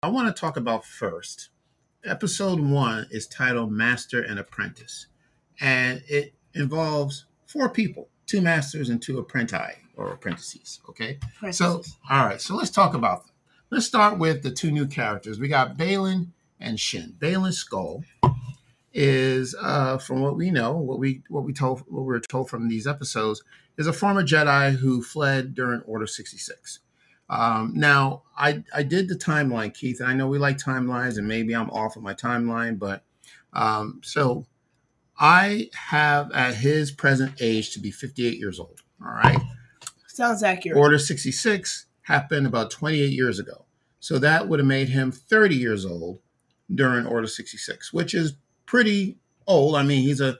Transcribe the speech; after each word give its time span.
I 0.00 0.08
want 0.08 0.34
to 0.34 0.40
talk 0.40 0.56
about 0.56 0.84
first. 0.84 1.48
Episode 2.04 2.60
one 2.60 3.08
is 3.10 3.26
titled 3.26 3.72
Master 3.72 4.22
and 4.22 4.38
Apprentice, 4.38 5.06
and 5.60 6.04
it 6.06 6.34
involves 6.54 7.24
four 7.46 7.68
people 7.68 8.08
two 8.24 8.40
masters 8.40 8.90
and 8.90 9.02
two 9.02 9.18
apprentices 9.18 9.74
or 9.96 10.12
apprentices. 10.12 10.80
Okay. 10.88 11.18
So, 11.50 11.82
all 12.08 12.24
right. 12.26 12.40
So 12.40 12.54
let's 12.54 12.70
talk 12.70 12.94
about 12.94 13.26
them. 13.26 13.34
Let's 13.70 13.86
start 13.86 14.20
with 14.20 14.44
the 14.44 14.52
two 14.52 14.70
new 14.70 14.86
characters. 14.86 15.40
We 15.40 15.48
got 15.48 15.76
Baylan 15.76 16.28
and 16.60 16.78
Shin. 16.78 17.16
Baylan 17.18 17.52
Skoll 17.52 18.04
is, 18.92 19.56
uh, 19.60 19.98
from 19.98 20.20
what 20.20 20.36
we 20.36 20.52
know, 20.52 20.76
what 20.76 21.00
we 21.00 21.22
what 21.28 21.42
we 21.42 21.52
told 21.52 21.80
what 21.88 22.02
we 22.02 22.06
were 22.06 22.20
told 22.20 22.48
from 22.48 22.68
these 22.68 22.86
episodes, 22.86 23.42
is 23.76 23.88
a 23.88 23.92
former 23.92 24.22
Jedi 24.22 24.76
who 24.76 25.02
fled 25.02 25.56
during 25.56 25.80
Order 25.80 26.06
sixty 26.06 26.38
six. 26.38 26.78
Um, 27.30 27.72
now, 27.74 28.22
I 28.36 28.64
I 28.74 28.82
did 28.82 29.08
the 29.08 29.14
timeline, 29.14 29.74
Keith. 29.74 30.00
And 30.00 30.08
I 30.08 30.14
know 30.14 30.28
we 30.28 30.38
like 30.38 30.58
timelines, 30.58 31.18
and 31.18 31.28
maybe 31.28 31.54
I'm 31.54 31.70
off 31.70 31.96
of 31.96 32.02
my 32.02 32.14
timeline, 32.14 32.78
but 32.78 33.04
um, 33.52 34.00
so 34.02 34.46
I 35.18 35.70
have 35.74 36.30
at 36.32 36.54
his 36.54 36.92
present 36.92 37.34
age 37.40 37.72
to 37.72 37.80
be 37.80 37.90
58 37.90 38.38
years 38.38 38.60
old. 38.60 38.82
All 39.04 39.12
right. 39.12 39.40
Sounds 40.06 40.42
accurate. 40.42 40.78
Order 40.78 40.98
66 40.98 41.86
happened 42.02 42.46
about 42.46 42.70
28 42.70 43.10
years 43.10 43.38
ago. 43.38 43.64
So 44.00 44.18
that 44.18 44.48
would 44.48 44.60
have 44.60 44.66
made 44.66 44.88
him 44.88 45.10
30 45.10 45.56
years 45.56 45.84
old 45.84 46.20
during 46.72 47.06
Order 47.06 47.26
66, 47.26 47.92
which 47.92 48.14
is 48.14 48.34
pretty 48.66 49.18
old. 49.46 49.74
I 49.76 49.82
mean, 49.82 50.02
he's 50.02 50.20
a 50.20 50.38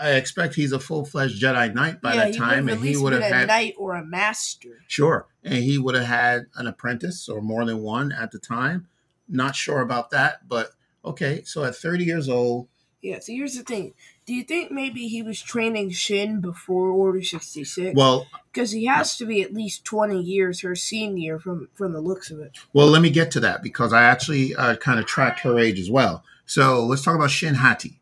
I 0.00 0.12
expect 0.12 0.54
he's 0.54 0.72
a 0.72 0.80
full 0.80 1.04
fledged 1.04 1.42
Jedi 1.42 1.72
Knight 1.74 2.00
by 2.00 2.14
yeah, 2.14 2.26
that 2.26 2.34
time, 2.34 2.68
and 2.68 2.82
he 2.82 2.96
would 2.96 3.12
have 3.12 3.22
had 3.22 3.44
a 3.44 3.46
knight 3.46 3.74
or 3.76 3.94
a 3.94 4.04
master. 4.04 4.82
Sure, 4.86 5.26
and 5.44 5.62
he 5.62 5.78
would 5.78 5.94
have 5.94 6.06
had 6.06 6.46
an 6.56 6.66
apprentice 6.66 7.28
or 7.28 7.40
more 7.40 7.64
than 7.64 7.82
one 7.82 8.12
at 8.12 8.30
the 8.30 8.38
time. 8.38 8.88
Not 9.28 9.54
sure 9.54 9.80
about 9.80 10.10
that, 10.10 10.48
but 10.48 10.72
okay. 11.04 11.42
So 11.44 11.64
at 11.64 11.76
30 11.76 12.04
years 12.04 12.28
old, 12.28 12.68
yeah, 13.02 13.18
so 13.20 13.32
here's 13.32 13.56
the 13.56 13.62
thing. 13.62 13.94
Do 14.26 14.34
you 14.34 14.42
think 14.42 14.70
maybe 14.70 15.08
he 15.08 15.22
was 15.22 15.40
training 15.40 15.90
Shin 15.90 16.40
before 16.40 16.90
Order 16.90 17.22
66? 17.22 17.96
Well, 17.96 18.26
because 18.52 18.72
he 18.72 18.86
has 18.86 19.16
to 19.16 19.26
be 19.26 19.42
at 19.42 19.54
least 19.54 19.84
20 19.84 20.20
years 20.20 20.60
her 20.60 20.76
senior 20.76 21.38
from 21.38 21.68
from 21.74 21.92
the 21.92 22.00
looks 22.00 22.30
of 22.30 22.40
it. 22.40 22.58
Well, 22.72 22.88
let 22.88 23.02
me 23.02 23.10
get 23.10 23.30
to 23.32 23.40
that 23.40 23.62
because 23.62 23.92
I 23.92 24.02
actually 24.02 24.54
uh, 24.54 24.76
kind 24.76 25.00
of 25.00 25.06
tracked 25.06 25.40
her 25.40 25.58
age 25.58 25.80
as 25.80 25.90
well. 25.90 26.24
So 26.44 26.84
let's 26.84 27.02
talk 27.02 27.14
about 27.14 27.30
Shin 27.30 27.54
Hati. 27.54 27.99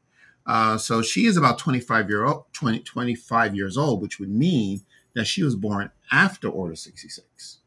Uh, 0.48 0.76
so 0.78 1.02
she 1.02 1.26
is 1.26 1.36
about 1.36 1.58
25 1.58 2.08
year 2.08 2.24
old, 2.24 2.44
20, 2.54 2.80
25 2.80 3.54
years 3.54 3.76
old, 3.76 4.02
which 4.02 4.18
would 4.18 4.30
mean 4.30 4.80
that 5.14 5.26
she 5.26 5.44
was 5.44 5.54
born 5.54 5.90
after 6.10 6.48
Order 6.48 6.74
66. 6.74 7.58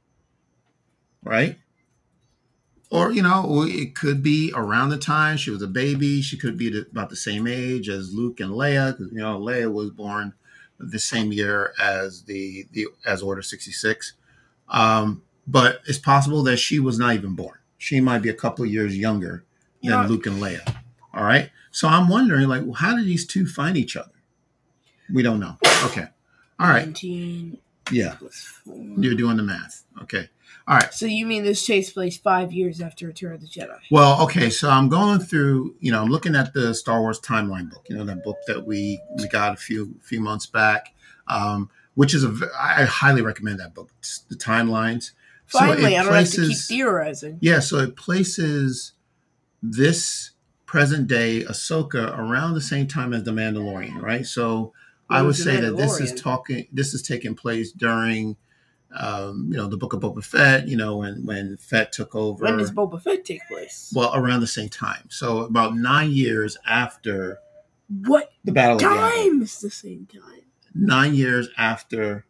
Right? 1.23 1.60
or 2.92 3.12
you 3.12 3.22
know 3.22 3.64
it 3.68 3.96
could 3.96 4.22
be 4.22 4.52
around 4.54 4.90
the 4.90 4.98
time 4.98 5.38
she 5.38 5.50
was 5.50 5.62
a 5.62 5.68
baby 5.68 6.22
she 6.22 6.38
could 6.38 6.58
be 6.58 6.80
about 6.92 7.10
the 7.10 7.16
same 7.16 7.48
age 7.48 7.90
as 7.90 8.14
luke 8.14 8.40
and 8.40 8.52
leia 8.52 8.95
because 8.95 9.12
you 9.12 9.20
know 9.20 9.40
leia 9.40 9.72
was 9.72 9.90
born 9.90 10.34
the 10.78 11.00
same 11.00 11.32
year 11.32 11.73
as 11.82 12.23
the, 12.23 12.68
the 12.73 12.86
as 13.06 13.23
order 13.23 13.42
66 13.42 14.14
um, 14.70 15.22
but 15.48 15.82
it's 15.88 15.98
possible 15.98 16.44
that 16.44 16.58
she 16.58 16.80
was 16.80 17.00
not 17.00 17.16
even 17.16 17.34
born 17.34 17.58
she 17.78 18.00
might 18.00 18.22
be 18.22 18.30
a 18.30 18.34
couple 18.34 18.66
of 18.66 18.72
years 18.72 18.98
younger 18.98 19.44
than 19.82 19.92
yeah. 19.92 20.06
luke 20.06 20.26
and 20.26 20.42
leia 20.42 20.76
all 21.14 21.23
right 21.23 21.50
so 21.72 21.88
i'm 21.88 22.08
wondering 22.08 22.47
like 22.47 22.61
well, 22.64 22.73
how 22.73 22.95
did 22.95 23.05
these 23.05 23.25
two 23.25 23.45
find 23.45 23.77
each 23.77 23.95
other 23.95 24.11
we 25.14 25.23
don't 25.23 25.39
know 25.39 25.58
okay 25.86 26.08
all 26.59 26.67
right 26.67 26.86
19 26.86 27.58
yeah 27.91 28.16
you're 28.97 29.16
doing 29.16 29.38
the 29.38 29.44
math 29.44 29.83
okay 30.02 30.30
all 30.67 30.77
right. 30.77 30.94
So 30.94 31.05
you 31.05 31.25
mean 31.25 31.44
this 31.44 31.66
takes 31.66 31.89
place 31.89 32.17
five 32.17 32.53
years 32.53 32.81
after 32.81 33.08
Return 33.08 33.33
of 33.33 33.42
the 33.42 33.47
Jedi? 33.47 33.77
Well, 33.89 34.22
okay. 34.23 34.49
So 34.49 34.69
I'm 34.69 34.89
going 34.89 35.19
through, 35.19 35.75
you 35.80 35.92
know, 35.92 36.02
I'm 36.02 36.09
looking 36.09 36.36
at 36.36 36.53
the 36.53 36.73
Star 36.73 37.02
Wars 37.02 37.19
timeline 37.19 37.69
book. 37.69 37.86
You 37.89 37.97
know, 37.97 38.05
that 38.05 38.23
book 38.23 38.38
that 38.47 38.66
we 38.66 39.02
we 39.17 39.27
got 39.27 39.53
a 39.53 39.58
few 39.58 39.95
few 40.02 40.22
months 40.22 40.45
back, 40.45 40.94
um, 41.27 41.70
which 41.95 42.14
is 42.14 42.23
a 42.23 42.33
I 42.60 42.83
highly 42.86 43.21
recommend 43.21 43.60
that 43.60 43.73
book. 43.73 43.89
It's 43.99 44.20
the 44.20 44.36
timelines. 44.36 45.11
Finally, 45.48 45.81
so 45.81 45.87
I 45.87 45.92
don't 45.92 46.08
places, 46.08 46.37
have 46.37 46.45
to 46.45 46.54
keep 46.54 46.77
theorizing. 46.77 47.37
Yeah, 47.42 47.60
so 47.60 47.80
it 47.80 47.95
places 47.98 48.93
this 49.61 50.30
present 50.71 51.05
day 51.05 51.43
Ahsoka 51.43 52.17
around 52.17 52.54
the 52.54 52.61
same 52.61 52.87
time 52.87 53.11
as 53.11 53.23
the 53.23 53.32
Mandalorian, 53.32 54.02
right? 54.02 54.26
So 54.26 54.71
I 55.09 55.21
would 55.21 55.36
say 55.36 55.59
that 55.59 55.76
this 55.76 55.99
is 55.99 56.20
talking. 56.20 56.65
This 56.71 56.93
is 56.93 57.02
taking 57.02 57.36
place 57.36 57.73
during 57.73 58.37
um, 58.98 59.49
you 59.52 59.58
know, 59.58 59.67
the 59.67 59.76
Book 59.76 59.92
of 59.92 59.99
Boba 59.99 60.23
Fett, 60.23 60.70
you 60.70 60.77
know, 60.77 60.95
when 60.98 61.26
when 61.26 61.58
Fett 61.58 61.92
took 61.92 62.15
over. 62.15 62.45
When 62.45 62.58
does 62.58 62.71
Boba 62.71 63.02
Fett 63.02 63.26
take 63.26 63.45
place? 63.49 63.92
Well, 63.93 64.15
around 64.15 64.39
the 64.39 64.48
same 64.48 64.70
time. 64.70 65.10
So 65.10 65.39
about 65.39 65.76
nine 65.76 66.11
years 66.11 66.58
after. 66.65 67.39
What 68.05 68.31
the 68.45 68.54
battle 68.54 68.77
time 68.77 69.42
is 69.42 69.60
the 69.60 69.70
same 69.70 70.08
time? 70.08 70.43
Nine 70.73 71.14
years 71.14 71.49
after 71.58 72.26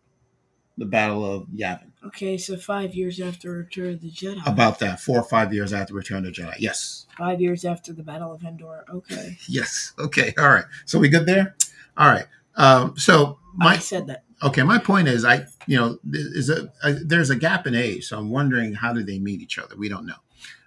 the 0.79 0.85
Battle 0.85 1.23
of 1.23 1.45
Yavin. 1.49 1.90
Okay, 2.03 2.37
so 2.37 2.57
five 2.57 2.95
years 2.95 3.19
after 3.19 3.51
Return 3.51 3.93
of 3.93 4.01
the 4.01 4.09
Jedi. 4.09 4.45
About 4.47 4.79
that, 4.79 4.99
four 4.99 5.19
or 5.19 5.23
five 5.23 5.53
years 5.53 5.71
after 5.71 5.93
Return 5.93 6.25
of 6.25 6.33
the 6.35 6.41
Jedi. 6.41 6.55
Yes. 6.57 7.05
Five 7.17 7.39
years 7.39 7.63
after 7.63 7.93
the 7.93 8.01
Battle 8.01 8.33
of 8.33 8.43
Endor. 8.43 8.85
Okay. 8.89 9.37
yes. 9.47 9.93
Okay. 9.99 10.33
All 10.37 10.49
right. 10.49 10.65
So 10.85 10.97
we 10.97 11.09
good 11.09 11.27
there? 11.27 11.55
All 11.97 12.09
right. 12.09 12.25
Um, 12.55 12.97
so 12.97 13.37
my, 13.55 13.73
I 13.73 13.77
said 13.77 14.07
that. 14.07 14.23
Okay, 14.43 14.63
my 14.63 14.79
point 14.79 15.07
is, 15.07 15.23
I 15.23 15.45
you 15.67 15.77
know, 15.77 15.99
is 16.11 16.49
a, 16.49 16.71
a, 16.83 16.93
there's 16.93 17.29
a 17.29 17.35
gap 17.35 17.67
in 17.67 17.75
age, 17.75 18.07
so 18.07 18.17
I'm 18.17 18.31
wondering 18.31 18.73
how 18.73 18.93
do 18.93 19.03
they 19.03 19.19
meet 19.19 19.41
each 19.41 19.59
other? 19.59 19.75
We 19.77 19.87
don't 19.87 20.05
know. 20.05 20.15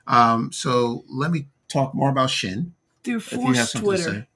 Um, 0.07 0.53
so 0.53 1.05
let 1.09 1.31
me 1.31 1.49
talk 1.69 1.95
more 1.95 2.11
about 2.11 2.31
Shin 2.31 2.75
through 3.03 3.21
Force 3.21 3.73
Twitter. 3.73 4.29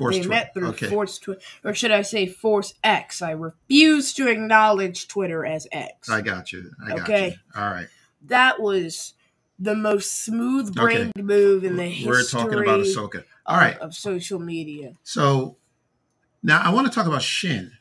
Force 0.00 0.18
they 0.18 0.26
met 0.26 0.54
through 0.54 0.68
okay. 0.68 0.86
Force 0.86 1.18
Twitter, 1.18 1.40
or 1.62 1.74
should 1.74 1.90
I 1.90 2.00
say 2.00 2.26
Force 2.26 2.72
X? 2.82 3.20
I 3.20 3.32
refuse 3.32 4.14
to 4.14 4.28
acknowledge 4.28 5.08
Twitter 5.08 5.44
as 5.44 5.66
X. 5.70 6.08
I 6.08 6.22
got 6.22 6.52
you. 6.52 6.70
I 6.82 6.88
got 6.88 7.00
okay. 7.00 7.28
You. 7.28 7.60
All 7.60 7.70
right. 7.70 7.86
That 8.26 8.60
was 8.60 9.12
the 9.58 9.74
most 9.74 10.24
smooth 10.24 10.74
brained 10.74 11.12
okay. 11.14 11.22
move 11.22 11.64
in 11.64 11.76
the 11.76 11.84
history. 11.84 12.08
We're 12.08 12.24
talking 12.24 12.60
about 12.60 12.80
Ahsoka. 12.80 13.24
All 13.44 13.58
right. 13.58 13.76
Of, 13.76 13.88
of 13.88 13.94
social 13.94 14.38
media. 14.38 14.94
So 15.02 15.58
now 16.42 16.62
I 16.62 16.70
want 16.72 16.86
to 16.86 16.92
talk 16.92 17.06
about 17.06 17.22
Shin 17.22 17.72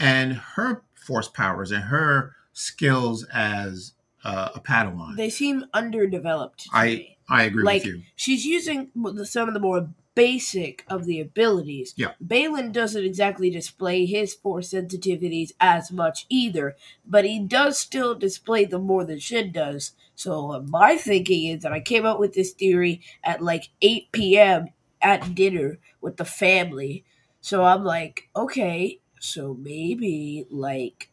and 0.00 0.32
her 0.32 0.82
force 0.94 1.28
powers 1.28 1.70
and 1.70 1.84
her 1.84 2.34
skills 2.52 3.24
as 3.32 3.92
uh, 4.24 4.48
a 4.56 4.60
Padawan. 4.60 5.16
They 5.16 5.30
seem 5.30 5.64
underdeveloped. 5.72 6.66
I 6.72 6.86
me. 6.86 7.18
I 7.28 7.44
agree 7.44 7.64
like, 7.64 7.84
with 7.84 7.94
you. 7.94 8.02
She's 8.16 8.44
using 8.44 8.90
some 9.24 9.48
of 9.48 9.54
the 9.54 9.60
more 9.60 9.88
basic 10.14 10.84
of 10.88 11.04
the 11.04 11.20
abilities. 11.20 11.94
Yeah. 11.96 12.12
Baylan 12.24 12.72
doesn't 12.72 13.04
exactly 13.04 13.50
display 13.50 14.04
his 14.06 14.34
force 14.34 14.72
sensitivities 14.72 15.52
as 15.60 15.90
much 15.90 16.26
either, 16.28 16.76
but 17.06 17.24
he 17.24 17.38
does 17.38 17.78
still 17.78 18.14
display 18.14 18.64
them 18.64 18.82
more 18.84 19.04
than 19.04 19.18
Shin 19.18 19.52
does. 19.52 19.92
So 20.14 20.52
uh, 20.52 20.60
my 20.60 20.96
thinking 20.96 21.46
is 21.46 21.62
that 21.62 21.72
I 21.72 21.80
came 21.80 22.04
up 22.04 22.18
with 22.18 22.34
this 22.34 22.52
theory 22.52 23.00
at 23.24 23.42
like 23.42 23.70
8 23.80 24.12
p.m. 24.12 24.68
at 25.00 25.34
dinner 25.34 25.78
with 26.00 26.16
the 26.16 26.24
family. 26.24 27.04
So 27.40 27.64
I'm 27.64 27.84
like, 27.84 28.28
okay, 28.36 29.00
so 29.18 29.54
maybe, 29.54 30.46
like, 30.50 31.10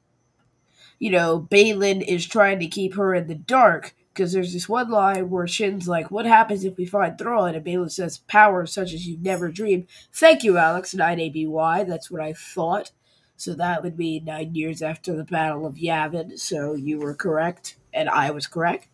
you 0.99 1.09
know, 1.09 1.39
Baylan 1.39 2.01
is 2.01 2.27
trying 2.27 2.59
to 2.59 2.67
keep 2.67 2.95
her 2.95 3.13
in 3.15 3.27
the 3.27 3.35
dark 3.35 3.95
because 4.19 4.33
there's 4.33 4.51
this 4.51 4.67
one 4.67 4.91
line 4.91 5.29
where 5.29 5.47
Shin's 5.47 5.87
like, 5.87 6.11
"What 6.11 6.25
happens 6.25 6.65
if 6.65 6.75
we 6.75 6.85
find 6.85 7.17
Thrawn?" 7.17 7.55
And 7.55 7.65
Baylan 7.65 7.89
says, 7.89 8.17
"Power 8.17 8.65
such 8.65 8.91
as 8.91 9.07
you've 9.07 9.21
never 9.21 9.49
dreamed." 9.49 9.87
Thank 10.11 10.43
you, 10.43 10.57
Alex. 10.57 10.93
Nine 10.93 11.21
ABY. 11.21 11.85
That's 11.87 12.11
what 12.11 12.21
I 12.21 12.33
thought. 12.33 12.91
So 13.37 13.53
that 13.53 13.81
would 13.81 13.95
be 13.95 14.19
nine 14.19 14.55
years 14.55 14.81
after 14.81 15.15
the 15.15 15.23
Battle 15.23 15.65
of 15.65 15.75
Yavin. 15.75 16.37
So 16.37 16.73
you 16.73 16.99
were 16.99 17.13
correct, 17.13 17.77
and 17.93 18.09
I 18.09 18.31
was 18.31 18.45
correct. 18.45 18.89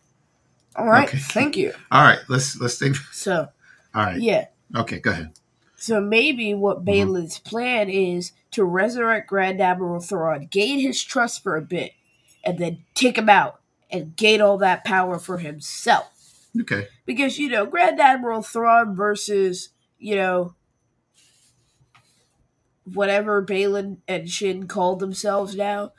All 0.76 0.86
right. 0.86 1.08
Okay. 1.08 1.18
Thank 1.18 1.56
you. 1.56 1.72
All 1.90 2.04
right. 2.04 2.20
Let's 2.28 2.56
let's 2.60 2.78
think. 2.78 2.94
So. 3.10 3.48
All 3.96 4.04
right. 4.04 4.20
Yeah. 4.20 4.46
Okay. 4.76 5.00
Go 5.00 5.10
ahead. 5.10 5.32
So 5.74 6.00
maybe 6.00 6.54
what 6.54 6.84
mm-hmm. 6.84 7.10
Baylan's 7.10 7.40
plan 7.40 7.90
is 7.90 8.30
to 8.52 8.64
resurrect 8.64 9.28
Grand 9.28 9.60
Admiral 9.60 10.00
Thrawn, 10.00 10.46
gain 10.46 10.78
his 10.78 11.02
trust 11.02 11.42
for 11.42 11.56
a 11.56 11.62
bit, 11.62 11.94
and 12.44 12.58
then 12.58 12.84
take 12.94 13.18
him 13.18 13.28
out 13.28 13.60
and 13.90 14.16
gain 14.16 14.40
all 14.40 14.58
that 14.58 14.84
power 14.84 15.18
for 15.18 15.38
himself. 15.38 16.48
Okay. 16.60 16.88
Because, 17.04 17.38
you 17.38 17.48
know, 17.48 17.66
Grand 17.66 18.00
Admiral 18.00 18.42
Thrawn 18.42 18.96
versus, 18.96 19.70
you 19.98 20.16
know, 20.16 20.54
whatever 22.84 23.44
Baylan 23.44 23.98
and 24.06 24.30
Shin 24.30 24.68
call 24.68 24.96
themselves 24.96 25.56
now. 25.56 25.92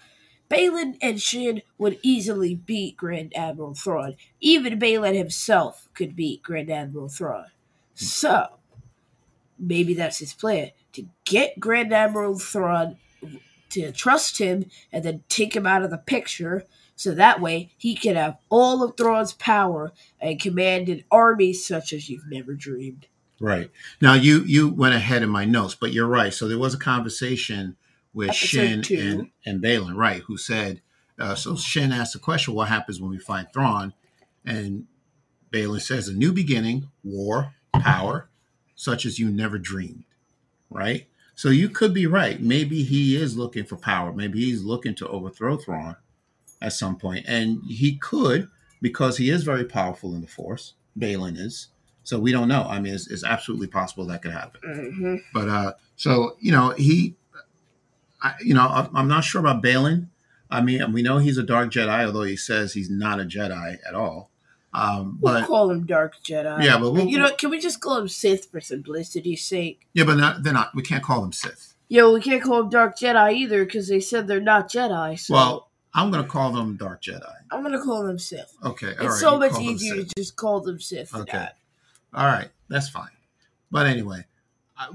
Baylan 0.49 0.97
and 1.01 1.21
Shin 1.21 1.61
would 1.77 1.99
easily 2.01 2.55
beat 2.55 2.95
Grand 2.95 3.35
Admiral 3.35 3.73
Thrawn. 3.73 4.15
Even 4.39 4.79
Baylan 4.79 5.15
himself 5.15 5.89
could 5.93 6.15
beat 6.15 6.41
Grand 6.41 6.69
Admiral 6.69 7.09
Thrawn. 7.09 7.47
So, 7.93 8.47
maybe 9.59 9.93
that's 9.93 10.19
his 10.19 10.33
plan 10.33 10.71
to 10.93 11.07
get 11.25 11.59
Grand 11.59 11.93
Admiral 11.93 12.39
Thrawn 12.39 12.97
to 13.69 13.91
trust 13.91 14.37
him 14.37 14.65
and 14.93 15.03
then 15.03 15.23
take 15.27 15.55
him 15.55 15.67
out 15.67 15.83
of 15.83 15.89
the 15.91 15.97
picture 15.97 16.65
So 16.97 17.13
that 17.13 17.39
way 17.39 17.69
he 17.77 17.95
can 17.95 18.15
have 18.15 18.39
all 18.49 18.83
of 18.83 18.97
Thrawn's 18.97 19.33
power 19.33 19.93
and 20.19 20.41
command 20.41 20.89
an 20.89 21.03
army 21.11 21.53
such 21.53 21.93
as 21.93 22.09
you've 22.09 22.27
never 22.27 22.55
dreamed. 22.55 23.05
Right. 23.39 23.69
Now 24.01 24.15
you 24.15 24.43
you 24.43 24.67
went 24.67 24.95
ahead 24.95 25.21
in 25.21 25.29
my 25.29 25.45
notes, 25.45 25.75
but 25.75 25.93
you're 25.93 26.07
right. 26.07 26.33
So 26.33 26.47
there 26.47 26.57
was 26.57 26.73
a 26.73 26.79
conversation 26.79 27.77
with 28.15 28.29
Episode 28.29 28.47
Shin 28.47 28.81
two. 28.81 28.97
and, 28.97 29.31
and 29.45 29.63
Baylan, 29.63 29.95
right, 29.95 30.23
who 30.23 30.37
said 30.37 30.81
uh, 31.19 31.35
so 31.35 31.55
Shin 31.55 31.91
asked 31.91 32.13
the 32.13 32.19
question, 32.19 32.55
what 32.55 32.67
happens 32.67 32.99
when 32.99 33.11
we 33.11 33.19
find 33.19 33.47
Thrawn? 33.53 33.93
And 34.43 34.87
Baylan 35.51 35.81
says, 35.81 36.07
a 36.07 36.13
new 36.13 36.33
beginning, 36.33 36.89
war, 37.03 37.53
power, 37.73 38.29
such 38.75 39.05
as 39.05 39.19
you 39.19 39.29
never 39.29 39.59
dreamed. 39.59 40.05
Right? 40.71 41.07
So 41.35 41.49
you 41.49 41.69
could 41.69 41.93
be 41.93 42.07
right. 42.07 42.41
Maybe 42.41 42.81
he 42.81 43.15
is 43.15 43.37
looking 43.37 43.65
for 43.65 43.77
power. 43.77 44.11
Maybe 44.11 44.39
he's 44.43 44.63
looking 44.63 44.95
to 44.95 45.07
overthrow 45.07 45.57
Thrawn 45.57 45.95
at 46.61 46.73
some 46.73 46.97
point. 46.97 47.25
And 47.27 47.61
he 47.67 47.97
could, 47.97 48.49
because 48.81 49.17
he 49.17 49.29
is 49.29 49.43
very 49.43 49.63
powerful 49.65 50.13
in 50.15 50.21
the 50.21 50.27
Force. 50.27 50.73
Baylan 50.97 51.37
is. 51.37 51.67
So 52.03 52.19
we 52.19 52.31
don't 52.31 52.47
know. 52.47 52.63
I 52.63 52.79
mean, 52.79 52.93
it's, 52.93 53.07
it's 53.07 53.23
absolutely 53.23 53.67
possible 53.67 54.05
that 54.07 54.21
could 54.21 54.31
happen. 54.31 54.61
Mm-hmm. 54.65 55.15
But 55.33 55.49
uh, 55.49 55.73
so 55.95 56.37
you 56.39 56.51
know, 56.51 56.69
he, 56.71 57.15
I, 58.21 58.33
you 58.41 58.53
know, 58.53 58.61
I- 58.61 58.89
I'm 58.93 59.07
not 59.07 59.23
sure 59.23 59.41
about 59.41 59.61
Baylan. 59.61 60.07
I 60.49 60.61
mean, 60.61 60.93
we 60.93 61.01
know 61.01 61.17
he's 61.17 61.37
a 61.37 61.43
dark 61.43 61.71
Jedi, 61.71 62.05
although 62.05 62.21
he 62.23 62.37
says 62.37 62.73
he's 62.73 62.89
not 62.89 63.19
a 63.19 63.25
Jedi 63.25 63.77
at 63.87 63.93
all. 63.93 64.31
Um, 64.73 65.17
We'll 65.21 65.33
but 65.33 65.47
call 65.47 65.69
him 65.69 65.85
Dark 65.85 66.15
Jedi. 66.23 66.63
Yeah, 66.63 66.77
but 66.77 66.91
we'll- 66.91 67.05
you 67.07 67.19
know, 67.19 67.29
can 67.37 67.49
we 67.49 67.59
just 67.59 67.81
call 67.81 67.97
him 67.97 68.07
Sith 68.07 68.49
for 68.49 68.61
simplicity's 68.61 69.43
sake? 69.43 69.85
yeah, 69.93 70.05
but 70.05 70.15
not, 70.15 70.43
they're 70.43 70.53
not. 70.53 70.73
We 70.75 70.83
can't 70.83 71.03
call 71.03 71.21
them 71.21 71.33
Sith. 71.33 71.73
Yo, 71.89 72.13
we 72.13 72.21
can't 72.21 72.41
call 72.43 72.59
them 72.61 72.69
Dark 72.69 72.97
Jedi 72.97 73.33
either 73.33 73.65
because 73.65 73.87
they 73.89 73.99
said 73.99 74.27
they're 74.27 74.39
not 74.41 74.69
Jedi. 74.71 75.19
So 75.19 75.33
Well, 75.33 75.66
I'm 75.93 76.11
going 76.11 76.23
to 76.23 76.29
call 76.29 76.51
them 76.51 76.75
Dark 76.75 77.01
Jedi. 77.01 77.33
I'm 77.51 77.63
gonna 77.63 77.81
call 77.81 78.03
them 78.03 78.19
Sith. 78.19 78.55
Okay, 78.63 78.87
all 78.87 78.93
It's 78.93 79.01
right, 79.01 79.19
so 79.19 79.39
much 79.39 79.59
easier 79.59 80.03
to 80.03 80.05
just 80.17 80.35
call 80.35 80.61
them 80.61 80.79
Sith. 80.79 81.13
Okay. 81.15 81.31
that. 81.31 81.57
All 82.13 82.25
right, 82.25 82.49
that's 82.67 82.89
fine. 82.89 83.09
But 83.71 83.87
anyway, 83.87 84.25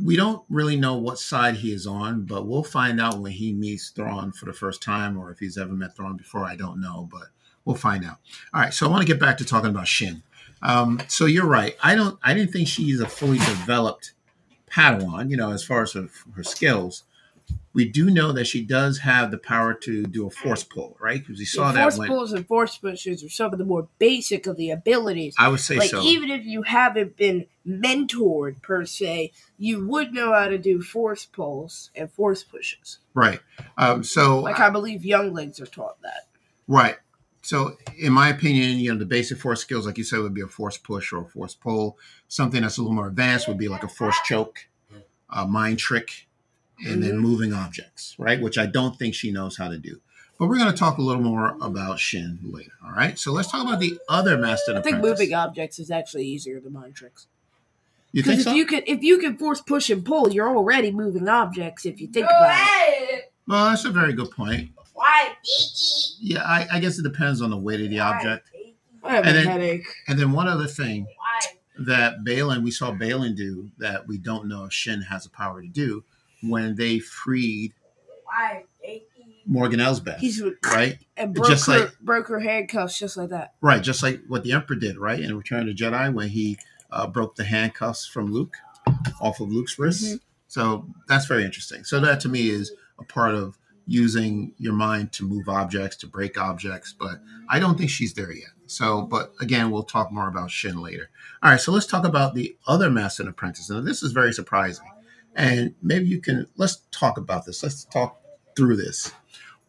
we 0.03 0.17
don't 0.17 0.45
really 0.49 0.77
know 0.77 0.97
what 0.97 1.19
side 1.19 1.57
he 1.57 1.73
is 1.73 1.87
on, 1.87 2.25
but 2.25 2.47
we'll 2.47 2.63
find 2.63 3.01
out 3.01 3.19
when 3.19 3.33
he 3.33 3.53
meets 3.53 3.91
Thrawn 3.91 4.33
for 4.33 4.47
the 4.47 4.53
first 4.53 4.83
time, 4.83 5.19
or 5.19 5.31
if 5.31 5.39
he's 5.39 5.59
ever 5.59 5.73
met 5.73 5.97
Thrawn 5.97 6.17
before. 6.17 6.45
I 6.45 6.57
don't 6.57 6.81
know, 6.81 7.09
but 7.11 7.29
we'll 7.65 7.77
find 7.77 8.05
out. 8.05 8.19
All 8.55 8.61
right, 8.61 8.73
so 8.73 8.87
I 8.87 8.91
want 8.91 9.03
to 9.03 9.07
get 9.07 9.21
back 9.21 9.39
to 9.39 9.45
talking 9.45 9.71
about 9.71 9.89
Shin. 9.89 10.23
Um, 10.63 11.01
so 11.09 11.27
you're 11.27 11.47
right. 11.47 11.77
I 11.83 11.95
don't. 11.95 12.19
I 12.23 12.35
didn't 12.35 12.53
think 12.53 12.69
she's 12.69 13.01
a 13.01 13.09
fully 13.09 13.39
developed 13.39 14.13
Padawan. 14.71 15.31
You 15.31 15.37
know, 15.37 15.53
as 15.53 15.65
far 15.65 15.83
as 15.83 15.93
her, 15.93 16.09
her 16.35 16.45
skills. 16.45 17.05
We 17.75 17.89
do 17.89 18.11
know 18.11 18.33
that 18.33 18.47
she 18.47 18.63
does 18.63 18.99
have 18.99 19.31
the 19.31 19.39
power 19.39 19.73
to 19.75 20.05
do 20.05 20.27
a 20.27 20.31
force 20.31 20.63
pull, 20.63 20.97
right? 21.01 21.21
Because 21.21 21.39
we 21.39 21.45
saw 21.45 21.69
Yeah, 21.69 21.73
that 21.73 21.83
force 21.83 21.99
when 21.99 22.09
pulls 22.09 22.33
and 22.33 22.47
force 22.47 22.77
pushes 22.77 23.25
are 23.25 23.29
some 23.29 23.53
of 23.53 23.59
the 23.59 23.65
more 23.65 23.89
basic 23.99 24.47
of 24.47 24.57
the 24.57 24.71
abilities. 24.71 25.35
I 25.39 25.49
would 25.49 25.61
say 25.61 25.77
like 25.77 25.91
so. 25.91 26.03
even 26.03 26.31
if 26.31 26.45
you 26.45 26.63
haven't 26.63 27.17
been 27.17 27.47
mentored 27.67 28.61
per 28.63 28.85
se, 28.85 29.33
you 29.57 29.87
would 29.87 30.13
know 30.13 30.35
how 30.35 30.49
to 30.49 30.59
do 30.59 30.83
force 30.83 31.25
pulls 31.25 31.91
and 31.95 32.11
force 32.11 32.45
pushes. 32.45 32.99
right. 33.15 33.41
Um, 33.79 34.05
so 34.05 34.41
Like 34.41 34.61
I 34.61 34.71
believe 34.71 35.05
younglings 35.05 35.61
are 35.61 35.67
taught 35.67 36.01
that. 36.03 36.29
Right. 36.69 36.97
So, 37.45 37.77
in 37.99 38.13
my 38.13 38.29
opinion, 38.29 38.79
you 38.79 38.93
know, 38.93 38.99
the 38.99 39.05
basic 39.05 39.39
force 39.39 39.61
skills, 39.61 39.85
like 39.85 39.99
you 39.99 40.05
said, 40.05 40.21
would 40.21 40.33
be 40.33 40.43
a 40.43 40.47
force 40.47 40.79
push 40.79 41.13
or 41.13 41.23
a 41.23 41.25
force 41.25 41.55
pull. 41.55 41.99
Something 42.29 42.63
that's 42.63 42.79
a 42.79 42.83
little 42.83 42.95
more 42.95 43.09
advanced 43.09 43.49
would 43.49 43.59
be 43.59 43.69
like 43.69 43.83
a 43.83 43.89
force 43.89 44.17
choke, 44.25 44.69
a 45.29 45.45
mind 45.47 45.81
trick, 45.81 46.29
and 46.87 47.03
then 47.03 47.13
Mhm. 47.19 47.21
moving 47.21 47.53
objects, 47.53 48.15
right? 48.19 48.41
Which 48.41 48.59
I 48.59 48.67
don't 48.67 48.99
think 48.99 49.15
she 49.15 49.31
knows 49.31 49.57
how 49.57 49.69
to 49.69 49.79
do. 49.79 50.01
But 50.39 50.49
we're 50.49 50.59
going 50.59 50.73
to 50.73 50.77
talk 50.77 50.99
a 50.99 51.03
little 51.03 51.23
more 51.23 51.57
about 51.61 52.01
Shin 52.01 52.39
later. 52.43 52.73
All 52.85 52.91
right. 52.93 53.19
So 53.19 53.33
let's 53.33 53.51
talk 53.51 53.65
about 53.67 53.79
the 53.81 53.99
other 54.09 54.37
master 54.37 54.73
I 54.73 54.81
think 54.83 54.97
apprentice. 54.97 55.21
moving 55.21 55.35
objects 55.35 55.79
is 55.79 55.91
actually 55.91 56.27
easier 56.27 56.59
than 56.61 56.73
mind 56.73 56.95
tricks. 56.97 57.27
You 58.13 58.23
think 58.23 58.39
Because 58.39 58.47
if 58.47 58.53
so? 58.53 58.55
you 58.57 58.67
can 58.67 58.83
if 58.87 59.03
you 59.03 59.19
can 59.19 59.37
force 59.39 59.61
push 59.61 59.89
and 59.91 60.05
pull, 60.05 60.33
you're 60.33 60.49
already 60.55 60.91
moving 60.91 61.29
objects 61.29 61.87
if 61.87 62.01
you 62.01 62.09
think 62.09 62.27
about 62.27 62.57
it. 62.59 63.33
well, 63.47 63.67
that's 63.71 63.85
a 63.85 63.91
very 63.91 64.13
good 64.13 64.31
point. 64.33 64.71
Why, 64.95 65.29
Vicky? 65.43 66.35
Yeah, 66.35 66.43
I, 66.43 66.67
I 66.73 66.81
guess 66.81 66.99
it 66.99 67.03
depends 67.03 67.41
on 67.41 67.51
the 67.51 67.57
weight 67.57 67.81
of 67.81 67.91
the 67.91 68.01
object. 68.01 68.51
I 69.05 69.15
have 69.17 69.27
And 69.27 69.37
a 69.37 69.41
then- 69.41 69.47
headache. 69.47 69.87
And 70.09 70.19
then 70.19 70.33
one 70.33 70.47
other 70.49 70.67
thing 70.67 71.05
Why? 71.17 71.41
that 71.87 72.25
Baylan, 72.25 72.63
we 72.63 72.71
saw 72.71 72.93
Baylan 72.93 73.35
do 73.37 73.71
that 73.79 74.07
we 74.07 74.19
don't 74.19 74.47
know 74.47 74.65
if 74.67 74.73
Shin 74.73 75.03
has 75.03 75.25
the 75.25 75.31
power 75.31 75.63
to 75.63 75.69
do 75.69 76.05
when 76.43 76.75
they 76.77 76.99
freed 76.99 77.73
Morgan 79.47 79.81
Elsbeth, 79.81 80.19
He's 80.21 80.43
right? 80.67 80.99
and 81.17 81.35
broke 81.35 81.49
Just 81.49 81.67
her 81.67 81.81
like- 81.81 81.99
broke 82.01 82.29
her 82.29 82.41
handcuffs 82.41 82.99
just 82.99 83.17
like 83.17 83.31
that. 83.31 83.55
Right, 83.61 83.83
just 83.83 84.03
like 84.03 84.21
what 84.29 84.45
the 84.45 84.53
Emperor 84.53 84.77
did, 84.77 84.97
right? 84.99 85.19
In 85.19 85.37
Return 85.37 85.61
of 85.61 85.67
the 85.67 85.75
Jedi 85.75 86.13
when 86.15 86.29
he 86.29 86.59
uh, 86.91 87.07
broke 87.07 87.35
the 87.37 87.45
handcuffs 87.45 88.07
from 88.07 88.27
Luke 88.33 88.57
off 89.21 89.41
of 89.41 89.51
Luke's 89.51 89.79
wrists. 89.79 90.15
Mhm. 90.15 90.21
So 90.47 90.87
that's 91.09 91.27
very 91.27 91.45
interesting. 91.45 91.83
So 91.85 91.99
that 92.01 92.21
to 92.21 92.29
me 92.29 92.51
is 92.51 92.73
a 93.01 93.05
part 93.05 93.35
of 93.35 93.59
using 93.87 94.55
your 94.59 94.75
mind 94.75 95.11
to 95.13 95.25
move 95.27 95.49
objects, 95.49 95.97
to 95.97 96.07
break 96.07 96.39
objects, 96.39 96.95
but 96.97 97.21
I 97.49 97.59
don't 97.59 97.77
think 97.77 97.91
she's 97.91 98.15
there 98.15 98.31
yet. 98.33 98.51
So, 98.67 99.03
but 99.03 99.33
again, 99.41 99.71
we'll 99.71 99.83
talk 99.83 100.13
more 100.13 100.29
about 100.29 100.51
Shin 100.53 100.81
later. 100.81 101.11
All 101.43 101.51
right, 101.51 101.61
so 101.61 101.73
let's 101.73 101.87
talk 101.87 102.05
about 102.07 102.35
the 102.35 102.57
other 102.67 102.89
Master 102.91 103.23
and 103.25 103.31
Apprentice. 103.31 103.69
And 103.71 103.87
this 103.87 104.03
is 104.05 104.13
very 104.13 104.33
surprising. 104.33 104.87
And 105.35 105.75
maybe 105.83 106.07
you 106.07 106.21
can, 106.21 106.47
let's 106.57 106.83
talk 106.91 107.17
about 107.17 107.47
this. 107.47 107.63
Let's 107.63 107.85
talk 107.85 108.21
through 108.57 108.77
this. 108.77 109.13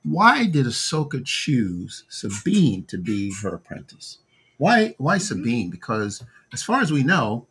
Why 0.04 0.46
did 0.46 0.66
Ahsoka 0.66 1.24
choose 1.26 2.04
Sabine 2.10 2.84
to 2.86 2.98
be 2.98 3.34
her 3.42 3.56
apprentice? 3.56 4.18
Why, 4.58 4.96
why 4.98 5.18
mm-hmm. 5.18 5.24
Sabine? 5.24 5.70
Because 5.70 6.24
as 6.52 6.62
far 6.62 6.82
as 6.82 6.92
we 6.92 7.04
know, 7.04 7.48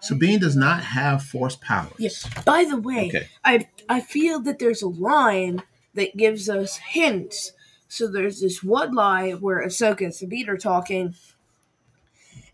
Sabine 0.00 0.38
does 0.38 0.56
not 0.56 0.82
have 0.82 1.22
force 1.22 1.56
powers. 1.56 1.92
Yes. 1.98 2.28
By 2.44 2.64
the 2.64 2.76
way, 2.76 3.08
Okay. 3.08 3.28
I 3.44 3.68
I 3.88 4.00
feel 4.00 4.40
that 4.42 4.58
there's 4.58 4.82
a 4.82 4.88
line 4.88 5.62
that 5.94 6.16
gives 6.16 6.48
us 6.48 6.76
hints. 6.76 7.52
So 7.88 8.06
there's 8.06 8.40
this 8.40 8.62
one 8.62 8.94
line 8.94 9.40
where 9.40 9.64
Ahsoka 9.64 10.02
and 10.02 10.14
Sabine 10.14 10.48
are 10.48 10.56
talking, 10.56 11.14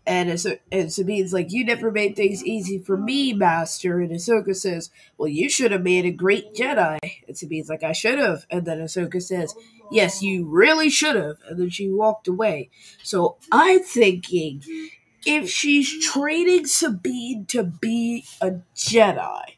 and 0.05 0.29
Ahso- 0.29 0.59
and 0.71 0.91
Sabine's 0.91 1.33
like, 1.33 1.51
"You 1.51 1.65
never 1.65 1.91
made 1.91 2.15
things 2.15 2.43
easy 2.45 2.79
for 2.79 2.97
me, 2.97 3.33
Master." 3.33 3.99
And 3.99 4.11
Ahsoka 4.11 4.55
says, 4.55 4.89
"Well, 5.17 5.27
you 5.27 5.49
should 5.49 5.71
have 5.71 5.83
made 5.83 6.05
a 6.05 6.11
great 6.11 6.53
Jedi." 6.53 6.99
And 7.27 7.37
Sabine's 7.37 7.69
like, 7.69 7.83
"I 7.83 7.91
should 7.91 8.19
have." 8.19 8.45
And 8.49 8.65
then 8.65 8.79
Ahsoka 8.79 9.21
says, 9.21 9.55
"Yes, 9.91 10.21
you 10.21 10.45
really 10.45 10.89
should 10.89 11.15
have." 11.15 11.37
And 11.49 11.59
then 11.59 11.69
she 11.69 11.89
walked 11.89 12.27
away. 12.27 12.69
So 13.03 13.37
I'm 13.51 13.83
thinking, 13.83 14.63
if 15.25 15.49
she's 15.49 16.05
training 16.05 16.67
Sabine 16.67 17.45
to 17.47 17.63
be 17.63 18.25
a 18.41 18.59
Jedi 18.75 19.55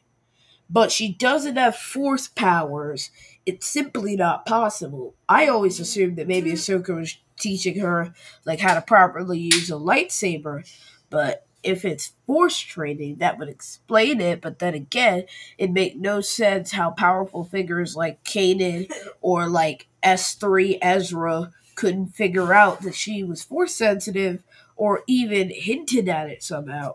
but 0.70 0.92
she 0.92 1.12
doesn't 1.12 1.56
have 1.56 1.76
force 1.76 2.28
powers. 2.28 3.10
It's 3.46 3.66
simply 3.66 4.16
not 4.16 4.44
possible. 4.44 5.14
I 5.28 5.46
always 5.46 5.80
assumed 5.80 6.16
that 6.16 6.28
maybe 6.28 6.52
Ahsoka 6.52 6.94
was 6.94 7.16
teaching 7.38 7.78
her 7.80 8.14
like 8.44 8.60
how 8.60 8.74
to 8.74 8.82
properly 8.82 9.38
use 9.38 9.70
a 9.70 9.74
lightsaber, 9.74 10.68
but 11.10 11.46
if 11.62 11.84
it's 11.84 12.12
force 12.26 12.58
training, 12.58 13.16
that 13.16 13.38
would 13.38 13.48
explain 13.48 14.20
it. 14.20 14.40
But 14.40 14.58
then 14.58 14.74
again, 14.74 15.24
it 15.58 15.70
make 15.72 15.96
no 15.96 16.20
sense 16.20 16.72
how 16.72 16.90
powerful 16.90 17.44
figures 17.44 17.96
like 17.96 18.22
Kanan 18.24 18.90
or 19.20 19.48
like 19.48 19.88
S 20.02 20.34
three 20.34 20.78
Ezra 20.80 21.50
couldn't 21.74 22.08
figure 22.08 22.54
out 22.54 22.82
that 22.82 22.94
she 22.94 23.22
was 23.22 23.42
force 23.42 23.74
sensitive 23.74 24.42
or 24.76 25.02
even 25.06 25.50
hinted 25.50 26.08
at 26.08 26.30
it 26.30 26.42
somehow. 26.42 26.94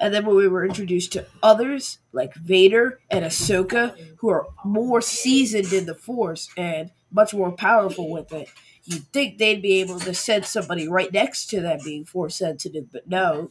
And 0.00 0.14
then 0.14 0.26
when 0.26 0.36
we 0.36 0.48
were 0.48 0.64
introduced 0.64 1.12
to 1.12 1.26
others 1.42 1.98
like 2.12 2.34
Vader 2.34 3.00
and 3.10 3.24
Ahsoka, 3.24 3.96
who 4.16 4.30
are 4.30 4.46
more 4.64 5.00
seasoned 5.00 5.72
in 5.72 5.86
the 5.86 5.94
Force 5.94 6.48
and 6.56 6.90
much 7.12 7.34
more 7.34 7.52
powerful 7.52 8.10
with 8.10 8.32
it, 8.32 8.48
you'd 8.84 9.06
think 9.12 9.38
they'd 9.38 9.62
be 9.62 9.80
able 9.80 10.00
to 10.00 10.14
send 10.14 10.44
somebody 10.44 10.88
right 10.88 11.12
next 11.12 11.46
to 11.50 11.60
them 11.60 11.78
being 11.84 12.04
Force 12.04 12.36
sensitive, 12.36 12.90
but 12.92 13.08
no. 13.08 13.50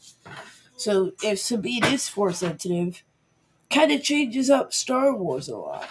So 0.78 1.12
if 1.24 1.40
Sabine 1.40 1.86
is 1.86 2.08
Force 2.08 2.40
sensitive, 2.40 3.04
kind 3.70 3.92
of 3.92 4.04
changes 4.04 4.50
up 4.50 4.74
Star 4.74 5.14
Wars 5.14 5.48
a 5.50 5.58
lot. 5.58 5.90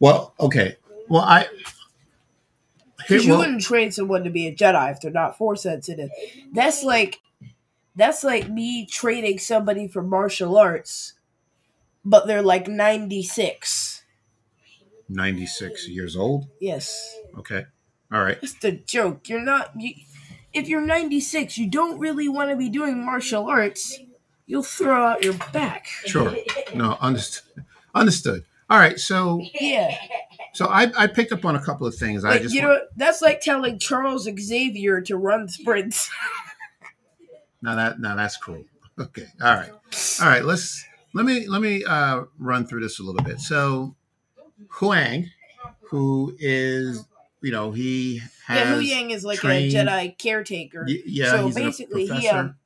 Well, 0.00 0.34
okay. 0.38 0.76
Well, 1.08 1.22
I. 1.22 1.46
Because 2.98 3.24
you 3.24 3.32
well, 3.32 3.40
wouldn't 3.40 3.62
train 3.62 3.90
someone 3.90 4.24
to 4.24 4.30
be 4.30 4.46
a 4.46 4.54
Jedi 4.54 4.92
if 4.92 5.00
they're 5.00 5.10
not 5.10 5.38
Force 5.38 5.62
sensitive. 5.62 6.10
That's 6.52 6.84
like 6.84 7.20
that's 7.96 8.22
like 8.22 8.48
me 8.48 8.86
training 8.86 9.38
somebody 9.38 9.88
for 9.88 10.02
martial 10.02 10.56
arts, 10.56 11.14
but 12.04 12.26
they're 12.26 12.42
like 12.42 12.68
ninety 12.68 13.22
six. 13.22 14.04
96 15.10 15.88
years 15.88 16.16
old. 16.16 16.48
Yes, 16.60 17.16
Okay. 17.38 17.64
All 18.12 18.22
right. 18.22 18.40
that's 18.40 18.54
the 18.54 18.72
joke. 18.72 19.28
You're 19.28 19.42
not. 19.42 19.70
You, 19.76 19.94
if 20.52 20.68
you're 20.68 20.80
ninety 20.80 21.20
six, 21.20 21.58
you 21.58 21.68
don't 21.68 21.98
really 21.98 22.28
want 22.28 22.50
to 22.50 22.56
be 22.56 22.68
doing 22.70 23.04
martial 23.04 23.46
arts. 23.48 23.98
You'll 24.46 24.62
throw 24.62 25.04
out 25.04 25.22
your 25.22 25.34
back. 25.52 25.86
Sure. 26.06 26.34
No, 26.74 26.96
understood. 27.00 27.64
Understood. 27.94 28.44
All 28.70 28.78
right, 28.78 28.98
so 28.98 29.42
Yeah. 29.60 29.94
so 30.54 30.66
I, 30.66 30.90
I 30.96 31.06
picked 31.06 31.32
up 31.32 31.44
on 31.46 31.54
a 31.56 31.62
couple 31.62 31.86
of 31.86 31.94
things. 31.94 32.24
I 32.24 32.38
just 32.38 32.54
you 32.54 32.62
want- 32.66 32.74
know, 32.82 32.86
that's 32.96 33.20
like 33.22 33.40
telling 33.40 33.78
Charles 33.78 34.24
Xavier 34.38 35.00
to 35.02 35.16
run 35.16 35.48
sprints. 35.48 36.10
now 37.62 37.74
that 37.74 38.00
now 38.00 38.14
that's 38.14 38.36
cool. 38.36 38.64
Okay, 38.98 39.26
all 39.42 39.54
right, 39.54 39.70
all 40.20 40.26
right. 40.28 40.44
Let's 40.44 40.84
let 41.14 41.24
me 41.24 41.46
let 41.46 41.60
me 41.62 41.84
uh, 41.84 42.24
run 42.38 42.66
through 42.66 42.80
this 42.80 43.00
a 43.00 43.02
little 43.02 43.22
bit. 43.22 43.40
So 43.40 43.94
Huyang, 44.74 45.26
who 45.82 46.36
is 46.38 47.04
you 47.42 47.52
know 47.52 47.72
he 47.72 48.20
has 48.46 48.86
yeah, 48.86 48.98
Huyang 48.98 49.10
is 49.10 49.24
like 49.24 49.38
trained- 49.38 49.72
a 49.74 49.84
Jedi 49.84 50.18
caretaker. 50.18 50.84
y- 50.86 51.02
yeah 51.06 51.30
so 51.30 51.50
basically, 51.50 52.06
he 52.06 52.28
um, 52.28 52.56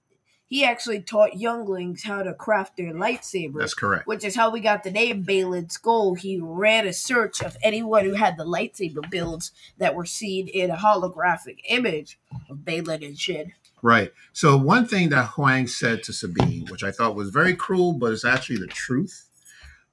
he 0.46 0.64
actually 0.64 1.00
taught 1.00 1.38
younglings 1.38 2.02
how 2.04 2.22
to 2.22 2.34
craft 2.34 2.76
their 2.76 2.92
lightsabers. 2.92 3.58
that's 3.58 3.74
correct. 3.74 4.06
which 4.06 4.22
is 4.24 4.34
how 4.36 4.50
we 4.50 4.60
got 4.60 4.82
the 4.84 4.90
name 4.90 5.24
Baylan 5.24 5.68
Skoll. 5.72 6.18
He 6.18 6.38
ran 6.40 6.86
a 6.86 6.92
search 6.92 7.42
of 7.42 7.56
anyone 7.62 8.04
who 8.04 8.14
had 8.14 8.36
the 8.36 8.44
lightsaber 8.44 9.08
builds 9.10 9.52
that 9.78 9.94
were 9.94 10.04
seen 10.04 10.48
in 10.48 10.70
a 10.70 10.76
holographic 10.76 11.60
image 11.68 12.18
of 12.50 12.58
Baylan 12.58 13.04
and 13.06 13.18
Shin. 13.18 13.52
Right. 13.80 14.12
So 14.32 14.56
one 14.56 14.86
thing 14.86 15.08
that 15.08 15.30
Huyang 15.30 15.68
said 15.68 16.02
to 16.04 16.12
Sabine, 16.12 16.66
which 16.68 16.84
I 16.84 16.90
thought 16.92 17.16
was 17.16 17.30
very 17.30 17.54
cruel, 17.54 17.94
but 17.94 18.12
it's 18.12 18.24
actually 18.24 18.58
the 18.58 18.66
truth. 18.68 19.28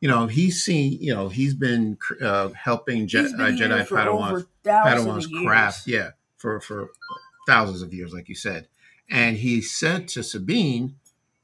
You 0.01 0.07
know, 0.09 0.27
he's 0.27 0.63
seen. 0.63 0.97
You 1.01 1.13
know, 1.13 1.29
he's 1.29 1.53
been 1.53 1.97
uh, 2.21 2.49
helping 2.49 3.07
Je- 3.07 3.21
He's 3.21 3.33
uh, 3.33 3.37
been 3.37 3.57
here 3.57 3.67
Jedi 3.67 3.87
Padawans 3.87 4.47
Padawan's 4.63 5.27
craft, 5.45 5.87
yeah, 5.87 6.11
for 6.37 6.59
for 6.61 6.89
thousands 7.47 7.81
of 7.81 7.93
years, 7.93 8.13
like 8.13 8.29
you 8.29 8.35
said. 8.35 8.67
And 9.09 9.37
he 9.37 9.61
said 9.61 10.07
to 10.09 10.23
Sabine 10.23 10.95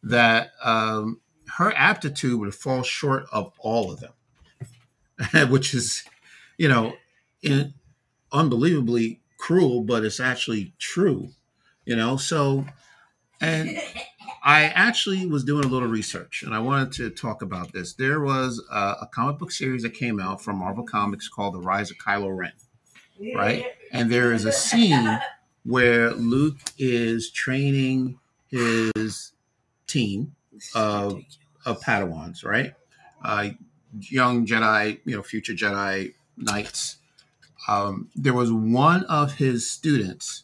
that 0.04 0.52
um, 0.64 1.20
her 1.58 1.74
aptitude 1.76 2.40
would 2.40 2.54
fall 2.54 2.84
short 2.84 3.26
of 3.32 3.52
all 3.60 3.92
of 3.92 4.00
them, 4.00 5.50
which 5.50 5.74
is, 5.74 6.04
you 6.58 6.68
know, 6.68 6.94
in, 7.42 7.74
unbelievably 8.32 9.22
cruel, 9.38 9.82
but 9.82 10.04
it's 10.06 10.20
actually 10.20 10.74
true. 10.80 11.30
You 11.86 11.96
know, 11.96 12.18
so 12.18 12.66
and 13.42 13.70
I 14.46 14.66
actually 14.66 15.25
was 15.25 15.44
doing 15.44 15.66
a 15.66 15.68
little 15.68 15.88
research 15.90 16.44
and 16.44 16.54
I 16.54 16.60
wanted 16.60 16.94
to 16.94 17.10
talk 17.10 17.42
about 17.42 17.74
this. 17.74 17.94
There 17.94 18.22
was 18.22 18.64
a, 18.72 18.96
a 19.02 19.10
comic 19.12 19.40
book 19.40 19.52
series 19.52 19.82
that 19.84 19.96
came 19.96 20.20
out 20.20 20.42
from 20.42 20.58
Marvel 20.60 20.86
Comics 20.86 21.28
called 21.28 21.56
The 21.56 21.60
Rise 21.60 21.92
of 21.92 21.98
Kylo 21.98 22.36
Ren 22.38 22.54
right? 23.34 23.66
And 23.92 24.12
there 24.12 24.34
is 24.34 24.46
a 24.46 24.52
scene 24.52 25.20
where 25.64 26.12
Luke 26.12 26.58
is 26.78 27.32
training 27.32 28.20
his 28.48 29.32
team 29.88 30.36
of 30.74 31.22
of 31.66 31.82
Padawans, 31.82 32.46
right? 32.46 32.74
Uh, 33.24 33.50
young 34.00 34.46
Jedi, 34.46 35.00
you 35.06 35.16
know, 35.16 35.24
future 35.24 35.54
Jedi 35.54 36.14
knights. 36.38 36.98
Um, 37.68 38.10
there 38.16 38.34
was 38.34 38.52
one 38.52 39.04
of 39.06 39.34
his 39.36 39.70
students 39.70 40.44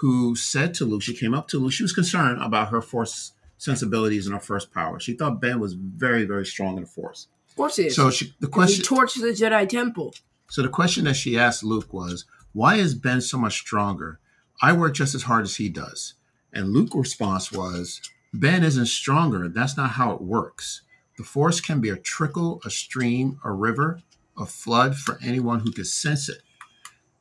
who 0.00 0.34
said 0.34 0.72
to 0.74 0.84
Luke, 0.84 1.02
she 1.02 1.14
came 1.14 1.34
up 1.34 1.46
to 1.48 1.58
Luke, 1.58 1.72
she 1.72 1.82
was 1.82 1.92
concerned 1.92 2.42
about 2.42 2.68
her 2.70 2.80
force 2.80 3.32
sensibilities 3.58 4.26
and 4.26 4.34
her 4.34 4.40
first 4.40 4.72
power. 4.72 4.98
She 4.98 5.12
thought 5.12 5.40
Ben 5.40 5.60
was 5.60 5.74
very, 5.74 6.24
very 6.24 6.46
strong 6.46 6.76
in 6.76 6.84
the 6.84 6.88
force. 6.88 7.28
Of 7.50 7.56
course 7.56 7.76
he 7.76 7.86
is. 7.86 7.96
So 7.96 8.10
she, 8.10 8.34
the 8.40 8.48
'Cause 8.48 8.76
he 8.76 8.82
question, 8.82 8.96
torched 8.96 9.20
the 9.20 9.44
Jedi 9.44 9.68
Temple. 9.68 10.14
so 10.48 10.62
the 10.62 10.68
question 10.68 11.04
that 11.04 11.14
she 11.14 11.38
asked 11.38 11.62
Luke 11.62 11.92
was, 11.92 12.24
"Why 12.52 12.76
is 12.76 12.94
Ben 12.94 13.20
so 13.20 13.36
much 13.38 13.54
stronger? 13.58 14.18
I 14.62 14.72
work 14.72 14.94
just 14.94 15.14
as 15.14 15.24
hard 15.24 15.44
as 15.44 15.56
he 15.56 15.68
does." 15.68 16.14
And 16.52 16.70
Luke's 16.72 16.94
response 16.96 17.52
was, 17.52 18.00
"Ben 18.32 18.64
isn't 18.64 18.86
stronger. 18.86 19.48
That's 19.48 19.76
not 19.76 19.90
how 19.90 20.12
it 20.12 20.22
works. 20.22 20.80
The 21.18 21.24
Force 21.24 21.60
can 21.60 21.80
be 21.80 21.90
a 21.90 21.96
trickle, 21.98 22.62
a 22.64 22.70
stream, 22.70 23.38
a 23.44 23.52
river, 23.52 24.00
a 24.38 24.46
flood 24.46 24.96
for 24.96 25.18
anyone 25.22 25.60
who 25.60 25.70
can 25.72 25.84
sense 25.84 26.30
it. 26.30 26.40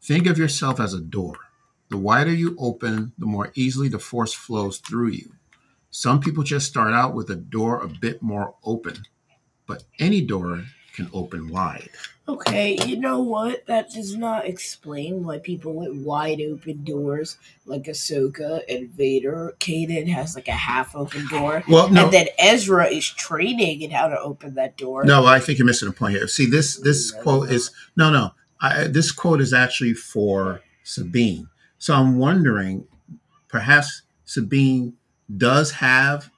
Think 0.01 0.25
of 0.27 0.37
yourself 0.37 0.79
as 0.79 0.93
a 0.93 1.01
door. 1.01 1.35
The 1.89 1.97
wider 1.97 2.33
you 2.33 2.55
open, 2.59 3.13
the 3.17 3.25
more 3.25 3.51
easily 3.55 3.89
the 3.89 3.99
Force 3.99 4.33
flows 4.33 4.77
through 4.77 5.09
you. 5.09 5.33
Some 5.89 6.19
people 6.19 6.43
just 6.43 6.67
start 6.67 6.93
out 6.93 7.15
with 7.15 7.29
a 7.31 7.35
door 7.35 7.81
a 7.81 7.87
bit 7.87 8.21
more 8.21 8.55
open, 8.63 9.05
but 9.65 9.83
any 9.97 10.21
door 10.21 10.65
can 10.93 11.09
open 11.13 11.49
wide." 11.49 11.89
Okay, 12.29 12.77
you 12.85 12.99
know 12.99 13.21
what? 13.21 13.65
That 13.65 13.89
does 13.89 14.15
not 14.15 14.45
explain 14.45 15.23
why 15.23 15.39
people 15.39 15.73
with 15.73 16.05
wide 16.05 16.39
open 16.41 16.83
doors, 16.83 17.37
like 17.65 17.85
Ahsoka 17.85 18.61
and 18.69 18.91
Vader. 18.91 19.55
Kanan 19.59 20.07
has 20.09 20.35
like 20.35 20.47
a 20.47 20.51
half 20.51 20.95
open 20.95 21.27
door. 21.27 21.63
Well, 21.67 21.89
no, 21.89 22.03
And 22.03 22.13
then 22.13 22.27
Ezra 22.37 22.85
is 22.85 23.09
training 23.09 23.81
in 23.81 23.89
how 23.89 24.09
to 24.09 24.19
open 24.19 24.53
that 24.55 24.77
door. 24.77 25.05
No, 25.05 25.25
I 25.25 25.39
think 25.39 25.57
you're 25.57 25.65
missing 25.65 25.89
a 25.89 25.91
point 25.91 26.13
here. 26.13 26.27
See, 26.27 26.45
this 26.45 26.77
this 26.77 27.09
quote 27.09 27.49
is 27.49 27.71
no, 27.95 28.11
no. 28.11 28.33
I, 28.61 28.83
this 28.83 29.11
quote 29.11 29.41
is 29.41 29.51
actually 29.51 29.95
for 29.95 30.61
Sabine. 30.83 31.49
So 31.79 31.95
I'm 31.95 32.17
wondering, 32.17 32.85
perhaps 33.47 34.03
Sabine 34.25 34.93
does 35.35 35.71
have 35.71 36.29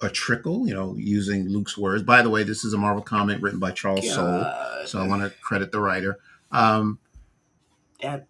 a 0.00 0.08
trickle. 0.08 0.66
You 0.66 0.74
know, 0.74 0.94
using 0.96 1.48
Luke's 1.48 1.76
words. 1.76 2.02
By 2.02 2.22
the 2.22 2.30
way, 2.30 2.44
this 2.44 2.64
is 2.64 2.72
a 2.72 2.78
Marvel 2.78 3.02
comic 3.02 3.38
written 3.42 3.58
by 3.58 3.72
Charles 3.72 4.04
Soule, 4.14 4.86
so 4.86 5.00
I 5.00 5.06
want 5.06 5.22
to 5.22 5.30
credit 5.40 5.72
the 5.72 5.80
writer. 5.80 6.18
Um, 6.50 6.98
Yeah. 8.00 8.20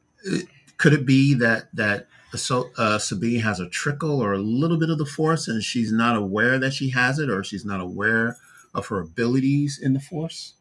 could 0.79 0.93
it 0.95 1.05
be 1.07 1.35
that 1.35 1.69
that 1.75 2.09
so 2.35 2.71
uh, 2.77 2.99
Sabine 2.99 3.41
has 3.41 3.61
a 3.61 3.69
trickle 3.69 4.21
or 4.21 4.33
a 4.33 4.39
little 4.39 4.79
bit 4.79 4.91
of 4.91 4.99
the 4.99 5.07
Force, 5.07 5.49
and 5.49 5.63
she's 5.63 5.93
not 5.93 6.17
aware 6.17 6.59
that 6.59 6.73
she 6.75 6.91
has 6.91 7.19
it, 7.19 7.31
or 7.31 7.45
she's 7.45 7.65
not 7.65 7.81
aware 7.81 8.37
of 8.75 8.87
her 8.89 9.01
abilities 9.01 9.79
in 9.79 9.93
the 9.95 10.01
Force? 10.01 10.55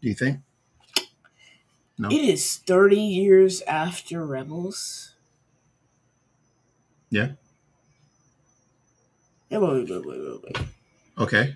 Do 0.00 0.08
you 0.08 0.14
think? 0.14 0.40
No. 1.98 2.08
It 2.10 2.20
is 2.20 2.56
30 2.58 2.96
years 2.96 3.60
after 3.62 4.24
Rebels. 4.24 5.14
Yeah. 7.10 7.32
Yeah, 9.50 9.58
wait, 9.58 9.88
wait, 9.90 10.06
wait, 10.06 10.42
wait. 10.44 10.58
Okay. 11.18 11.54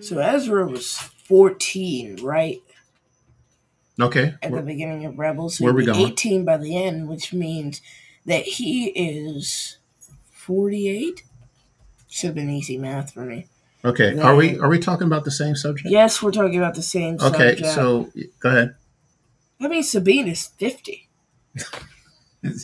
So 0.00 0.18
Ezra 0.18 0.66
was 0.66 0.96
14, 0.96 2.16
right? 2.22 2.60
Okay. 4.00 4.34
At 4.42 4.52
the 4.52 4.62
beginning 4.62 5.04
of 5.06 5.18
Rebels. 5.18 5.60
Where 5.60 5.72
we 5.72 5.86
going? 5.86 6.00
18 6.12 6.44
by 6.44 6.56
the 6.56 6.76
end, 6.76 7.08
which 7.08 7.32
means 7.32 7.80
that 8.26 8.42
he 8.42 8.88
is 8.88 9.78
48. 10.32 11.24
Should 12.08 12.26
have 12.28 12.34
been 12.34 12.50
easy 12.50 12.78
math 12.78 13.12
for 13.12 13.20
me. 13.20 13.46
Okay. 13.84 14.18
Are 14.18 14.34
we 14.34 14.58
are 14.58 14.68
we 14.68 14.78
talking 14.78 15.06
about 15.06 15.24
the 15.24 15.30
same 15.30 15.54
subject? 15.54 15.88
Yes, 15.90 16.22
we're 16.22 16.32
talking 16.32 16.58
about 16.58 16.74
the 16.74 16.82
same 16.82 17.14
Okay. 17.14 17.56
subject. 17.56 17.66
So 17.66 18.10
go 18.40 18.48
ahead. 18.48 18.74
I 19.60 19.68
mean, 19.68 19.82
Sabine 19.82 20.28
is 20.28 20.46
50. 20.46 21.08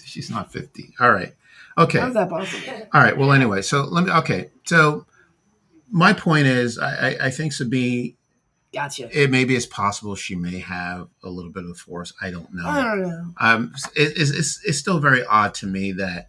She's 0.05 0.31
not 0.31 0.53
fifty. 0.53 0.95
All 1.01 1.11
right. 1.11 1.35
Okay. 1.77 1.99
How's 1.99 2.15
that 2.15 2.29
possible? 2.31 2.73
All 2.93 3.03
right. 3.03 3.17
Well, 3.17 3.33
anyway, 3.33 3.63
so 3.63 3.83
let 3.83 4.05
me. 4.05 4.13
Okay. 4.13 4.51
So 4.65 5.07
my 5.91 6.13
point 6.13 6.47
is, 6.47 6.79
I, 6.79 7.09
I, 7.11 7.17
I 7.27 7.31
think 7.31 7.53
Sabine. 7.53 8.17
Gotcha. 8.73 9.09
It 9.13 9.31
maybe 9.31 9.55
it's 9.55 9.67
possible 9.67 10.15
she 10.17 10.35
may 10.35 10.59
have 10.59 11.09
a 11.23 11.29
little 11.29 11.51
bit 11.53 11.63
of 11.65 11.69
the 11.69 11.75
force. 11.75 12.13
I 12.21 12.31
don't 12.31 12.53
know. 12.55 12.67
I 12.67 12.83
don't 12.83 13.03
know. 13.03 13.31
um, 13.41 13.73
it, 13.95 14.13
it's, 14.17 14.31
it's, 14.31 14.61
it's 14.65 14.79
still 14.79 14.99
very 14.99 15.25
odd 15.25 15.55
to 15.55 15.67
me 15.67 15.93
that 15.93 16.29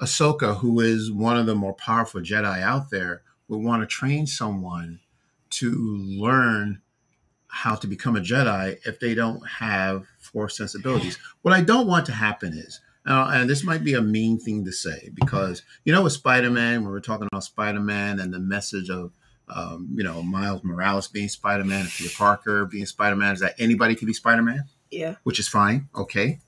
Ahsoka, 0.00 0.58
who 0.58 0.80
is 0.80 1.10
one 1.10 1.36
of 1.36 1.46
the 1.46 1.54
more 1.56 1.74
powerful 1.74 2.20
Jedi 2.20 2.60
out 2.62 2.90
there, 2.90 3.22
would 3.48 3.58
want 3.58 3.82
to 3.82 3.86
train 3.86 4.28
someone 4.28 5.00
to 5.50 5.72
learn 5.72 6.80
how 7.52 7.74
to 7.74 7.86
become 7.86 8.16
a 8.16 8.20
Jedi 8.20 8.78
if 8.86 9.00
they 9.00 9.14
don't 9.14 9.40
have 9.46 10.06
Force 10.18 10.56
sensibilities. 10.56 11.18
What 11.42 11.52
I 11.54 11.60
don't 11.62 11.86
want 11.86 12.06
to 12.06 12.12
happen 12.12 12.52
is, 12.52 12.80
uh, 13.06 13.30
and 13.34 13.50
this 13.50 13.64
might 13.64 13.82
be 13.82 13.94
a 13.94 14.00
mean 14.00 14.38
thing 14.38 14.64
to 14.64 14.72
say, 14.72 15.10
because 15.14 15.62
you 15.84 15.92
know, 15.92 16.02
with 16.02 16.12
Spider 16.12 16.50
Man, 16.50 16.82
when 16.82 16.92
we're 16.92 17.00
talking 17.00 17.26
about 17.30 17.42
Spider 17.44 17.80
Man 17.80 18.20
and 18.20 18.32
the 18.32 18.38
message 18.38 18.88
of 18.90 19.12
um, 19.48 19.88
you 19.96 20.04
know 20.04 20.22
Miles 20.22 20.62
Morales 20.62 21.08
being 21.08 21.28
Spider 21.28 21.64
Man 21.64 21.80
and 21.80 21.90
Peter 21.90 22.14
Parker 22.16 22.64
being 22.66 22.86
Spider 22.86 23.16
Man, 23.16 23.34
is 23.34 23.40
that 23.40 23.54
anybody 23.58 23.94
can 23.96 24.06
be 24.06 24.12
Spider 24.12 24.42
Man 24.42 24.64
Yeah. 24.90 25.16
which 25.24 25.40
is 25.40 25.48
fine. 25.48 25.88
Okay. 25.96 26.38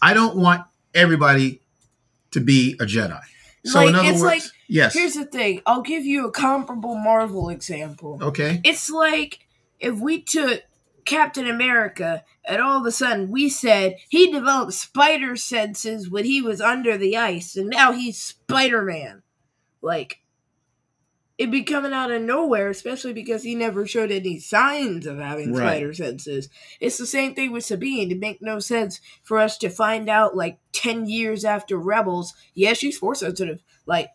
I 0.00 0.14
don't 0.14 0.36
want 0.36 0.62
everybody 0.94 1.60
to 2.30 2.40
be 2.40 2.74
a 2.80 2.84
Jedi. 2.84 3.20
So 3.64 3.80
Like, 3.80 3.88
in 3.90 3.94
other 3.96 4.08
it's 4.08 4.20
words, 4.20 4.44
like- 4.44 4.52
yes. 4.66 4.94
Here's 4.94 5.14
the 5.14 5.26
thing. 5.26 5.60
I'll 5.66 5.82
give 5.82 6.04
you 6.06 6.26
a 6.26 6.30
comparable 6.32 6.96
Marvel 6.96 7.50
example. 7.50 8.18
okay. 8.22 8.60
It's 8.64 8.88
like 8.90 9.40
if 9.82 9.98
we 9.98 10.22
took 10.22 10.62
Captain 11.04 11.48
America 11.48 12.24
and 12.44 12.62
all 12.62 12.78
of 12.78 12.86
a 12.86 12.92
sudden 12.92 13.30
we 13.30 13.48
said 13.48 13.96
he 14.08 14.30
developed 14.30 14.72
spider 14.72 15.34
senses 15.34 16.08
when 16.08 16.24
he 16.24 16.40
was 16.40 16.60
under 16.60 16.96
the 16.96 17.16
ice 17.16 17.56
and 17.56 17.68
now 17.68 17.90
he's 17.92 18.16
Spider 18.18 18.82
Man. 18.82 19.22
Like, 19.82 20.20
it'd 21.36 21.50
be 21.50 21.64
coming 21.64 21.92
out 21.92 22.12
of 22.12 22.22
nowhere, 22.22 22.68
especially 22.68 23.12
because 23.12 23.42
he 23.42 23.56
never 23.56 23.84
showed 23.84 24.12
any 24.12 24.38
signs 24.38 25.06
of 25.06 25.18
having 25.18 25.52
Right. 25.52 25.78
spider 25.78 25.92
senses. 25.92 26.48
It's 26.78 26.98
the 26.98 27.06
same 27.06 27.34
thing 27.34 27.50
with 27.50 27.64
Sabine. 27.64 28.12
It 28.12 28.20
make 28.20 28.40
no 28.40 28.60
sense 28.60 29.00
for 29.24 29.38
us 29.38 29.58
to 29.58 29.68
find 29.70 30.08
out 30.08 30.36
like 30.36 30.60
10 30.72 31.06
years 31.06 31.44
after 31.44 31.76
Rebels, 31.76 32.32
yeah, 32.54 32.74
she's 32.74 32.96
force 32.96 33.20
sensitive. 33.20 33.60
Like, 33.86 34.10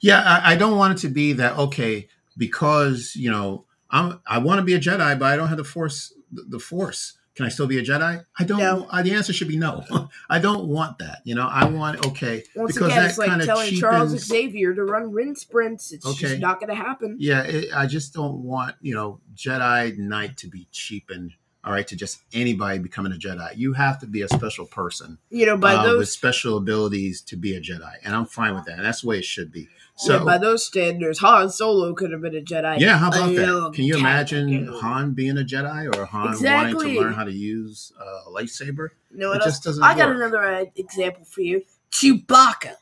Yeah, 0.00 0.22
I, 0.24 0.52
I 0.52 0.56
don't 0.56 0.78
want 0.78 0.98
it 0.98 1.02
to 1.02 1.12
be 1.12 1.34
that 1.34 1.58
okay 1.58 2.08
because 2.38 3.14
you 3.14 3.30
know 3.30 3.66
I'm 3.90 4.20
I 4.26 4.38
want 4.38 4.58
to 4.58 4.64
be 4.64 4.74
a 4.74 4.80
Jedi, 4.80 5.18
but 5.18 5.26
I 5.26 5.36
don't 5.36 5.48
have 5.48 5.58
the 5.58 5.64
Force. 5.64 6.12
The, 6.32 6.58
Force. 6.60 7.16
Can 7.34 7.46
I 7.46 7.48
still 7.48 7.66
be 7.66 7.78
a 7.78 7.82
Jedi? 7.82 8.24
I 8.38 8.44
don't. 8.44 8.58
No. 8.58 8.86
The 9.02 9.12
answer 9.14 9.32
should 9.32 9.48
be 9.48 9.56
no. 9.56 9.84
I 10.30 10.38
don't 10.38 10.66
want 10.66 10.98
that. 10.98 11.20
You 11.24 11.34
know, 11.34 11.46
I 11.46 11.64
want 11.64 12.06
okay 12.08 12.44
Once 12.54 12.74
because 12.74 12.88
again, 12.88 13.02
that 13.02 13.08
it's 13.10 13.18
like 13.18 13.44
telling 13.44 13.74
Charles. 13.74 14.10
Xavier 14.10 14.74
to 14.74 14.84
run 14.84 15.10
rin 15.12 15.34
sprints. 15.34 15.92
It's 15.92 16.04
Okay. 16.06 16.18
just 16.18 16.40
not 16.40 16.60
going 16.60 16.68
to 16.70 16.74
happen. 16.74 17.16
Yeah, 17.18 17.42
it, 17.42 17.68
I 17.74 17.86
just 17.86 18.12
don't 18.14 18.42
want 18.42 18.76
you 18.80 18.94
know 18.94 19.20
Jedi 19.34 19.96
Knight 19.96 20.36
to 20.38 20.48
be 20.48 20.68
cheapened. 20.70 21.32
All 21.62 21.72
right, 21.74 21.86
to 21.88 21.94
just 21.96 22.22
anybody 22.32 22.78
becoming 22.78 23.12
a 23.12 23.16
Jedi. 23.16 23.54
You 23.54 23.74
have 23.74 23.98
to 24.00 24.06
be 24.06 24.22
a 24.22 24.28
special 24.28 24.64
person 24.64 25.18
You 25.28 25.44
know, 25.44 25.58
by 25.58 25.74
uh, 25.74 25.98
with 25.98 26.08
special 26.08 26.56
abilities 26.56 27.20
to 27.22 27.36
be 27.36 27.54
a 27.54 27.60
Jedi, 27.60 27.92
and 28.02 28.14
I'm 28.14 28.24
fine 28.24 28.54
with 28.54 28.64
that. 28.64 28.76
And 28.78 28.84
that's 28.86 29.02
the 29.02 29.08
way 29.08 29.18
it 29.18 29.26
should 29.26 29.52
be. 29.52 29.60
yeah, 29.62 29.66
So 29.96 30.24
by 30.24 30.38
those 30.38 30.64
standards, 30.64 31.18
Han 31.18 31.50
Solo 31.50 31.92
could 31.92 32.12
have 32.12 32.22
been 32.22 32.34
a 32.34 32.40
Jedi. 32.40 32.80
Yeah, 32.80 32.96
how 32.96 33.08
about 33.08 33.34
that? 33.34 33.72
Can 33.74 33.84
you 33.84 33.98
imagine. 33.98 34.68
Han 34.68 35.12
being 35.12 35.36
a 35.36 35.42
Jedi 35.42 35.94
or 35.94 36.06
Han 36.06 36.28
wanting 36.42 36.78
to 36.80 36.98
learn 37.00 37.12
how 37.12 37.24
to 37.24 37.32
use 37.32 37.92
uh, 38.00 38.30
a 38.30 38.32
lightsaber? 38.32 38.88
No, 39.12 39.32
It 39.32 39.42
just 39.42 39.62
doesn't 39.62 39.84
I 39.84 39.94
got 39.94 40.08
work. 40.08 40.16
another 40.16 40.42
uh, 40.42 40.64
example 40.76 41.24
for 41.26 41.42
you. 41.42 41.62
Chewbacca. 41.92 42.76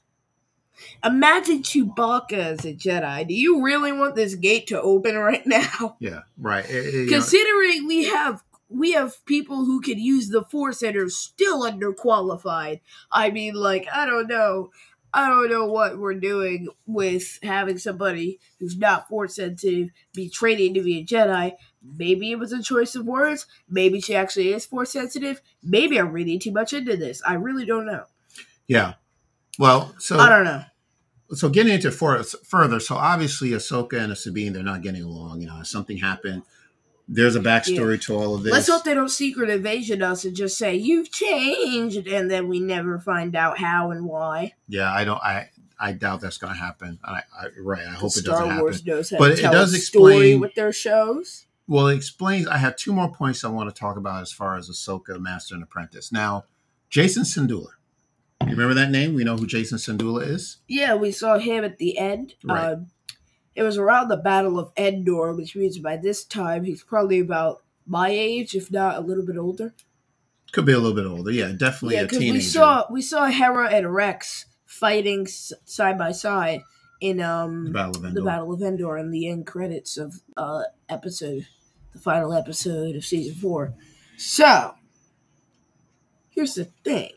Imagine 1.05 1.63
Chewbacca 1.63 2.33
as 2.35 2.65
a 2.65 2.73
Jedi. 2.75 3.27
Do 3.27 3.35
you 3.35 3.65
really 3.65 3.91
want 3.93 4.15
this 4.15 4.35
gate 4.37 4.69
to 4.69 4.81
open 4.81 5.17
right 5.17 5.43
now? 5.47 5.97
Yeah, 5.99 6.21
right. 6.37 6.65
It- 6.65 6.71
it- 6.87 6.95
you 6.95 7.07
know, 7.07 7.13
Considering 7.17 7.87
we 7.89 8.05
have 8.05 8.43
we 8.69 8.93
have 8.93 9.25
people 9.25 9.65
who 9.65 9.81
can 9.81 9.99
use 9.99 10.29
the 10.29 10.43
Force 10.43 10.83
and 10.83 10.97
are 10.97 11.09
still 11.09 11.63
underqualified. 11.63 12.81
I 13.11 13.31
mean, 13.31 13.55
like 13.55 13.87
I 13.93 14.07
don't 14.07 14.29
know. 14.29 14.71
I 15.13 15.27
don't 15.29 15.49
know 15.49 15.65
what 15.65 15.99
we're 15.99 16.15
doing 16.15 16.69
with 16.87 17.39
having 17.43 17.79
somebody 17.79 18.39
who's 18.61 18.77
not 18.77 19.09
force 19.09 19.37
sensitive 19.37 19.89
be 20.15 20.29
training 20.29 20.75
to 20.75 20.83
be 20.83 20.99
a 20.99 21.05
Jedi. 21.05 21.55
Maybe 21.83 22.31
it 22.31 22.39
was 22.39 22.53
a 22.53 22.63
choice 22.63 22.95
of 22.95 23.07
words. 23.07 23.47
Maybe 23.71 24.03
she 24.03 24.15
actually 24.15 24.53
is 24.53 24.67
force 24.67 24.91
sensitive. 24.91 25.41
Maybe 25.63 25.99
I'm 25.99 26.13
reading 26.13 26.39
too 26.39 26.53
much 26.53 26.75
into 26.75 26.95
this. 26.95 27.23
I 27.27 27.35
really 27.35 27.65
don't 27.65 27.87
know. 27.87 28.05
yeah. 28.67 28.95
Well, 29.59 29.95
so 29.99 30.19
I 30.19 30.29
don't 30.29 30.45
know. 30.45 30.63
so 31.33 31.49
getting 31.49 31.73
into 31.73 31.91
for, 31.91 32.23
further, 32.23 32.79
so 32.79 32.95
obviously 32.95 33.51
Ahsoka 33.51 33.99
and 33.99 34.17
Sabine, 34.17 34.53
they're 34.53 34.63
not 34.63 34.83
getting 34.83 35.03
along. 35.03 35.41
You 35.41 35.49
know, 35.49 35.63
something 35.63 35.97
happened. 35.97 36.43
There's 37.09 37.37
a 37.37 37.41
backstory 37.41 38.01
to 38.03 38.15
all 38.15 38.35
of 38.35 38.43
this. 38.43 38.53
Let's 38.53 38.69
hope 38.69 38.85
they 38.85 38.93
don't 38.95 39.09
secret 39.09 39.49
invasion 39.49 40.03
us 40.03 40.25
and 40.27 40.37
just 40.37 40.59
say 40.59 40.75
you've 40.77 41.11
changed, 41.11 42.07
and 42.07 42.31
then 42.31 42.49
we 42.49 42.61
never 42.61 42.99
find 42.99 43.35
out 43.35 43.59
how 43.59 43.91
and 43.91 44.05
why. 44.05 44.53
yeah, 44.69 44.93
I 44.93 45.05
don't. 45.05 45.19
I 45.23 45.49
I 45.81 45.93
doubt 45.93 46.21
that's 46.21 46.39
going 46.39 46.53
to 46.53 46.59
happen. 46.59 46.99
I, 47.05 47.23
I 47.41 47.47
right. 47.61 47.87
I 47.87 47.93
hope 47.93 48.09
it 48.09 48.21
Star 48.25 48.41
doesn't 48.43 48.59
Wars 48.61 48.77
happen. 48.77 48.93
knows 48.95 49.11
how 49.11 49.19
But 49.19 49.37
to 49.37 49.45
it 49.47 49.51
does 49.53 49.73
a 49.75 49.79
story 49.79 50.15
explain- 50.17 50.41
with 50.41 50.55
their 50.55 50.73
shows. 50.73 51.47
Well, 51.67 51.87
it 51.89 51.97
explains. 51.97 52.47
I 52.47 52.57
have 52.57 52.77
two 52.77 52.93
more 52.93 53.11
points 53.13 53.45
I 53.45 53.49
want 53.49 53.69
to 53.75 53.79
talk 53.79 53.97
about 53.97 54.23
as 54.23 54.33
far 54.33 54.57
as 54.57 54.69
Ahsoka, 54.71 55.21
Master 55.21 55.55
and 55.55 55.63
Apprentice. 55.63 56.11
Now, 56.11 56.45
Jacen 56.91 57.25
Syndulla. 57.27 57.73
You 58.43 58.53
remember 58.53 58.73
that 58.75 58.91
name? 58.91 59.15
We 59.15 59.23
know 59.25 59.37
who 59.37 59.47
Jacen 59.47 59.75
Syndulla 59.75 60.27
is. 60.27 60.59
Yeah, 60.67 60.95
we 60.95 61.13
saw 61.13 61.39
him 61.39 61.65
at 61.65 61.77
the 61.79 61.99
end. 61.99 62.35
Right. 62.43 62.73
Um, 62.73 62.87
it 63.59 63.65
was 63.65 63.77
around 63.77 64.07
the 64.07 64.17
Battle 64.17 64.57
of 64.57 64.71
Endor, 64.77 65.33
which 65.35 65.57
means 65.57 65.79
by 65.81 65.97
this 65.97 66.23
time 66.23 66.63
he's 66.63 66.85
probably 66.85 67.19
about 67.19 67.65
my 67.89 68.09
age, 68.09 68.55
if 68.55 68.71
not 68.71 68.97
a 68.97 69.01
little 69.01 69.27
bit 69.27 69.37
older. 69.37 69.75
Could 70.53 70.65
be 70.65 70.73
a 70.73 70.79
little 70.79 70.95
bit 70.95 71.07
older. 71.07 71.33
Yeah, 71.33 71.51
definitely 71.51 71.97
yeah, 71.97 72.03
a 72.03 72.05
because 72.05 72.19
teenager. 72.19 72.35
we 72.35 72.41
saw 72.41 72.85
we 72.89 73.03
saw 73.03 73.27
Hera 73.27 73.69
and 73.69 73.93
Rex 73.93 74.47
fighting 74.65 75.27
side 75.27 75.99
by 75.99 76.13
side 76.13 76.61
in 77.01 77.21
um 77.21 77.65
the 77.65 77.71
Battle 77.73 77.97
of 77.97 78.05
Endor. 78.05 78.21
the 78.21 78.25
Battle 78.25 78.53
of 78.53 78.63
Endor 78.63 78.97
and 78.97 79.13
the 79.13 79.29
end 79.29 79.45
credits 79.45 79.97
of 79.97 80.15
uh 80.37 80.63
episode, 80.89 81.49
the 81.93 81.99
final 81.99 82.33
episode 82.33 82.95
of 82.95 83.05
season 83.05 83.35
four. 83.35 83.75
So, 84.17 84.75
here's 86.31 86.55
the 86.55 86.67
thing. 86.85 87.11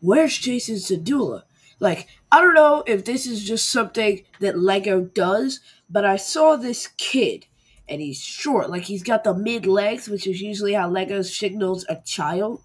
Where's 0.00 0.38
Jacen 0.38 0.76
Syndulla? 0.76 1.42
Like, 1.80 2.06
I 2.32 2.40
don't 2.40 2.54
know 2.54 2.84
if 2.86 3.04
this 3.04 3.26
is 3.26 3.44
just 3.44 3.70
something 3.70 4.24
that 4.38 4.58
Lego 4.58 5.00
does, 5.00 5.60
but 5.88 6.04
I 6.04 6.16
saw 6.16 6.56
this 6.56 6.88
kid 6.96 7.46
and 7.88 8.00
he's 8.00 8.20
short. 8.20 8.70
Like, 8.70 8.84
he's 8.84 9.02
got 9.02 9.24
the 9.24 9.34
mid 9.34 9.66
legs, 9.66 10.08
which 10.08 10.26
is 10.26 10.40
usually 10.40 10.74
how 10.74 10.88
Lego 10.88 11.22
signals 11.22 11.84
a 11.88 12.00
child. 12.04 12.62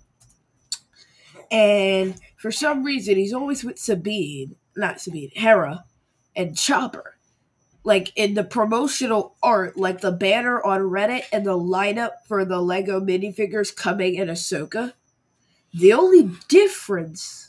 And 1.49 2.15
for 2.37 2.51
some 2.51 2.83
reason, 2.83 3.15
he's 3.15 3.33
always 3.33 3.63
with 3.63 3.79
Sabine, 3.79 4.55
not 4.75 5.01
Sabine, 5.01 5.31
Hera, 5.33 5.85
and 6.35 6.57
Chopper. 6.57 7.17
Like 7.83 8.11
in 8.15 8.33
the 8.33 8.43
promotional 8.43 9.35
art, 9.43 9.77
like 9.77 10.01
the 10.01 10.11
banner 10.11 10.61
on 10.63 10.81
Reddit 10.81 11.23
and 11.31 11.45
the 11.45 11.57
lineup 11.57 12.13
for 12.27 12.43
the 12.43 12.59
Lego 12.59 12.99
minifigures 12.99 13.75
coming 13.75 14.15
in 14.15 14.27
Ahsoka. 14.27 14.93
The 15.71 15.93
only 15.93 16.31
difference 16.47 17.44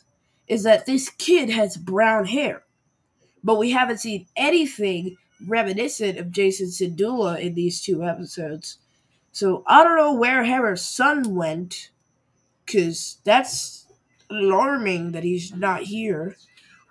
is 0.49 0.63
that 0.63 0.87
this 0.87 1.09
kid 1.11 1.51
has 1.51 1.77
brown 1.77 2.27
hair, 2.27 2.63
but 3.43 3.59
we 3.59 3.71
haven't 3.71 3.99
seen 3.99 4.27
anything 4.37 5.17
reminiscent 5.47 6.19
of 6.19 6.29
Jacen 6.29 6.69
Syndulla 6.69 7.39
in 7.39 7.55
these 7.55 7.83
two 7.83 8.05
episodes. 8.05 8.79
So 9.33 9.63
I 9.67 9.85
don't 9.85 9.97
know 9.97 10.15
where 10.15 10.45
Hera's 10.45 10.85
son 10.85 11.35
went, 11.35 11.91
because 12.65 13.19
that's 13.25 13.87
alarming 14.31 15.13
that 15.13 15.25
he's 15.25 15.53
not 15.55 15.83
here. 15.83 16.37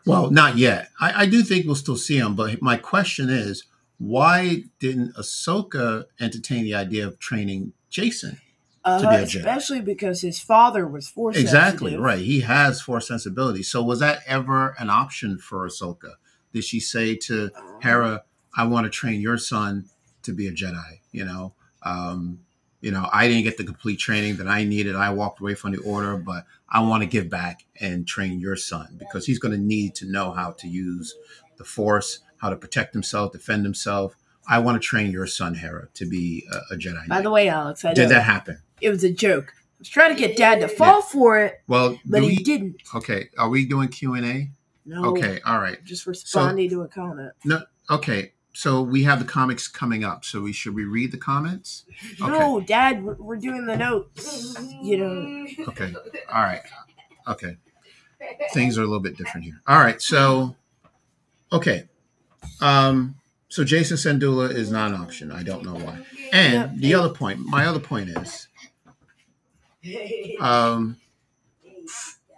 Well, 0.05 0.29
not 0.29 0.57
yet. 0.57 0.89
I, 1.01 1.23
I 1.23 1.25
do 1.25 1.41
think 1.41 1.65
we'll 1.65 1.75
still 1.75 1.97
see 1.97 2.17
him, 2.17 2.35
but 2.35 2.61
my 2.61 2.77
question 2.77 3.29
is, 3.29 3.63
why 3.97 4.65
didn't 4.79 5.15
Ahsoka 5.15 6.05
entertain 6.19 6.63
the 6.63 6.75
idea 6.75 7.07
of 7.07 7.17
training 7.17 7.73
Jacen? 7.91 8.39
Uh, 8.85 9.01
To 9.01 9.09
be 9.09 9.15
a 9.15 9.19
Jedi. 9.25 9.35
especially 9.39 9.81
because 9.81 10.21
his 10.21 10.39
father 10.39 10.85
was 10.87 11.07
force 11.09 11.35
Exactly 11.37 11.91
sensitive. 11.91 12.01
right. 12.05 12.19
He 12.19 12.41
has 12.41 12.81
force 12.81 13.07
sensibility. 13.07 13.63
So 13.63 13.81
was 13.83 13.99
that 13.99 14.21
ever 14.27 14.75
an 14.77 14.89
option 14.91 15.39
for 15.39 15.67
Ahsoka? 15.67 16.13
Did 16.53 16.63
she 16.63 16.79
say 16.79 17.15
to 17.27 17.49
Hera, 17.81 18.23
"I 18.55 18.65
want 18.65 18.85
to 18.85 18.89
train 18.91 19.19
your 19.21 19.37
son 19.39 19.85
to 20.23 20.31
be 20.33 20.47
a 20.47 20.51
Jedi"? 20.51 20.99
You 21.11 21.25
know, 21.25 21.53
um, 21.83 22.39
you 22.79 22.91
know, 22.91 23.09
I 23.11 23.27
didn't 23.27 23.43
get 23.43 23.57
the 23.57 23.63
complete 23.63 23.97
training 23.97 24.35
that 24.37 24.47
I 24.47 24.63
needed. 24.63 24.95
I 24.95 25.09
walked 25.09 25.41
away 25.41 25.55
from 25.55 25.71
the 25.71 25.79
order, 25.79 26.15
but 26.17 26.45
I 26.69 26.81
want 26.81 27.01
to 27.01 27.07
give 27.09 27.29
back 27.29 27.65
and 27.81 28.07
train 28.07 28.39
your 28.39 28.55
son 28.55 28.95
because 28.99 29.25
he's 29.25 29.39
going 29.39 29.53
to 29.53 29.57
need 29.61 29.95
to 29.95 30.05
know 30.05 30.31
how 30.31 30.51
to 30.51 30.67
use 30.67 31.15
the 31.57 31.63
Force, 31.65 32.19
how 32.37 32.49
to 32.51 32.55
protect 32.55 32.93
himself, 32.93 33.31
defend 33.31 33.65
himself. 33.65 34.15
I 34.47 34.59
want 34.59 34.79
to 34.79 34.85
train 34.87 35.09
your 35.11 35.25
son, 35.25 35.55
Hera, 35.55 35.87
to 35.95 36.05
be 36.07 36.45
a, 36.53 36.75
a 36.75 36.77
Jedi. 36.77 37.07
By 37.07 37.15
Knight. 37.15 37.23
the 37.23 37.31
way, 37.31 37.49
Alex, 37.49 37.83
I 37.83 37.89
know 37.89 37.95
did 37.95 38.09
that 38.09 38.23
happen? 38.23 38.59
It 38.81 38.89
was 38.89 39.03
a 39.03 39.11
joke. 39.11 39.53
I 39.57 39.61
was 39.79 39.89
trying 39.89 40.13
to 40.15 40.19
get 40.19 40.37
Dad 40.37 40.59
to 40.61 40.67
fall 40.67 41.01
for 41.01 41.37
it, 41.39 41.61
Well, 41.67 41.99
but 42.05 42.21
do 42.21 42.27
he 42.27 42.37
we- 42.37 42.43
didn't. 42.43 42.81
Okay, 42.95 43.29
are 43.37 43.49
we 43.49 43.65
doing 43.65 43.87
Q 43.89 44.13
and 44.15 44.25
A? 44.25 44.49
No, 44.85 45.05
Okay, 45.07 45.39
all 45.45 45.59
right. 45.59 45.83
just 45.83 46.05
responding 46.05 46.69
to 46.69 46.81
a 46.81 46.87
comment. 46.87 47.31
No, 47.43 47.63
okay. 47.89 48.33
So 48.53 48.81
we 48.81 49.03
have 49.03 49.19
the 49.19 49.25
comics 49.25 49.67
coming 49.67 50.05
up. 50.05 50.23
So 50.23 50.41
we 50.41 50.53
should 50.53 50.75
we 50.75 50.85
read 50.85 51.11
the 51.11 51.17
comments? 51.17 51.83
No, 52.21 52.61
Dad, 52.61 53.03
we're, 53.03 53.15
we're 53.15 53.35
doing 53.35 53.65
the 53.65 53.75
notes. 53.75 54.55
You 54.81 54.97
know, 54.97 55.47
Okay. 55.67 55.93
All 56.31 56.41
right. 56.43 56.61
Okay. 57.27 57.57
Things 58.53 58.77
are 58.77 58.81
a 58.81 58.85
little 58.85 59.01
bit 59.01 59.17
different 59.17 59.43
here. 59.45 59.59
All 59.67 59.79
right. 59.79 60.01
So, 60.01 60.55
okay. 61.51 61.89
Um. 62.61 63.15
So 63.49 63.63
Jacen 63.63 63.97
Syndulla 63.97 64.49
is 64.53 64.71
not 64.71 64.91
an 64.91 65.01
option. 65.01 65.31
I 65.31 65.43
don't 65.43 65.63
know 65.65 65.75
why. 65.75 66.05
And 66.33 66.79
the 66.81 66.93
other 66.93 67.09
point, 67.09 67.39
my 67.39 67.65
other 67.65 67.79
point 67.79 68.09
is, 68.09 68.47
um, 70.39 70.97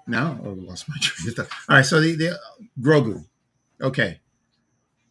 no, 0.07 0.39
oh, 0.43 0.51
I 0.51 0.53
lost 0.53 0.87
my 0.89 0.95
train 1.01 1.29
of 1.29 1.35
thought. 1.35 1.47
All 1.69 1.75
right. 1.77 1.85
So 1.85 1.99
the 1.99 2.15
the 2.15 2.39
Grogu. 2.79 3.25
Okay. 3.81 4.19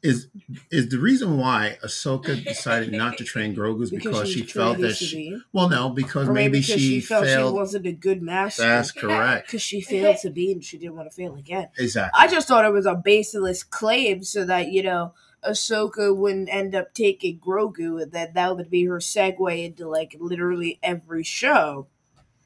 Is 0.02 0.28
is 0.70 0.88
the 0.90 0.98
reason 0.98 1.36
why 1.38 1.78
Ahsoka 1.84 2.44
decided 2.44 2.92
not 2.92 3.18
to 3.18 3.24
train 3.24 3.56
Grogu 3.56 3.82
is 3.82 3.90
because, 3.90 4.28
she 4.28 4.42
felt 4.42 4.78
that 4.78 4.94
she, 4.94 5.36
well 5.52 5.68
no 5.68 5.88
because 5.88 6.28
Or 6.28 6.32
maybe, 6.32 6.60
because 6.60 6.80
she, 6.80 7.00
felt 7.00 7.24
failed 7.24 7.52
she 7.52 7.56
wasn't 7.58 7.86
a 7.86 7.92
good 7.92 8.22
master. 8.22 8.62
that's 8.62 8.92
correct 8.92 9.46
Because 9.48 9.62
she 9.62 9.80
failed 9.80 10.18
to 10.18 10.30
be 10.30 10.52
and 10.52 10.62
she 10.62 10.78
didn't 10.78 10.96
want 10.96 11.10
to 11.10 11.16
fail 11.16 11.34
again. 11.34 11.70
exactly 11.76 12.16
I 12.20 12.28
just 12.28 12.46
thought 12.46 12.64
it 12.64 12.72
was 12.72 12.86
a 12.86 12.94
baseless 12.94 13.64
claim 13.64 14.22
so 14.22 14.44
that, 14.44 14.68
you 14.68 14.82
know, 14.82 15.14
Ahsoka 15.42 16.14
wouldn't 16.14 16.50
end 16.54 16.74
up 16.74 16.94
taking 16.94 17.40
Grogu 17.40 18.00
and 18.00 18.12
then 18.12 18.28
that 18.34 18.54
would 18.56 18.70
be 18.70 18.84
her 18.84 18.98
segue 18.98 19.64
into 19.64 19.88
like 19.88 20.14
literally 20.20 20.78
every 20.84 21.24
show. 21.24 21.88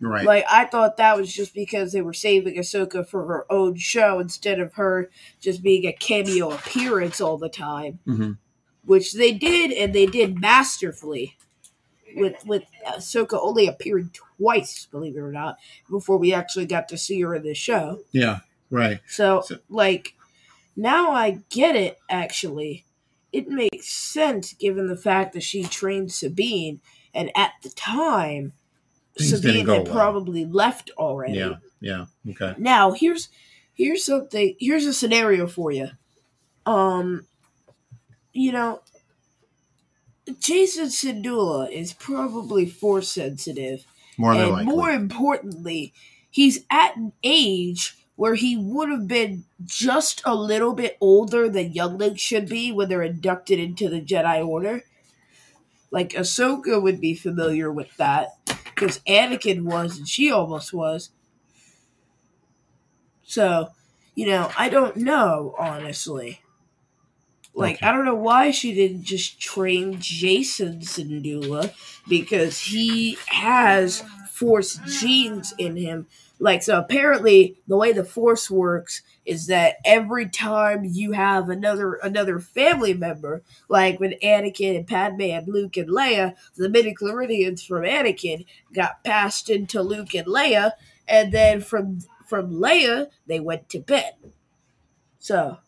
Right 0.00 0.24
Like 0.24 0.44
I 0.50 0.64
thought 0.64 0.96
that 0.96 1.16
was 1.16 1.32
just 1.32 1.54
because 1.54 1.92
they 1.92 2.02
were 2.02 2.12
saving 2.14 2.56
Ahsoka 2.56 3.06
for 3.06 3.26
her 3.26 3.46
own 3.52 3.76
show 3.76 4.18
instead 4.18 4.58
of 4.60 4.74
her 4.74 5.10
just 5.40 5.62
being 5.62 5.84
a 5.86 5.92
cameo 5.92 6.50
appearance 6.52 7.20
all 7.20 7.36
the 7.38 7.48
time. 7.50 7.98
Mhm. 8.06 8.38
Which 8.84 9.12
they 9.12 9.32
did 9.32 9.70
and 9.72 9.94
they 9.94 10.06
did 10.06 10.40
masterfully. 10.40 11.36
With 12.16 12.44
with 12.44 12.64
Ahsoka 12.88 13.38
only 13.40 13.66
appearing 13.68 14.10
twice, 14.12 14.86
believe 14.90 15.16
it 15.16 15.20
or 15.20 15.30
not, 15.30 15.58
before 15.88 16.16
we 16.18 16.32
actually 16.32 16.66
got 16.66 16.88
to 16.88 16.98
see 16.98 17.20
her 17.20 17.34
in 17.36 17.42
the 17.44 17.54
show. 17.54 18.00
yeah 18.12 18.40
right 18.70 19.00
So, 19.08 19.42
So- 19.42 19.58
like, 19.68 20.14
now 20.76 21.10
I 21.12 21.40
get 21.50 21.76
it, 21.76 21.98
actually. 22.08 22.84
it 23.32 23.46
makes 23.48 23.86
sense 23.88 24.54
given 24.54 24.88
the 24.88 24.96
fact 24.96 25.34
that 25.34 25.42
she 25.44 25.62
trained 25.62 26.10
Sabine, 26.10 26.80
and 27.14 27.30
at 27.36 27.52
the 27.62 27.68
time, 27.70 28.54
Things 29.18 29.30
Sabine 29.30 29.66
had 29.66 29.86
well. 29.86 29.94
probably 29.94 30.44
left 30.44 30.90
already. 30.96 31.34
Yeah. 31.34 31.56
Yeah. 31.80 32.06
Okay. 32.28 32.54
Now 32.58 32.92
here's 32.92 33.28
here's 33.74 34.04
something 34.04 34.56
here's 34.58 34.86
a 34.86 34.94
scenario 34.94 35.46
for 35.46 35.72
you. 35.72 35.88
Um 36.66 37.26
you 38.32 38.52
know 38.52 38.82
Jacen 40.28 40.86
Syndulla 40.86 41.70
is 41.70 41.92
probably 41.92 42.66
force 42.66 43.10
sensitive. 43.10 43.84
More 44.16 44.34
than 44.34 44.42
and 44.42 44.52
likely. 44.52 44.76
more 44.76 44.90
importantly, 44.90 45.92
he's 46.30 46.64
at 46.70 46.96
an 46.96 47.12
age 47.22 47.96
where 48.16 48.34
he 48.34 48.56
would 48.56 48.90
have 48.90 49.08
been 49.08 49.44
just 49.64 50.20
a 50.26 50.34
little 50.34 50.74
bit 50.74 50.98
older 51.00 51.48
than 51.48 51.72
younglings 51.72 52.20
should 52.20 52.48
be 52.48 52.70
when 52.70 52.88
they're 52.88 53.02
inducted 53.02 53.58
into 53.58 53.88
the 53.88 54.00
Jedi 54.00 54.46
Order. 54.46 54.82
Like 55.90 56.10
Ahsoka 56.10 56.80
would 56.80 57.00
be 57.00 57.14
familiar 57.14 57.72
with 57.72 57.96
that 57.96 58.28
because 58.80 59.00
Anakin 59.08 59.64
was 59.64 59.98
and 59.98 60.08
she 60.08 60.32
almost 60.32 60.72
was. 60.72 61.10
So, 63.22 63.68
you 64.14 64.26
know, 64.26 64.50
I 64.58 64.68
don't 64.68 64.96
know 64.96 65.54
honestly. 65.58 66.40
Like 67.54 67.76
Okay. 67.76 67.86
I 67.86 67.92
don't 67.92 68.04
know 68.04 68.14
why 68.14 68.50
she 68.52 68.72
didn't 68.74 69.02
just 69.02 69.40
train 69.40 69.96
Jacen 69.96 70.82
Syndulla 70.82 71.72
because 72.08 72.58
he 72.60 73.18
has 73.26 74.04
force 74.30 74.78
genes 75.00 75.52
in 75.58 75.76
him. 75.76 76.06
Like 76.40 76.62
so 76.62 76.78
apparently 76.78 77.58
the 77.68 77.76
way 77.76 77.92
the 77.92 78.04
force 78.04 78.50
works 78.50 79.02
is 79.26 79.46
that 79.48 79.76
every 79.84 80.28
time 80.28 80.84
you 80.84 81.12
have 81.12 81.48
another 81.50 81.94
another 82.02 82.40
family 82.40 82.94
member, 82.94 83.42
like 83.68 84.00
when 84.00 84.14
Anakin 84.22 84.76
and 84.76 84.86
Padme 84.86 85.20
and 85.22 85.46
Luke 85.48 85.76
and 85.76 85.90
Leia, 85.90 86.34
the 86.56 86.68
midichlorians 86.68 87.66
from 87.66 87.82
Anakin 87.84 88.46
got 88.72 89.04
passed 89.04 89.50
into 89.50 89.82
Luke 89.82 90.14
and 90.14 90.26
Leia, 90.26 90.72
and 91.06 91.30
then 91.32 91.60
from 91.60 92.00
from 92.26 92.52
Leia 92.52 93.08
they 93.26 93.38
went 93.40 93.68
to 93.70 93.80
Ben. 93.80 94.12
So 95.18 95.58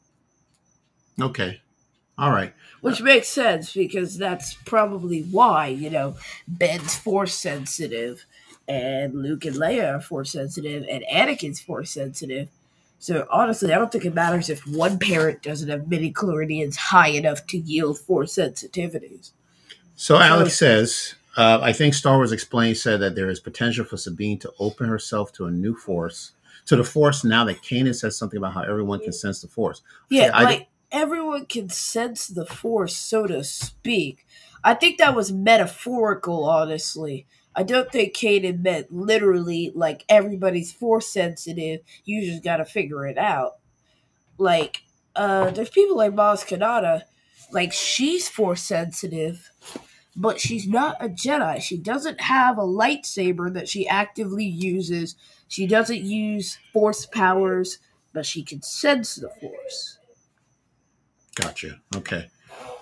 Okay. 1.20 1.60
All 2.18 2.30
right. 2.32 2.54
which 2.80 3.02
makes 3.02 3.28
sense 3.28 3.72
because 3.74 4.18
that's 4.18 4.54
probably 4.54 5.22
why 5.22 5.68
you 5.68 5.90
know 5.90 6.16
Ben's 6.48 6.94
force 6.96 7.34
sensitive, 7.34 8.24
and 8.68 9.14
Luke 9.22 9.44
and 9.44 9.56
Leia 9.56 9.96
are 9.96 10.00
force 10.00 10.32
sensitive, 10.32 10.86
and 10.88 11.04
Anakin's 11.12 11.60
force 11.60 11.90
sensitive. 11.90 12.48
So 12.98 13.26
honestly, 13.30 13.72
I 13.72 13.78
don't 13.78 13.90
think 13.90 14.04
it 14.04 14.14
matters 14.14 14.48
if 14.48 14.66
one 14.66 14.98
parent 14.98 15.42
doesn't 15.42 15.68
have 15.68 15.88
midi 15.88 16.12
chloridians 16.12 16.76
high 16.76 17.08
enough 17.08 17.46
to 17.48 17.58
yield 17.58 17.98
force 17.98 18.36
sensitivities. 18.36 19.32
So 19.96 20.16
Alex 20.18 20.56
says, 20.56 21.14
uh, 21.36 21.58
I 21.62 21.72
think 21.72 21.94
Star 21.94 22.16
Wars 22.16 22.32
Explained 22.32 22.76
said 22.76 23.00
that 23.00 23.14
there 23.14 23.28
is 23.28 23.40
potential 23.40 23.84
for 23.84 23.96
Sabine 23.96 24.38
to 24.38 24.52
open 24.58 24.88
herself 24.88 25.32
to 25.32 25.46
a 25.46 25.50
new 25.50 25.74
force, 25.74 26.32
to 26.66 26.76
the 26.76 26.84
force 26.84 27.24
now 27.24 27.44
that 27.44 27.62
Kanan 27.62 27.94
says 27.94 28.16
something 28.16 28.38
about 28.38 28.54
how 28.54 28.62
everyone 28.62 29.00
can 29.00 29.12
sense 29.12 29.40
the 29.40 29.48
force. 29.48 29.82
Yeah, 30.08 30.30
I- 30.32 30.44
like 30.44 30.68
everyone 30.92 31.46
can 31.46 31.70
sense 31.70 32.28
the 32.28 32.46
force, 32.46 32.96
so 32.96 33.26
to 33.26 33.42
speak. 33.42 34.26
I 34.62 34.74
think 34.74 34.98
that 34.98 35.16
was 35.16 35.32
metaphorical, 35.32 36.44
honestly. 36.44 37.26
I 37.54 37.62
don't 37.62 37.90
think 37.90 38.14
Kanan 38.14 38.62
meant 38.62 38.92
literally 38.92 39.72
like 39.74 40.04
everybody's 40.08 40.72
force 40.72 41.06
sensitive. 41.06 41.80
You 42.04 42.24
just 42.24 42.42
gotta 42.42 42.64
figure 42.64 43.06
it 43.06 43.18
out. 43.18 43.54
Like, 44.38 44.82
uh, 45.14 45.50
there's 45.50 45.70
people 45.70 45.96
like 45.96 46.12
Maz 46.12 46.46
Kanata, 46.46 47.02
like 47.52 47.72
she's 47.72 48.28
force 48.28 48.62
sensitive, 48.62 49.50
but 50.16 50.40
she's 50.40 50.66
not 50.66 50.96
a 51.00 51.08
Jedi. 51.08 51.60
She 51.60 51.76
doesn't 51.76 52.22
have 52.22 52.58
a 52.58 52.62
lightsaber 52.62 53.52
that 53.52 53.68
she 53.68 53.86
actively 53.86 54.44
uses. 54.46 55.16
She 55.48 55.66
doesn't 55.66 56.02
use 56.02 56.58
force 56.72 57.06
powers, 57.06 57.78
but 58.12 58.24
she 58.24 58.42
can 58.42 58.62
sense 58.62 59.16
the 59.16 59.28
force. 59.28 59.98
Gotcha. 61.34 61.80
Okay. 61.96 62.28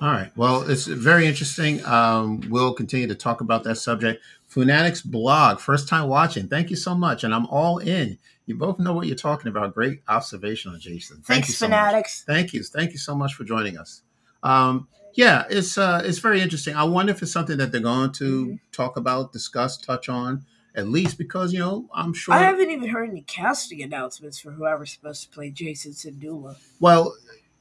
All 0.00 0.08
right. 0.08 0.30
Well, 0.36 0.68
it's 0.68 0.86
very 0.86 1.26
interesting. 1.26 1.84
Um, 1.84 2.40
we'll 2.48 2.72
continue 2.74 3.06
to 3.08 3.14
talk 3.14 3.40
about 3.40 3.64
that 3.64 3.76
subject. 3.76 4.22
Funatics 4.50 5.04
blog, 5.04 5.60
first 5.60 5.88
time 5.88 6.08
watching. 6.08 6.48
Thank 6.48 6.70
you 6.70 6.76
so 6.76 6.94
much. 6.94 7.22
And 7.24 7.34
I'm 7.34 7.46
all 7.46 7.78
in. 7.78 8.18
You 8.46 8.56
both 8.56 8.78
know 8.78 8.92
what 8.92 9.06
you're 9.06 9.16
talking 9.16 9.48
about. 9.48 9.74
Great 9.74 10.00
observation 10.08 10.72
on 10.72 10.80
Jacen. 10.80 11.10
Thank 11.10 11.26
Thanks, 11.26 11.48
you 11.50 11.54
so 11.54 11.68
much. 11.68 11.76
fanatics. 11.78 12.24
Thank 12.26 12.52
you. 12.52 12.62
Thank 12.64 12.92
you 12.92 12.98
so 12.98 13.14
much 13.14 13.34
for 13.34 13.44
joining 13.44 13.78
us. 13.78 14.02
Um, 14.42 14.88
yeah, 15.14 15.44
it's 15.50 15.76
uh, 15.76 16.02
it's 16.04 16.18
very 16.18 16.40
interesting. 16.40 16.74
I 16.74 16.84
wonder 16.84 17.12
if 17.12 17.22
it's 17.22 17.32
something 17.32 17.58
that 17.58 17.70
they're 17.72 17.80
going 17.80 18.12
to 18.12 18.46
Mm-hmm. 18.46 18.54
talk 18.72 18.96
about, 18.96 19.32
discuss, 19.32 19.76
touch 19.76 20.08
on, 20.08 20.44
at 20.74 20.88
least 20.88 21.18
because 21.18 21.52
you 21.52 21.58
know 21.58 21.88
I'm 21.94 22.12
sure. 22.14 22.32
I 22.34 22.38
haven't 22.38 22.70
even 22.70 22.88
heard 22.88 23.10
any 23.10 23.22
casting 23.22 23.82
announcements 23.82 24.38
for 24.38 24.50
whoever's 24.52 24.92
supposed 24.92 25.22
to 25.24 25.28
play 25.28 25.50
Jacen 25.50 25.94
Syndulla. 25.94 26.56
well, 26.80 27.14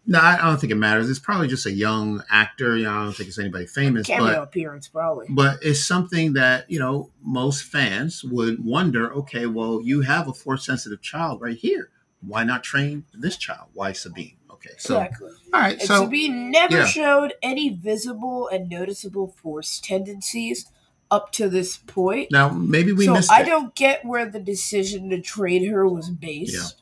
no, 0.09 0.19
I 0.19 0.37
don't 0.37 0.59
think 0.59 0.71
it 0.71 0.75
matters. 0.75 1.07
It's 1.07 1.19
probably 1.19 1.47
just 1.47 1.67
a 1.67 1.71
young 1.71 2.23
actor. 2.31 2.75
You 2.75 2.85
know, 2.85 2.91
I 2.91 3.03
don't 3.03 3.13
think 3.15 3.29
it's 3.29 3.37
anybody 3.37 3.67
famous, 3.67 4.07
Cameo 4.07 4.25
but 4.33 4.41
appearance, 4.43 4.87
probably. 4.87 5.27
but 5.29 5.59
it's 5.61 5.85
something 5.85 6.33
that 6.33 6.69
you 6.69 6.79
know 6.79 7.11
most 7.23 7.63
fans 7.63 8.23
would 8.23 8.65
wonder. 8.65 9.13
Okay, 9.13 9.45
well, 9.45 9.81
you 9.83 10.01
have 10.01 10.27
a 10.27 10.33
force 10.33 10.65
sensitive 10.65 11.01
child 11.03 11.41
right 11.41 11.55
here. 11.55 11.91
Why 12.21 12.43
not 12.43 12.63
train 12.63 13.05
this 13.13 13.37
child? 13.37 13.67
Why 13.73 13.91
Sabine? 13.93 14.35
Okay, 14.51 14.71
so 14.79 14.99
exactly. 14.99 15.29
all 15.53 15.59
right, 15.61 15.77
And 15.79 15.87
so 15.87 16.03
Sabine 16.05 16.49
never 16.51 16.79
yeah. 16.79 16.85
showed 16.85 17.33
any 17.43 17.69
visible 17.69 18.49
and 18.49 18.67
noticeable 18.67 19.27
force 19.27 19.79
tendencies 19.79 20.69
up 21.11 21.31
to 21.33 21.47
this 21.47 21.77
point. 21.77 22.29
now 22.31 22.49
maybe 22.49 22.91
we 22.93 23.05
so 23.05 23.13
missed 23.13 23.31
I 23.31 23.43
it. 23.43 23.45
don't 23.45 23.73
get 23.75 24.03
where 24.05 24.25
the 24.29 24.39
decision 24.39 25.09
to 25.11 25.21
trade 25.21 25.67
her 25.69 25.87
was 25.87 26.09
based. 26.09 26.81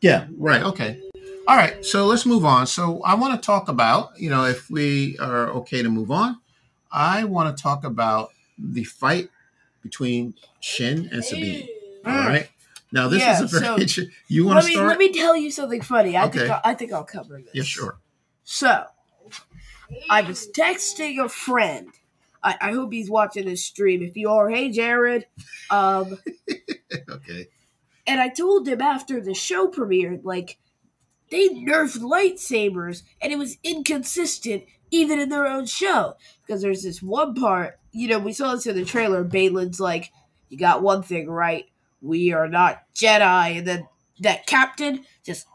Yeah, 0.00 0.26
right. 0.36 0.62
Okay. 0.62 1.00
All 1.48 1.56
right. 1.56 1.84
So 1.84 2.06
let's 2.06 2.26
move 2.26 2.44
on. 2.44 2.66
So 2.66 3.02
I 3.02 3.14
want 3.14 3.40
to 3.40 3.44
talk 3.44 3.68
about, 3.68 4.18
you 4.18 4.30
know, 4.30 4.44
if 4.44 4.68
we 4.70 5.16
are 5.18 5.48
okay 5.50 5.82
to 5.82 5.88
move 5.88 6.10
on, 6.10 6.40
I 6.90 7.24
want 7.24 7.56
to 7.56 7.62
talk 7.62 7.84
about 7.84 8.30
the 8.58 8.84
fight 8.84 9.30
between 9.82 10.34
Shin 10.60 11.08
and 11.12 11.24
Sabine. 11.24 11.68
All 12.04 12.12
Mm. 12.12 12.48
Now 12.92 13.08
this 13.08 13.22
Yeah, 13.22 13.34
is 13.40 13.54
a 13.54 13.60
very 13.60 13.88
so 13.88 14.02
you 14.28 14.46
want 14.46 14.62
to 14.62 14.70
start? 14.70 14.88
let 14.88 14.98
me 14.98 15.12
tell 15.12 15.36
you 15.36 15.50
something 15.50 15.82
funny. 15.82 16.16
I 16.16 16.22
think 16.28 16.36
Okay. 16.36 16.52
I'll, 16.52 16.60
I 16.64 16.74
think 16.74 16.92
I'll 16.92 17.04
cover 17.04 17.40
this. 17.40 17.50
yeah, 17.54 17.62
sure. 17.62 17.98
So, 18.44 18.84
I 20.10 20.22
was 20.22 20.48
texting 20.48 21.22
a 21.24 21.28
friend. 21.28 21.88
I, 22.42 22.56
I 22.60 22.72
hope 22.72 22.92
he's 22.92 23.10
watching 23.10 23.46
this 23.46 23.64
stream. 23.64 24.02
If 24.02 24.16
you 24.16 24.30
are, 24.30 24.48
hey 24.50 24.70
Jared. 24.70 25.26
Um, 25.70 26.18
Okay. 27.08 27.48
and 28.06 28.20
I 28.20 28.28
told 28.28 28.68
him 28.68 28.80
after 28.80 29.20
the 29.20 29.34
show 29.34 29.68
premiered, 29.68 30.24
like 30.24 30.58
they 31.30 31.48
nerfed 31.48 31.98
lightsabers, 31.98 33.02
and 33.20 33.32
it 33.32 33.38
was 33.38 33.56
inconsistent 33.64 34.64
even 34.90 35.18
in 35.18 35.28
their 35.28 35.46
own 35.46 35.66
show. 35.66 36.14
Because 36.46 36.62
there's 36.62 36.82
this 36.82 37.02
one 37.02 37.34
part, 37.34 37.78
you 37.92 38.08
know, 38.08 38.18
we 38.18 38.32
saw 38.32 38.54
this 38.54 38.66
in 38.66 38.76
the 38.76 38.84
trailer. 38.84 39.24
Baylan's 39.24 39.80
like, 39.80 40.12
"You 40.48 40.58
got 40.58 40.82
one 40.82 41.02
thing 41.02 41.28
right. 41.28 41.64
We 42.00 42.32
are 42.32 42.48
not 42.48 42.82
Jedi," 42.94 43.58
and 43.58 43.66
then 43.66 43.88
that 44.20 44.46
captain 44.46 45.04
just, 45.24 45.46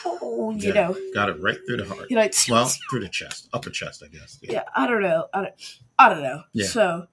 you 0.00 0.54
Yeah. 0.58 0.72
know, 0.72 0.96
Got 1.14 1.30
it 1.30 1.40
right 1.42 1.58
through 1.66 1.78
the 1.78 1.84
heart. 1.86 2.06
you 2.10 2.16
know, 2.16 2.28
Well, 2.48 2.70
through 2.90 3.00
the 3.00 3.08
chest, 3.08 3.48
upper 3.52 3.70
chest, 3.70 4.02
I 4.04 4.08
guess. 4.08 4.38
yeah, 4.42 4.62
I 4.76 4.86
don't 4.86 5.02
know. 5.02 5.26
I 5.34 5.42
don't, 5.42 5.54
I 5.98 6.08
don't 6.08 6.22
know. 6.22 6.42
Yeah. 6.52 6.66
So, 6.68 7.06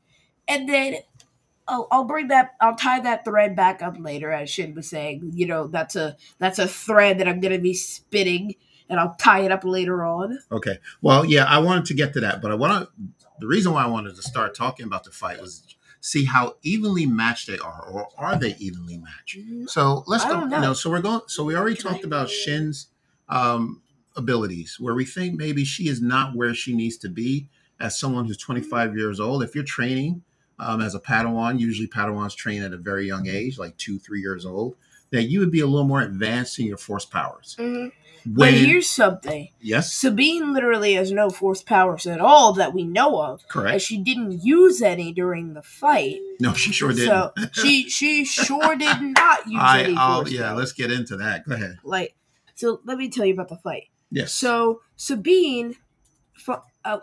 and 0.48 0.70
then 0.70 0.98
I'll, 1.68 1.88
I'll 1.92 2.04
bring 2.04 2.28
that. 2.28 2.56
I'll 2.62 2.76
tie 2.76 3.00
that 3.02 3.26
thread 3.26 3.56
back 3.56 3.82
up 3.82 3.96
later, 4.00 4.32
as 4.32 4.50
Shin 4.50 4.76
was 4.76 4.90
saying. 4.90 5.32
You 5.34 5.48
know, 5.48 5.68
that's 5.68 5.96
a 5.96 6.16
that's 6.38 6.60
a 6.60 6.68
thread 6.68 7.20
that 7.20 7.28
I'm 7.28 7.40
gonna 7.40 7.60
be 7.60 7.74
spinning, 7.74 8.56
and 8.90 9.00
I'll 9.00 9.16
tie 9.16 9.40
it 9.42 9.52
up 9.52 9.64
later 9.64 10.04
on. 10.06 10.40
Okay. 10.52 10.78
Well, 11.02 11.26
yeah, 11.26 11.46
I 11.46 11.60
wanted 11.60 11.86
to 11.86 11.94
get 11.94 12.14
to 12.14 12.20
that, 12.22 12.42
but 12.42 12.52
I 12.52 12.56
want 12.56 12.88
to. 12.88 12.92
The 13.40 13.48
reason 13.48 13.74
why 13.74 13.84
I 13.84 13.88
wanted 13.88 14.16
to 14.16 14.22
start 14.22 14.56
talking 14.56 14.86
about 14.86 15.04
the 15.04 15.12
fight 15.12 15.42
was 15.42 15.64
see 16.00 16.26
how 16.26 16.56
evenly 16.62 17.06
matched 17.08 17.48
they 17.48 17.58
are, 17.58 17.84
or 17.92 18.08
are 18.18 18.38
they 18.38 18.56
evenly 18.60 18.98
matched? 18.98 19.40
So 19.70 20.04
let's 20.08 20.24
go. 20.24 20.34
don't 20.34 20.44
You 20.44 20.50
know. 20.50 20.62
know, 20.62 20.74
so 20.74 20.90
we're 20.90 21.02
going. 21.02 21.22
So 21.28 21.44
we 21.44 21.56
already 21.56 21.76
talked 21.76 22.04
about 22.04 22.30
Shin's 22.30 22.88
um, 23.28 23.82
abilities, 24.16 24.78
where 24.80 24.94
we 24.94 25.04
think 25.04 25.36
maybe 25.36 25.66
she 25.66 25.88
is 25.90 26.02
not 26.02 26.36
where 26.36 26.54
she 26.54 26.76
needs 26.76 26.98
to 26.98 27.10
be 27.10 27.50
as 27.80 28.00
someone 28.00 28.26
who's 28.26 28.38
25 28.38 28.96
years 28.96 29.20
old. 29.20 29.44
If 29.44 29.56
you're 29.56 29.64
training 29.64 30.22
um, 30.60 30.82
as 30.82 30.96
a 30.96 31.00
Padawan, 31.00 31.60
usually 31.60 31.88
Padawans 31.88 32.36
train 32.36 32.62
at 32.64 32.74
a 32.74 32.78
very 32.78 33.08
young 33.08 33.28
age, 33.28 33.58
like 33.58 33.78
two, 33.78 34.00
three 34.00 34.22
years 34.22 34.46
old, 34.46 34.76
that 35.12 35.24
you 35.24 35.40
would 35.40 35.52
be 35.52 35.60
a 35.60 35.68
little 35.68 35.88
more 35.88 36.02
advanced 36.02 36.60
in 36.60 36.66
your 36.66 36.78
force 36.78 37.06
powers. 37.06 37.56
Mhm. 37.60 37.92
But 38.28 38.54
here's 38.56 38.90
something: 38.90 39.50
yes, 39.62 39.94
Sabine 39.94 40.52
literally 40.52 40.94
has 40.94 41.12
no 41.12 41.30
force 41.30 41.62
powers 41.62 42.08
at 42.08 42.20
all 42.20 42.54
that 42.54 42.74
we 42.74 42.84
know 42.84 43.22
of, 43.22 43.42
and 43.42 43.50
correct. 43.50 43.82
she 43.84 44.00
didn't 44.00 44.44
use 44.44 44.82
any 44.82 45.14
during 45.14 45.54
the 45.54 45.62
fight. 45.62 46.22
No, 46.40 46.54
she 46.54 46.72
sure 46.72 46.92
didn't. 46.92 47.06
So 47.06 47.32
she 47.52 47.88
she 47.88 48.26
sure 48.26 48.76
did 48.76 49.00
not 49.00 49.46
use 49.48 49.60
I, 49.62 49.84
any 49.84 49.96
I'll, 49.96 50.22
force 50.22 50.32
yeah, 50.32 50.48
powers. 50.48 50.58
let's 50.58 50.72
get 50.72 50.92
into 50.92 51.18
that. 51.18 51.48
Go 51.48 51.54
ahead. 51.54 51.78
like. 51.84 52.16
So 52.56 52.80
let 52.86 52.98
me 52.98 53.10
tell 53.10 53.26
you 53.26 53.34
about 53.34 53.50
the 53.50 53.58
fight. 53.58 53.90
Yes. 54.10 54.32
So 54.34 54.82
Sabine, 54.96 55.76
uh, 56.84 56.98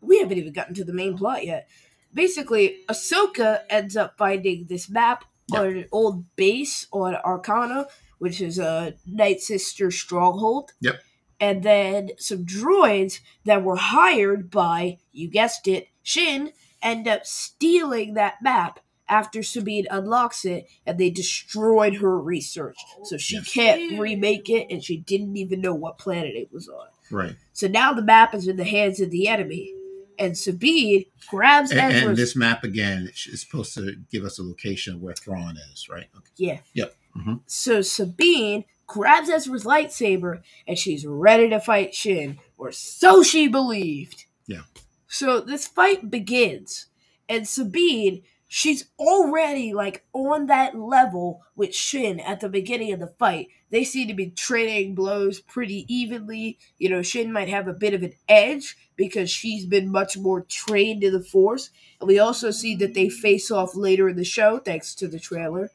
we 0.00 0.18
haven't 0.18 0.38
even 0.38 0.52
gotten 0.52 0.74
to 0.74 0.84
the 0.84 0.92
main 0.92 1.16
plot 1.16 1.44
yet. 1.44 1.68
Basically, 2.12 2.78
Ahsoka 2.88 3.60
ends 3.70 3.96
up 3.96 4.16
finding 4.18 4.66
this 4.68 4.88
map 4.88 5.24
Yep. 5.52 5.60
on 5.60 5.66
an 5.76 5.84
old 5.90 6.36
base 6.36 6.86
on 6.92 7.16
Arcana, 7.16 7.86
which 8.18 8.40
is 8.40 8.58
a 8.58 8.94
Night 9.06 9.40
Sister 9.40 9.90
stronghold. 9.90 10.70
Yep. 10.80 11.00
And 11.40 11.62
then 11.62 12.10
some 12.18 12.44
droids 12.44 13.20
that 13.44 13.64
were 13.64 13.76
hired 13.76 14.50
by, 14.50 14.98
you 15.12 15.28
guessed 15.28 15.66
it, 15.66 15.88
Shin, 16.02 16.52
end 16.82 17.08
up 17.08 17.26
stealing 17.26 18.14
that 18.14 18.34
map 18.42 18.78
after 19.08 19.42
Sabine 19.42 19.86
unlocks 19.90 20.44
it, 20.44 20.66
and 20.86 20.98
they 20.98 21.10
destroyed 21.10 21.96
her 21.96 22.16
research. 22.20 22.76
So 23.02 23.16
she 23.16 23.36
Yes. 23.36 23.52
can't 23.52 23.98
remake 23.98 24.48
it, 24.48 24.68
and 24.70 24.84
she 24.84 24.98
didn't 24.98 25.36
even 25.36 25.60
know 25.60 25.74
what 25.74 25.98
planet 25.98 26.36
it 26.36 26.52
was 26.52 26.68
on. 26.68 26.86
right. 27.10 27.34
So 27.52 27.66
now 27.66 27.92
the 27.92 28.02
map 28.04 28.34
is 28.36 28.46
in 28.46 28.56
the 28.56 28.62
hands 28.64 29.00
of 29.00 29.10
the 29.10 29.26
enemy, 29.26 29.74
and 30.20 30.36
Sabine 30.38 31.06
grabs 31.28 31.72
And, 31.72 31.92
and 31.92 32.16
this 32.16 32.36
map 32.36 32.62
again 32.62 33.10
is 33.12 33.40
supposed 33.40 33.74
to 33.74 33.96
give 34.10 34.24
us 34.24 34.38
a 34.38 34.42
location 34.42 34.94
of 34.94 35.02
where 35.02 35.14
Thrawn 35.14 35.56
is, 35.72 35.88
right? 35.88 36.06
Okay. 36.16 36.30
yeah. 36.36 36.58
Yep. 36.74 36.94
Mhm. 37.16 37.40
So 37.46 37.82
Sabine 37.82 38.64
grabs 38.86 39.28
Ezra's 39.28 39.64
lightsaber, 39.64 40.42
and 40.68 40.78
she's 40.78 41.06
ready 41.06 41.48
to 41.48 41.58
fight 41.58 41.94
Shin, 41.94 42.38
or 42.58 42.70
so 42.70 43.22
she 43.22 43.48
believed. 43.48 44.26
Yeah. 44.46 44.62
So 45.08 45.40
this 45.40 45.66
fight 45.66 46.10
begins, 46.10 46.86
and 47.28 47.48
Sabine, 47.48 48.22
she's 48.52 48.86
already 48.98 49.72
like 49.72 50.04
on 50.12 50.46
that 50.46 50.76
level 50.76 51.40
with 51.54 51.72
Shin 51.72 52.18
at 52.18 52.40
the 52.40 52.48
beginning 52.48 52.92
of 52.92 52.98
the 52.98 53.06
fight. 53.06 53.46
They 53.70 53.84
seem 53.84 54.08
to 54.08 54.14
be 54.14 54.30
trading 54.30 54.96
blows 54.96 55.38
pretty 55.38 55.86
evenly. 55.88 56.58
You 56.76 56.88
know, 56.88 57.00
Shin 57.00 57.32
might 57.32 57.48
have 57.48 57.68
a 57.68 57.72
bit 57.72 57.94
of 57.94 58.02
an 58.02 58.12
edge 58.28 58.76
because 58.96 59.30
she's 59.30 59.66
been 59.66 59.88
much 59.88 60.18
more 60.18 60.40
trained 60.40 61.04
in 61.04 61.12
the 61.12 61.22
Force. 61.22 61.70
And 62.00 62.08
we 62.08 62.18
also 62.18 62.50
see 62.50 62.74
that 62.76 62.92
they 62.92 63.08
face 63.08 63.52
off 63.52 63.76
later 63.76 64.08
in 64.08 64.16
the 64.16 64.24
show, 64.24 64.58
thanks 64.58 64.96
to 64.96 65.06
the 65.06 65.20
trailer. 65.20 65.70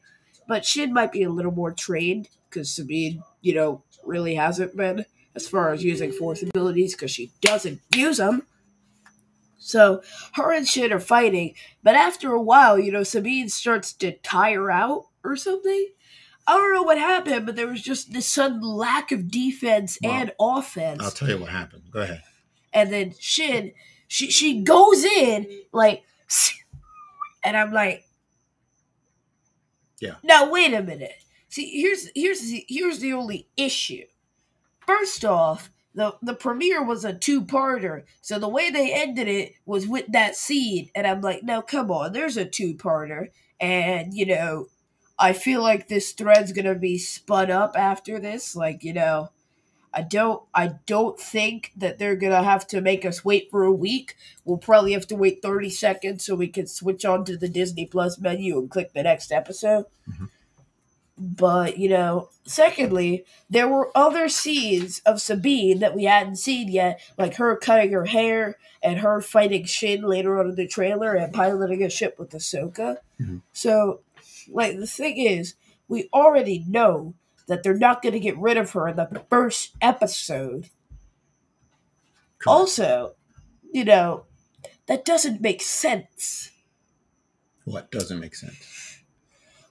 But 0.46 0.66
Shin 0.66 0.92
might 0.92 1.12
be 1.12 1.22
a 1.22 1.30
little 1.30 1.52
more 1.52 1.72
trained 1.72 2.28
because 2.50 2.70
Sabine, 2.70 3.22
you 3.40 3.54
know, 3.54 3.82
really 4.04 4.34
hasn't 4.34 4.76
been 4.76 5.06
as 5.34 5.48
far 5.48 5.72
as 5.72 5.82
using 5.82 6.12
Force 6.12 6.42
abilities 6.42 6.94
because 6.94 7.10
she 7.10 7.32
doesn't 7.40 7.80
use 7.94 8.18
them. 8.18 8.42
So 9.66 10.02
her 10.34 10.52
and 10.52 10.66
Shin 10.66 10.92
are 10.92 11.00
fighting, 11.00 11.54
but 11.82 11.96
after 11.96 12.32
a 12.32 12.40
while, 12.40 12.78
you 12.78 12.92
know, 12.92 13.02
Sabine 13.02 13.48
starts 13.48 13.92
to 13.94 14.12
tire 14.18 14.70
out 14.70 15.06
or 15.24 15.34
something. 15.36 15.88
I 16.46 16.54
don't 16.56 16.72
know 16.72 16.82
what 16.82 16.98
happened, 16.98 17.46
but 17.46 17.56
there 17.56 17.66
was 17.66 17.82
just 17.82 18.12
this 18.12 18.28
sudden 18.28 18.60
lack 18.62 19.10
of 19.10 19.28
defense 19.30 19.98
Well, 20.02 20.12
and 20.12 20.32
offense. 20.38 21.02
I'll 21.02 21.10
tell 21.10 21.28
you 21.28 21.38
what 21.38 21.50
happened. 21.50 21.82
Go 21.90 22.02
ahead. 22.02 22.22
and 22.72 22.92
then 22.92 23.14
Shin, 23.18 23.72
she 24.06 24.30
she 24.30 24.60
goes 24.62 25.02
in 25.02 25.48
like, 25.72 26.04
and 27.44 27.56
I'm 27.56 27.72
like, 27.72 28.04
Yeah. 30.00 30.14
Now 30.22 30.50
wait 30.50 30.72
a 30.74 30.82
minute. 30.82 31.14
See, 31.48 31.80
here's 31.80 32.08
here's 32.14 32.42
the 32.42 32.64
here's 32.68 33.00
the 33.00 33.12
only 33.14 33.48
issue. 33.56 34.04
First 34.86 35.24
off, 35.24 35.70
the 35.96 36.16
the 36.22 36.34
premiere 36.34 36.84
was 36.84 37.04
a 37.04 37.12
two 37.14 37.42
parter, 37.42 38.04
so 38.20 38.38
the 38.38 38.48
way 38.48 38.70
they 38.70 38.92
ended 38.94 39.28
it 39.28 39.54
was 39.66 39.88
with 39.88 40.06
that 40.12 40.36
scene, 40.36 40.90
and 40.94 41.06
I'm 41.06 41.22
like, 41.22 41.42
no, 41.42 41.62
come 41.62 41.90
on, 41.90 42.12
there's 42.12 42.36
a 42.36 42.44
two 42.44 42.74
parter, 42.74 43.28
and 43.60 44.14
you 44.14 44.26
know, 44.26 44.66
I 45.18 45.32
feel 45.32 45.62
like 45.62 45.88
this 45.88 46.12
thread's 46.12 46.52
gonna 46.52 46.76
be 46.76 46.98
spun 46.98 47.50
up 47.50 47.74
after 47.76 48.20
this, 48.20 48.54
like 48.54 48.84
you 48.84 48.92
know. 48.92 49.30
I 49.94 50.02
don't 50.02 50.42
I 50.54 50.72
don't 50.86 51.18
think 51.18 51.72
that 51.76 51.98
they're 51.98 52.16
gonna 52.16 52.42
have 52.42 52.66
to 52.68 52.82
make 52.82 53.06
us 53.06 53.24
wait 53.24 53.50
for 53.50 53.64
a 53.64 53.72
week. 53.72 54.14
We'll 54.44 54.58
probably 54.58 54.92
have 54.92 55.06
to 55.08 55.16
wait 55.16 55.40
30 55.42 55.70
seconds 55.70 56.26
so 56.26 56.34
we 56.34 56.48
can 56.48 56.66
switch 56.66 57.06
on 57.06 57.24
to 57.24 57.36
the 57.38 57.48
Disney 57.48 57.86
Plus 57.86 58.18
menu 58.18 58.58
and 58.58 58.70
click 58.70 58.92
the 58.92 59.02
next 59.04 59.32
episode. 59.32 59.86
Mhm. 60.10 60.28
But, 61.18 61.78
you 61.78 61.88
know, 61.88 62.28
secondly, 62.44 63.24
there 63.48 63.68
were 63.68 63.90
other 63.96 64.28
scenes 64.28 65.00
of 65.06 65.20
Sabine 65.20 65.78
that 65.78 65.94
we 65.94 66.04
hadn't 66.04 66.36
seen 66.36 66.68
yet, 66.68 67.00
like 67.16 67.36
her 67.36 67.56
cutting 67.56 67.92
her 67.92 68.04
hair 68.04 68.58
and 68.82 68.98
her 68.98 69.22
fighting 69.22 69.64
Shin 69.64 70.02
later 70.02 70.38
on 70.38 70.50
in 70.50 70.54
the 70.56 70.66
trailer 70.66 71.14
and 71.14 71.32
piloting 71.32 71.82
a 71.82 71.88
ship 71.88 72.18
with 72.18 72.30
Ahsoka. 72.30 72.98
Mhm. 73.18 73.40
So, 73.52 74.00
like, 74.48 74.76
the 74.76 74.86
thing 74.86 75.16
is, 75.16 75.54
we 75.88 76.08
already 76.12 76.64
know 76.68 77.14
that 77.46 77.62
they're 77.62 77.74
not 77.74 78.02
going 78.02 78.12
to 78.12 78.20
get 78.20 78.36
rid 78.36 78.58
of 78.58 78.72
her 78.72 78.88
in 78.88 78.96
the 78.96 79.22
first 79.30 79.74
episode. 79.80 80.68
Correct. 82.38 82.46
Also, 82.46 83.14
you 83.72 83.84
know, 83.84 84.26
that 84.86 85.04
doesn't 85.04 85.40
make 85.40 85.62
sense. 85.62 86.50
What 87.64 87.90
doesn't 87.90 88.20
make 88.20 88.34
sense? 88.34 88.85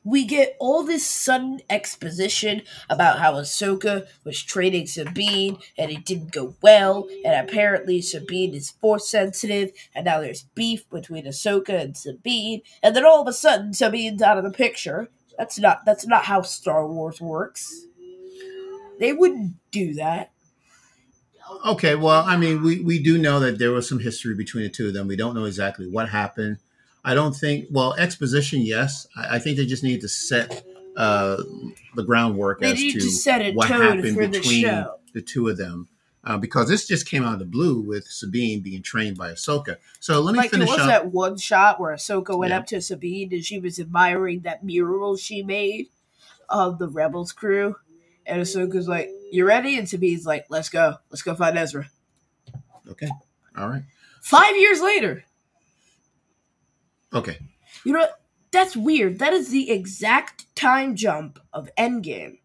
We 0.06 0.24
get 0.24 0.56
all 0.60 0.84
this 0.84 1.06
sudden 1.06 1.62
exposition 1.68 2.62
about 2.90 3.18
how 3.18 3.34
Ahsoka 3.34 4.06
was 4.24 4.42
training 4.42 4.86
Sabine 4.86 5.58
and 5.78 5.92
it 5.92 6.06
didn't 6.06 6.32
go 6.32 6.56
well, 6.62 7.10
and 7.26 7.50
apparently 7.50 8.02
Sabine 8.02 8.54
is 8.54 8.70
force 8.70 9.10
sensitive, 9.10 9.72
and 9.96 10.06
now 10.06 10.22
there's 10.22 10.44
beef 10.54 10.88
between 10.92 11.26
Ahsoka 11.26 11.82
and 11.82 11.98
Sabine, 11.98 12.62
and 12.84 12.96
then 12.96 13.04
all 13.04 13.22
of 13.22 13.28
a 13.28 13.34
sudden 13.34 13.74
Sabine's 13.74 14.22
out 14.22 14.38
of 14.38 14.44
the 14.44 14.52
picture. 14.52 15.10
That's 15.38 15.60
not 15.60 15.86
that's 15.86 16.06
not 16.06 16.26
how 16.26 16.44
Star 16.44 16.88
Wars 16.88 17.20
works. 17.20 17.88
They 19.00 19.12
wouldn't 19.12 19.56
do 19.72 19.96
that. 19.96 20.32
Okay, 21.66 21.96
well, 21.96 22.24
I 22.24 22.38
mean, 22.38 22.64
we, 22.64 22.80
we 22.80 23.02
do 23.02 23.18
know 23.18 23.40
that 23.40 23.60
there 23.60 23.72
was 23.72 23.88
some 23.88 24.00
history 24.00 24.34
between 24.36 24.64
the 24.64 24.70
two 24.70 24.88
of 24.88 24.94
them. 24.94 25.08
We 25.08 25.16
don't 25.16 25.36
know 25.36 25.46
exactly 25.46 25.88
what 25.88 26.10
happened. 26.10 26.58
I 27.06 27.14
don't 27.14 27.34
think, 27.36 27.68
well, 27.70 27.94
exposition, 27.94 28.62
yes. 28.62 29.08
I, 29.16 29.36
I 29.36 29.40
think 29.40 29.58
they 29.58 29.66
just 29.66 29.84
need 29.84 30.02
to 30.02 30.10
set 30.10 30.64
uh, 30.98 31.38
the 31.96 32.04
groundwork 32.04 32.60
They 32.60 32.72
as 32.72 32.80
need 32.80 32.94
to, 32.94 33.00
to 33.00 33.10
set 33.10 33.42
a 33.42 33.54
what 33.54 33.68
happened 33.70 34.16
for 34.16 34.26
the 34.28 34.40
between 34.40 34.64
show. 34.64 34.96
the 35.14 35.22
two 35.22 35.48
of 35.48 35.58
them. 35.58 35.88
Uh, 36.24 36.38
because 36.40 36.68
this 36.68 36.88
just 36.88 37.06
came 37.08 37.24
out 37.24 37.34
of 37.34 37.40
the 37.40 37.46
blue 37.46 37.80
with 37.80 38.06
Sabine 38.08 38.62
being 38.62 38.82
trained 38.82 39.16
by 39.16 39.30
Ahsoka. 39.32 39.78
So 40.00 40.20
let 40.22 40.32
me 40.34 40.40
Like 40.40 40.50
there 40.50 40.62
finish 40.62 40.72
was 40.72 40.80
up. 40.80 40.88
that 40.88 41.12
one 41.12 41.38
shot 41.38 41.80
where 41.80 41.94
Ahsoka 41.94 42.36
went 42.36 42.50
Yeah. 42.50 42.58
up 42.58 42.66
to 42.68 42.82
Sabine 42.82 43.32
and 43.32 43.46
she 43.46 43.60
was 43.60 43.80
admiring 43.80 44.40
that 44.40 44.64
mural 44.64 45.16
she 45.18 45.44
made 45.44 45.90
of 46.50 46.80
the 46.80 46.88
Rebels 46.90 47.32
crew. 47.32 47.76
And 48.26 48.42
Ahsoka's 48.42 48.88
like, 48.88 49.10
You 49.32 49.46
ready? 49.46 49.78
And 49.78 49.88
Sabine's 49.88 50.26
like, 50.26 50.48
Let's 50.50 50.70
go. 50.70 50.96
Let's 51.12 51.22
go 51.22 51.36
find 51.36 51.56
Ezra. 51.60 51.88
Okay, 52.90 53.10
all 53.56 53.70
right. 53.70 53.84
Five 54.24 54.56
years 54.58 54.82
later. 54.82 55.24
Okay, 57.16 57.40
You 57.86 57.94
know 57.94 58.00
what? 58.00 58.22
That's 58.52 58.76
weird. 58.76 59.20
That 59.20 59.34
is 59.34 59.50
the 59.50 59.72
exact 59.72 60.54
time 60.56 60.96
jump 60.96 61.40
of 61.52 61.70
Endgame. 61.78 62.40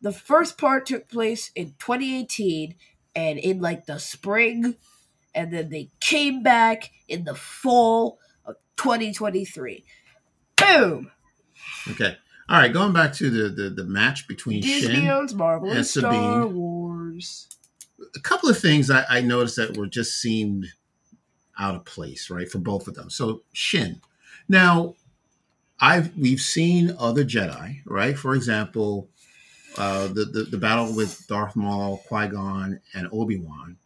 The 0.00 0.12
first 0.12 0.56
part 0.58 0.86
took 0.86 1.08
place 1.08 1.50
in 1.54 1.74
2018 1.78 2.74
and 3.14 3.38
in 3.38 3.60
like 3.60 3.86
the 3.86 3.98
spring, 3.98 4.76
and 5.34 5.52
then 5.52 5.68
they 5.68 5.90
came 6.00 6.42
back 6.42 6.90
in 7.08 7.24
the 7.24 7.34
fall 7.34 8.18
of 8.44 8.56
2023. 8.76 9.84
Boom! 10.56 11.10
okay. 11.90 12.16
All 12.48 12.58
right, 12.58 12.72
going 12.72 12.92
back 12.92 13.12
to 13.14 13.30
the, 13.30 13.48
the, 13.48 13.70
the 13.70 13.84
match 13.84 14.28
between 14.28 14.60
Disney 14.60 14.94
Shin. 14.96 15.08
owns 15.08 15.34
Marvel 15.34 15.68
and, 15.68 15.78
and 15.78 15.86
Star 15.86 16.12
Sabine. 16.12 16.54
Wars. 16.54 17.48
a 18.14 18.20
couple 18.20 18.48
of 18.48 18.58
things 18.58 18.90
I, 18.90 19.04
I 19.08 19.20
noticed 19.20 19.56
that 19.56 19.76
were 19.76 19.86
just 19.86 20.20
seemed 20.20 20.66
out 21.62 21.76
of 21.76 21.84
place, 21.84 22.28
right, 22.28 22.50
for 22.50 22.58
both 22.58 22.88
of 22.88 22.94
them. 22.94 23.08
So 23.08 23.42
Shin. 23.52 24.00
Now, 24.48 24.96
I've 25.80 26.16
we've 26.18 26.40
seen 26.40 26.94
other 26.98 27.24
Jedi, 27.24 27.80
right? 27.86 28.18
For 28.18 28.34
example, 28.34 29.08
uh, 29.78 30.08
the, 30.08 30.24
the 30.24 30.42
the 30.44 30.58
battle 30.58 30.94
with 30.94 31.26
Darth 31.28 31.56
Maul, 31.56 32.02
Qui 32.08 32.26
Gon, 32.28 32.80
and 32.94 33.08
Obi 33.12 33.38
Wan. 33.38 33.76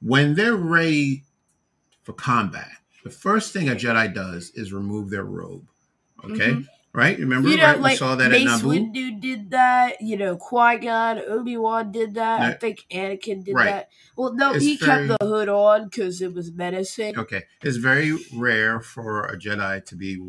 When 0.00 0.34
they're 0.34 0.56
ready 0.56 1.22
for 2.02 2.12
combat, 2.12 2.72
the 3.04 3.10
first 3.10 3.52
thing 3.52 3.68
a 3.68 3.74
Jedi 3.74 4.12
does 4.12 4.50
is 4.50 4.72
remove 4.72 5.10
their 5.10 5.24
robe. 5.24 5.66
Okay, 6.24 6.52
Mhm. 6.52 6.66
Right? 6.94 7.18
Remember, 7.18 7.48
You 7.48 7.56
know, 7.56 7.64
right? 7.64 7.80
like 7.80 7.92
we 7.92 7.96
saw 7.96 8.14
that 8.16 8.30
Mace 8.30 8.48
at 8.48 8.60
Naboo. 8.60 8.92
Windu 8.92 9.20
did 9.20 9.50
that. 9.50 10.00
You 10.00 10.16
know, 10.16 10.36
Qui 10.36 10.78
Gon, 10.78 11.20
Obi 11.28 11.56
Wan 11.56 11.90
did 11.92 12.14
that. 12.14 12.40
I 12.40 12.52
think 12.52 12.84
Anakin 12.92 13.44
did 13.44 13.54
Right. 13.54 13.64
that. 13.66 13.88
Well, 14.16 14.34
no, 14.34 14.52
It's 14.54 14.64
he 14.64 14.76
very- 14.76 15.08
kept 15.08 15.20
the 15.20 15.26
hood 15.26 15.48
on 15.48 15.84
because 15.88 16.20
it 16.20 16.34
was 16.34 16.52
menacing. 16.52 17.18
Okay, 17.18 17.44
it's 17.62 17.76
very 17.78 18.16
rare 18.36 18.80
for 18.80 19.24
a 19.24 19.38
Jedi 19.38 19.84
to 19.86 19.96
be 19.96 20.20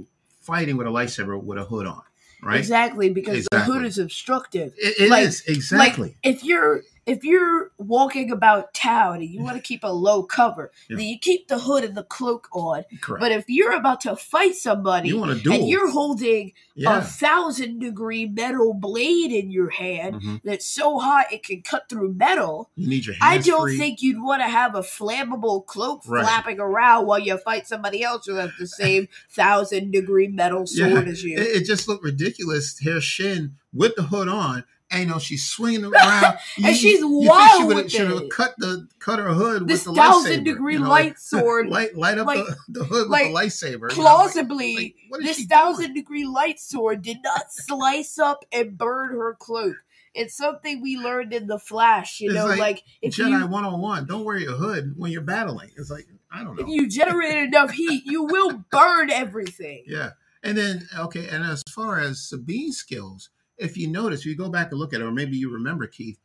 fighting 0.41 0.77
with 0.77 0.87
a 0.87 0.89
lightsaber 0.91 1.41
with 1.41 1.57
a 1.57 1.65
hood 1.65 1.85
on, 1.87 2.01
right? 2.41 2.59
Exactly, 2.59 3.09
because 3.09 3.47
the 3.51 3.59
hood 3.61 3.85
is 3.85 3.97
obstructive. 3.97 4.73
It, 4.77 4.99
it 4.99 5.09
Like- 5.09 5.27
is, 5.27 5.43
exactly. 5.47 6.15
If 6.23 6.43
you're 6.43 6.83
if 7.05 7.23
you're 7.23 7.71
walking 7.77 8.31
about 8.31 8.73
town 8.73 9.15
and 9.17 9.29
you 9.29 9.41
want 9.41 9.55
to 9.57 9.61
keep 9.69 9.83
a 9.83 9.91
low 9.91 10.23
cover, 10.23 10.71
Yeah. 10.89 10.97
then 10.97 11.05
you 11.07 11.19
keep 11.19 11.47
the 11.47 11.59
hood 11.59 11.83
and 11.83 11.95
the 11.95 12.03
cloak 12.03 12.47
on. 12.53 12.83
Correct. 13.01 13.19
But 13.21 13.31
if 13.31 13.45
you're 13.47 13.73
about 13.73 14.01
to 14.01 14.15
fight 14.15 14.55
somebody 14.55 15.09
you 15.09 15.19
want 15.19 15.37
to 15.37 15.43
duel. 15.43 15.55
and 15.55 15.67
you're 15.67 15.89
holding 15.91 16.53
a 16.85 17.01
thousand 17.01 17.79
degree 17.79 18.25
metal 18.25 18.73
blade 18.73 19.31
in 19.31 19.51
your 19.51 19.69
hand 19.69 20.15
Mhm. 20.21 20.41
that's 20.43 20.65
so 20.65 20.97
hot 20.99 21.31
it 21.31 21.43
can 21.43 21.61
cut 21.61 21.89
through 21.89 22.13
metal, 22.13 22.69
You 22.75 22.87
need 22.87 23.05
your 23.05 23.15
I 23.21 23.37
don't 23.37 23.63
free. 23.67 23.77
think 23.77 24.01
you'd 24.01 24.21
want 24.21 24.41
to 24.41 24.47
have 24.47 24.75
a 24.75 24.81
flammable 24.81 25.65
cloak 25.65 26.03
Right. 26.07 26.23
flapping 26.23 26.59
around 26.59 27.05
while 27.07 27.19
you 27.19 27.37
fight 27.37 27.67
somebody 27.67 28.03
else 28.03 28.25
who 28.25 28.35
has 28.35 28.51
the 28.59 28.67
same 28.67 29.07
thousand 29.29 29.91
degree 29.91 30.27
metal 30.27 30.65
Yeah. 30.71 30.89
sword 30.89 31.07
as 31.07 31.23
you. 31.23 31.37
it, 31.37 31.47
it 31.61 31.65
just 31.65 31.87
looked 31.87 32.03
ridiculous. 32.03 32.77
Here's 32.79 33.03
Shin 33.03 33.55
with 33.73 33.95
the 33.95 34.03
hood 34.03 34.27
on, 34.27 34.63
and 34.93 35.01
you 35.01 35.07
know 35.07 35.19
she's 35.19 35.45
swinging 35.45 35.83
around, 35.85 36.37
You- 36.57 36.67
And 36.67 36.77
she's 36.77 36.99
you 36.99 37.19
think 37.19 37.29
wild 37.29 37.91
she 37.91 37.97
should 37.97 38.09
have 38.11 38.29
cut 38.29 38.53
the 38.57 38.87
cut 38.99 39.19
her 39.19 39.33
hood 39.33 39.67
This 39.67 39.85
with 39.85 39.95
the 39.95 40.01
thousand 40.01 40.31
lightsaber, 40.41 40.45
degree 40.45 40.73
you 40.75 40.79
know, 40.79 40.89
light 40.89 41.19
sword, 41.19 41.67
light 41.69 41.95
light 41.97 42.17
up 42.17 42.27
like- 42.27 42.45
the, 42.45 42.55
the 42.79 42.83
hood 42.85 43.09
like, 43.09 43.33
with 43.33 43.33
the 43.33 43.39
lightsaber. 43.67 43.71
you 43.73 43.79
know, 43.79 43.85
like- 43.87 43.95
plausibly, 43.95 44.95
this 45.19 45.45
thousand 45.45 45.85
doing? 45.87 45.93
degree 45.95 46.25
light 46.25 46.59
sword 46.59 47.01
did 47.01 47.17
not 47.23 47.51
slice 47.51 48.17
up 48.17 48.45
and 48.53 48.77
burn 48.77 49.09
her 49.09 49.35
cloak. 49.39 49.75
It's 50.13 50.37
something 50.37 50.79
we 50.81 50.95
learned 50.97 51.33
in 51.33 51.47
the 51.47 51.57
Flash, 51.57 52.19
you 52.21 52.29
It's 52.29 52.35
know, 52.37 52.45
like 52.45 52.83
if 53.01 53.15
Jedi 53.15 53.29
you 53.31 53.47
101. 53.47 54.05
Don't 54.05 54.23
wear 54.23 54.37
your 54.37 54.53
hood 54.53 54.93
when 54.95 55.11
you're 55.11 55.21
battling. 55.23 55.71
It's 55.75 55.89
like 55.89 56.05
I 56.31 56.43
don't 56.43 56.55
know. 56.55 56.61
if 56.63 56.67
you 56.67 56.87
generate 56.87 57.35
enough 57.47 57.71
heat, 57.71 58.03
you 58.05 58.23
will 58.23 58.63
burn 58.71 59.09
everything. 59.09 59.83
Yeah. 59.87 60.11
And 60.43 60.57
then, 60.57 60.87
okay, 60.99 61.27
and 61.29 61.43
as 61.43 61.63
far 61.69 61.99
as 61.99 62.19
Sabine's 62.27 62.77
skills, 62.77 63.29
if 63.57 63.77
you 63.77 63.87
notice, 63.87 64.21
if 64.21 64.25
you 64.25 64.35
go 64.35 64.49
back 64.49 64.71
and 64.71 64.79
look 64.79 64.93
at 64.93 65.01
it, 65.01 65.05
or 65.05 65.11
maybe 65.11 65.37
you 65.37 65.51
remember, 65.51 65.87
Keith, 65.87 66.17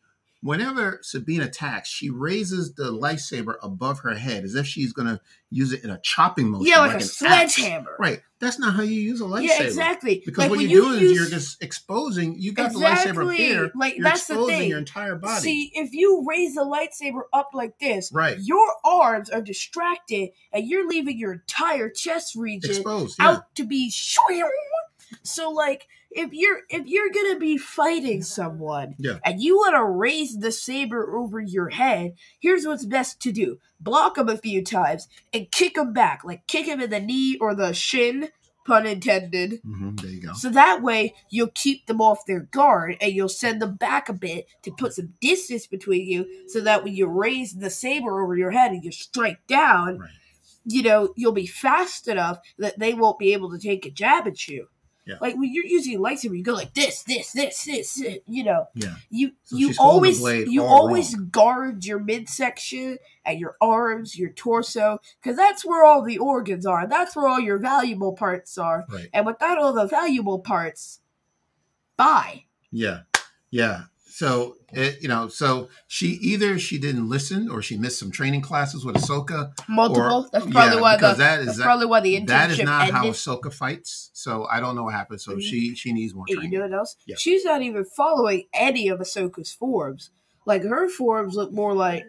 whenever 0.42 0.98
Sabine 1.02 1.42
attacks, 1.42 1.88
she 1.88 2.10
raises 2.10 2.74
the 2.74 2.92
lightsaber 2.92 3.54
above 3.62 4.00
her 4.00 4.14
head 4.14 4.44
as 4.44 4.54
if 4.54 4.66
she's 4.66 4.92
going 4.92 5.08
to 5.08 5.20
use 5.50 5.72
it 5.72 5.82
in 5.82 5.90
a 5.90 5.98
chopping 6.02 6.48
motion. 6.50 6.66
Yeah, 6.66 6.80
like, 6.80 6.90
a 6.92 6.94
an 6.96 7.00
axe. 7.00 7.12
sledgehammer. 7.18 7.96
Right. 7.98 8.20
That's 8.40 8.58
not 8.60 8.74
how 8.74 8.82
you 8.82 9.00
use 9.00 9.20
a 9.20 9.24
lightsaber. 9.24 9.48
Yeah, 9.48 9.62
exactly. 9.64 10.22
Because 10.24 10.38
like 10.42 10.50
what 10.50 10.60
you're 10.60 10.82
doing 10.82 11.00
use, 11.00 11.10
is 11.10 11.16
you're 11.16 11.26
just 11.28 11.60
exposing, 11.60 12.36
you 12.38 12.52
got 12.52 12.72
the 12.72 12.78
lightsaber 12.78 13.28
up 13.32 13.34
here, 13.36 13.70
Like, 13.74 13.96
you're 13.96 14.04
that's 14.04 14.26
the 14.28 14.44
thing. 14.46 14.68
your 14.68 14.78
entire 14.78 15.16
body. 15.16 15.40
See, 15.40 15.72
if 15.74 15.92
you 15.92 16.24
raise 16.28 16.54
the 16.54 16.60
lightsaber 16.60 17.22
up 17.32 17.48
like 17.52 17.78
this, 17.80 18.12
right. 18.12 18.36
your 18.38 18.64
arms 18.84 19.28
are 19.30 19.40
distracted 19.42 20.30
and 20.52 20.68
you're 20.68 20.86
leaving 20.86 21.18
your 21.18 21.32
entire 21.32 21.88
chest 21.88 22.36
region 22.36 22.70
Exposed. 22.70 23.16
Yeah. 23.18 23.28
out 23.28 23.54
to 23.56 23.64
be 23.64 23.90
shoo- 23.90 24.20
so 25.22 25.50
like 25.50 25.86
if 26.10 26.30
you're 26.32 26.60
if 26.70 26.86
you're 26.86 27.10
gonna 27.10 27.38
be 27.38 27.56
fighting 27.58 28.22
someone 28.22 28.94
Yeah. 28.98 29.18
and 29.24 29.40
you 29.42 29.56
want 29.56 29.76
to 29.76 29.84
raise 29.84 30.38
the 30.38 30.52
saber 30.52 31.16
over 31.16 31.40
your 31.40 31.68
head 31.70 32.14
here's 32.40 32.66
what's 32.66 32.84
best 32.84 33.20
to 33.22 33.32
do 33.32 33.58
block 33.80 34.16
him 34.18 34.28
a 34.28 34.36
few 34.38 34.62
times 34.64 35.08
and 35.32 35.50
kick 35.50 35.76
him 35.76 35.92
back 35.92 36.22
like 36.24 36.46
kick 36.46 36.66
him 36.66 36.80
in 36.80 36.90
the 36.90 37.00
knee 37.00 37.36
or 37.40 37.54
the 37.54 37.72
shin 37.72 38.28
pun 38.66 38.84
intended 38.86 39.60
Mhm, 39.64 39.98
there 40.00 40.10
you 40.10 40.20
go. 40.20 40.32
so 40.34 40.50
that 40.50 40.82
way 40.82 41.14
you'll 41.30 41.50
keep 41.54 41.86
them 41.86 42.00
off 42.02 42.26
their 42.26 42.40
guard 42.40 42.96
and 43.00 43.12
you'll 43.12 43.28
send 43.28 43.62
them 43.62 43.76
back 43.76 44.08
a 44.10 44.12
bit 44.12 44.46
to 44.62 44.70
put 44.72 44.92
some 44.92 45.14
distance 45.22 45.66
between 45.66 46.06
you 46.06 46.26
so 46.48 46.60
that 46.60 46.84
when 46.84 46.94
you 46.94 47.06
raise 47.06 47.54
the 47.54 47.70
saber 47.70 48.22
over 48.22 48.36
your 48.36 48.50
head 48.50 48.72
and 48.72 48.84
you 48.84 48.92
strike 48.92 49.46
down, 49.46 49.98
Right. 49.98 50.10
you 50.66 50.82
know, 50.82 51.14
you'll 51.16 51.32
be 51.32 51.46
fast 51.46 52.08
enough 52.08 52.40
that 52.58 52.78
they 52.78 52.92
won't 52.92 53.18
be 53.18 53.32
able 53.32 53.50
to 53.52 53.58
take 53.58 53.86
a 53.86 53.90
jab 53.90 54.26
at 54.26 54.48
you. 54.48 54.68
Yeah. 55.08 55.16
Like 55.22 55.36
when 55.36 55.50
you're 55.50 55.64
using 55.64 55.96
a 55.96 55.98
lightsaber, 55.98 56.36
you 56.36 56.44
go 56.44 56.52
like 56.52 56.74
this, 56.74 57.02
this, 57.04 57.32
this, 57.32 57.64
this, 57.64 57.94
this, 57.94 58.18
you 58.26 58.44
know. 58.44 58.68
Yeah. 58.74 58.94
You 59.08 59.32
So 59.44 59.56
you 59.56 59.68
she's 59.68 59.78
holding 59.78 60.12
the 60.12 60.18
always 60.18 60.48
you 60.52 60.62
always 60.64 61.14
guard 61.14 61.86
your 61.86 61.98
midsection 61.98 62.98
and 63.24 63.40
your 63.40 63.56
arms, 63.58 64.18
your 64.18 64.28
torso, 64.28 65.00
because 65.20 65.34
that's 65.34 65.64
where 65.64 65.82
all 65.82 66.02
the 66.02 66.18
organs 66.18 66.66
are. 66.66 66.86
That's 66.86 67.16
where 67.16 67.26
all 67.26 67.40
your 67.40 67.56
valuable 67.56 68.12
parts 68.12 68.58
are. 68.58 68.84
Right. 68.90 69.08
And 69.14 69.24
without 69.24 69.56
all 69.56 69.72
the 69.72 69.86
valuable 69.86 70.40
parts, 70.40 71.00
bye. 71.96 72.44
Yeah, 72.70 73.00
yeah. 73.50 73.84
So 74.18 74.56
it, 74.72 75.00
you 75.00 75.06
know, 75.06 75.28
so 75.28 75.68
she 75.86 76.08
either 76.22 76.58
she 76.58 76.76
didn't 76.76 77.08
listen 77.08 77.48
or 77.48 77.62
she 77.62 77.76
missed 77.76 78.00
some 78.00 78.10
training 78.10 78.40
classes 78.40 78.84
with 78.84 78.96
Ahsoka. 78.96 79.52
Multiple. 79.68 80.24
Or, 80.24 80.28
that's 80.32 80.44
probably 80.50 80.74
yeah, 80.74 80.80
why 80.80 80.96
the 80.96 81.12
that 81.14 81.38
is 81.38 81.46
that's 81.46 81.58
that, 81.58 81.64
probably 81.64 81.86
why 81.86 82.00
the 82.00 82.16
internship 82.16 82.26
that 82.26 82.50
is 82.50 82.58
not 82.64 82.90
how 82.90 82.98
ended. 83.04 83.12
Ahsoka 83.14 83.52
fights. 83.52 84.10
So 84.14 84.44
I 84.50 84.58
don't 84.58 84.74
know 84.74 84.82
what 84.82 84.94
happened. 84.94 85.20
So 85.20 85.36
Mhm. 85.36 85.42
she 85.42 85.74
she 85.76 85.92
needs 85.92 86.16
more 86.16 86.24
And 86.28 86.42
you 86.52 86.58
know 86.58 86.64
what 86.64 86.72
else? 86.74 86.96
Yeah. 87.06 87.14
She's 87.16 87.44
not 87.44 87.62
even 87.62 87.84
following 87.84 88.46
any 88.52 88.88
of 88.88 88.98
Ahsoka's 88.98 89.52
forms. 89.52 90.10
Like 90.44 90.64
her 90.64 90.88
forms 90.88 91.36
look 91.36 91.52
more 91.52 91.72
like, 91.74 92.02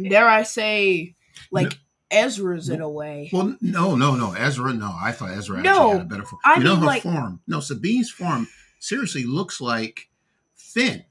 dare 0.00 0.28
I 0.28 0.44
say, 0.44 1.16
like 1.50 1.72
Ezra's 2.12 2.68
in 2.68 2.80
a 2.80 2.88
way. 2.88 3.28
Well, 3.32 3.56
no, 3.60 3.96
no, 3.96 4.14
no. 4.14 4.34
Ezra, 4.34 4.72
no. 4.72 4.94
I 5.02 5.10
thought 5.10 5.30
Ezra 5.30 5.60
No, 5.62 5.70
actually 5.70 5.92
had 5.98 6.00
a 6.00 6.04
better 6.04 6.24
form. 6.26 6.40
I 6.44 6.58
you 6.58 6.62
know 6.64 6.70
mean, 6.74 6.80
her 6.82 6.86
like- 6.86 7.02
form. 7.02 7.40
No, 7.48 7.58
Sabine's 7.58 8.08
form 8.08 8.46
seriously 8.78 9.24
looks 9.24 9.60
like 9.60 10.08
Finn, 10.54 11.02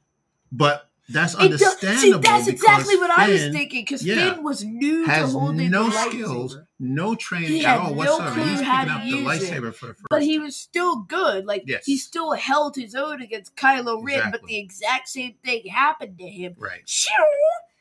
but 0.51 0.89
that's 1.09 1.35
understandable. 1.35 1.99
see, 2.01 2.11
that's 2.19 2.47
exactly 2.47 2.97
what 2.97 3.09
I 3.11 3.29
was 3.29 3.41
Finn 3.43 3.53
thinking. 3.53 3.81
Because 3.83 4.05
yeah, 4.05 4.33
Finn 4.33 4.43
was 4.43 4.63
new 4.65 5.05
to 5.05 5.27
holding 5.27 5.71
no 5.71 5.85
the 5.85 5.91
skills, 6.09 6.55
lightsaber. 6.57 6.67
no 6.79 7.15
training 7.15 7.47
He 7.49 7.65
at 7.65 7.79
all 7.79 7.91
no 7.91 7.95
whatsoever. 7.95 8.43
He's 8.43 8.59
picking 8.59 8.67
up 8.89 9.01
the 9.03 9.07
use 9.07 9.19
it. 9.19 9.53
lightsaber 9.53 9.73
for 9.73 9.85
the 9.87 9.93
first. 9.93 10.03
But 10.09 10.23
he 10.23 10.37
was 10.37 10.57
still 10.57 10.97
good. 11.03 11.45
Like 11.45 11.63
Yes. 11.65 11.85
he 11.85 11.97
still 11.97 12.33
held 12.33 12.75
his 12.75 12.93
own 12.93 13.21
against 13.21 13.55
Kylo 13.55 14.03
Ren. 14.03 14.31
But 14.31 14.43
the 14.43 14.57
exact 14.59 15.07
same 15.07 15.35
thing 15.45 15.65
happened 15.67 16.17
to 16.19 16.27
him. 16.27 16.55
right. 16.57 16.81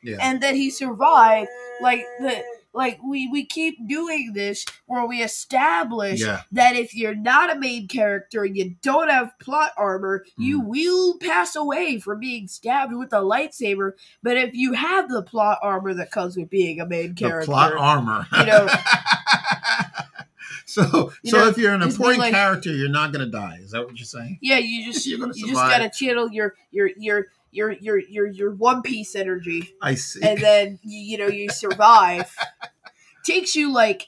Yeah. 0.03 0.17
and 0.21 0.41
then 0.41 0.55
he 0.55 0.69
survived. 0.69 1.49
Like 1.81 2.05
the 2.21 2.41
like 2.77 2.99
we 3.03 3.27
we 3.27 3.43
keep 3.45 3.75
doing 3.87 4.33
this 4.33 4.65
where 4.85 5.05
we 5.05 5.21
establish 5.23 6.21
Yeah. 6.21 6.43
that 6.51 6.75
if 6.75 6.95
you're 6.95 7.15
not 7.15 7.51
a 7.55 7.59
main 7.59 7.87
character 7.87 8.43
and 8.43 8.55
you 8.55 8.75
don't 8.83 9.09
have 9.09 9.37
plot 9.39 9.71
armor, 9.77 10.23
you 10.37 10.61
Mm. 10.61 10.67
will 10.67 11.17
pass 11.17 11.55
away 11.55 11.99
from 11.99 12.19
being 12.19 12.47
stabbed 12.47 12.93
with 12.93 13.11
a 13.11 13.17
lightsaber. 13.21 13.93
But 14.21 14.37
if 14.37 14.53
you 14.53 14.73
have 14.73 15.09
the 15.09 15.23
plot 15.23 15.57
armor 15.61 15.93
that 15.95 16.11
comes 16.11 16.37
with 16.37 16.49
being 16.49 16.79
a 16.79 16.85
main 16.85 17.15
the 17.15 17.21
character, 17.25 17.47
plot 17.51 17.73
armor. 17.73 18.27
you 18.37 18.45
know- 18.45 18.67
so, 20.65 21.11
You 21.23 21.31
so 21.31 21.37
know, 21.39 21.47
if 21.47 21.57
you're 21.57 21.73
an 21.73 21.81
important 21.81 22.19
like- 22.19 22.33
character, 22.33 22.71
you're 22.73 22.89
not 22.89 23.11
going 23.11 23.25
to 23.25 23.31
die. 23.31 23.59
Is 23.61 23.71
that 23.71 23.85
what 23.85 23.97
you're 23.97 24.05
saying? 24.05 24.39
yeah, 24.41 24.57
you 24.57 24.91
just 24.91 25.05
You're 25.07 25.19
gonna 25.19 25.33
just 25.33 25.53
gotta 25.53 25.89
channel 25.89 26.29
your 26.31 26.53
your 26.71 26.89
your 26.97 27.25
your 27.57 27.71
your 27.73 27.97
your 27.99 28.27
your 28.27 28.55
One 28.55 28.81
Piece 28.83 29.15
energy. 29.15 29.73
I 29.81 29.95
see. 29.95 30.21
and 30.21 30.39
then 30.39 30.79
you, 30.83 30.99
you 30.99 31.17
know 31.17 31.27
you 31.27 31.49
survive. 31.49 32.33
Takes 33.25 33.55
you 33.55 33.73
like 33.73 34.07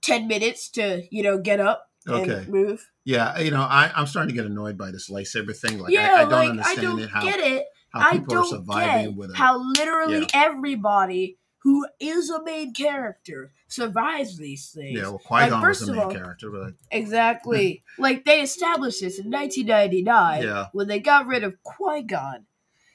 ten 0.00 0.26
minutes 0.28 0.70
to 0.70 1.02
you 1.10 1.22
know 1.22 1.38
get 1.38 1.60
up 1.60 1.90
and 2.06 2.30
Okay. 2.30 2.50
move. 2.50 2.90
yeah, 3.04 3.38
you 3.38 3.50
know, 3.50 3.60
I, 3.62 3.90
I'm 3.94 4.06
starting 4.06 4.28
to 4.28 4.34
get 4.34 4.50
annoyed 4.50 4.76
by 4.78 4.90
this 4.90 5.10
lightsaber 5.10 5.56
thing. 5.56 5.78
Like, 5.78 5.92
yeah, 5.92 6.14
I, 6.16 6.20
I 6.20 6.20
don't 6.22 6.30
like 6.32 6.50
understand 6.50 6.78
I 6.78 6.82
don't 6.82 7.00
it. 7.00 7.08
How, 7.10 7.22
get 7.22 7.40
it. 7.40 7.64
how 7.92 8.00
I 8.00 8.12
people 8.18 8.32
are 8.34 8.36
don't 8.36 8.48
surviving 8.50 9.06
get 9.10 9.16
with 9.16 9.30
it. 9.30 9.36
how 9.36 9.58
literally 9.58 10.20
Yeah. 10.20 10.26
everybody 10.34 11.38
who 11.62 11.86
is 11.98 12.28
a 12.28 12.42
main 12.42 12.74
character 12.74 13.52
survives 13.68 14.36
these 14.36 14.68
things. 14.70 14.98
yeah, 14.98 15.04
well, 15.08 15.18
Qui 15.18 15.48
Gon 15.48 15.62
like, 15.62 15.66
was 15.68 15.82
of 15.88 15.88
main 15.96 16.04
all- 16.04 16.10
character, 16.12 16.50
but 16.50 16.74
Exactly. 16.90 17.82
like 17.98 18.24
they 18.26 18.40
established 18.42 19.00
this 19.00 19.18
in 19.18 19.30
1999 19.30 20.42
Yeah. 20.42 20.66
when 20.72 20.88
they 20.88 21.00
got 21.00 21.26
rid 21.26 21.42
of 21.42 21.54
Qui 21.62 22.02
Gon. 22.02 22.44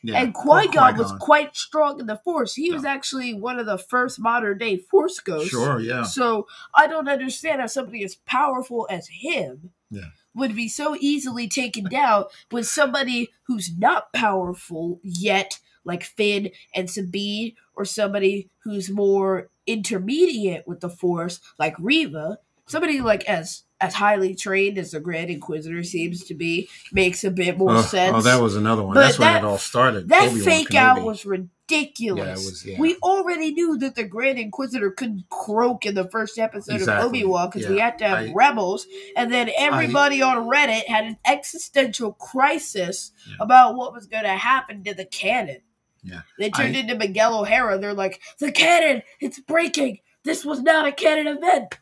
Yeah, 0.04 0.22
and 0.22 0.34
Qui 0.34 0.68
Gon 0.68 0.98
was 0.98 1.12
quite 1.20 1.56
strong 1.56 2.00
in 2.00 2.06
the 2.06 2.18
Force. 2.18 2.56
He 2.56 2.72
was 2.72 2.86
actually 2.86 3.34
one 3.34 3.60
of 3.60 3.66
the 3.66 3.78
first 3.78 4.20
modern 4.20 4.58
day 4.58 4.78
Force 4.78 5.20
ghosts. 5.20 5.50
Sure, 5.50 5.80
yeah, 5.80 6.04
So 6.04 6.48
I 6.74 6.88
don't 6.88 7.10
understand 7.10 7.62
how 7.62 7.68
somebody 7.68 8.04
as 8.04 8.16
powerful 8.16 8.88
as 8.90 9.08
him 9.08 9.72
Yeah. 9.90 10.10
would 10.34 10.56
be 10.56 10.68
so 10.70 10.96
easily 11.00 11.48
taken 11.48 11.86
down 11.86 12.26
with 12.52 12.68
somebody 12.68 13.30
who's 13.44 13.78
not 13.78 14.14
powerful 14.14 15.00
yet, 15.04 15.60
like 15.84 16.04
Finn 16.04 16.52
and 16.74 16.90
Sabine, 16.90 17.54
or 17.76 17.84
somebody 17.86 18.50
who's 18.64 18.90
more 18.90 19.50
intermediate 19.68 20.68
with 20.68 20.80
the 20.82 20.90
Force, 20.90 21.40
like 21.58 21.76
Reva. 21.80 22.40
Somebody 22.68 23.02
like 23.02 23.24
as 23.26 23.64
as 23.82 23.94
highly 23.94 24.36
trained 24.36 24.78
as 24.78 24.92
the 24.92 25.00
Grand 25.00 25.30
Inquisitor 25.30 25.84
seems 25.84 26.26
to 26.26 26.34
be 26.34 26.70
makes 26.92 27.24
a 27.24 27.32
bit 27.32 27.58
more 27.58 27.76
oh, 27.78 27.82
sense. 27.82 28.14
oh, 28.16 28.22
that 28.22 28.42
was 28.42 28.56
another 28.56 28.84
one. 28.84 28.94
But 28.94 29.02
That's 29.02 29.20
when 29.20 29.36
it 29.38 29.44
all 29.46 29.58
started. 29.58 30.10
That 30.10 30.30
Obi-Wan 30.30 30.44
fake 30.44 30.76
out 30.76 31.02
was 31.04 31.26
ridiculous. 31.26 32.26
Yeah, 32.28 32.34
was- 32.34 32.66
yeah. 32.66 32.80
We 32.80 32.98
already 32.98 33.52
knew 33.54 33.78
that 33.78 33.96
the 33.96 34.04
Grand 34.04 34.38
Inquisitor 34.38 34.92
couldn't 34.92 35.30
croak 35.30 35.86
in 35.86 35.96
the 35.96 36.10
first 36.10 36.38
episode 36.38 36.76
Exactly. 36.76 37.06
of 37.06 37.10
Obi 37.10 37.24
Wan 37.26 37.50
because 37.50 37.70
we 37.70 37.80
had 37.80 37.98
to 38.00 38.08
have 38.08 38.18
I- 38.18 38.34
rebels, 38.34 38.86
and 39.16 39.32
then 39.32 39.50
everybody 39.58 40.22
on 40.22 40.50
Reddit 40.50 40.86
had 40.88 41.06
an 41.06 41.18
existential 41.26 42.14
crisis 42.14 43.12
Yeah. 43.30 43.36
about 43.40 43.76
what 43.76 43.94
was 43.94 44.08
going 44.08 44.24
to 44.24 44.30
happen 44.30 44.84
to 44.84 44.94
the 44.94 45.06
canon. 45.06 45.62
Yeah. 46.04 46.22
They 46.38 46.50
turned 46.50 46.76
I- 46.76 46.80
into 46.80 46.96
Miguel 46.96 47.40
O'Hara. 47.42 47.78
They're 47.80 47.94
like, 47.94 48.20
the 48.40 48.52
canon, 48.52 49.04
it's 49.22 49.40
breaking. 49.40 50.00
This 50.24 50.44
was 50.44 50.62
not 50.62 50.86
a 50.86 50.92
canon 50.92 51.28
event. 51.28 51.78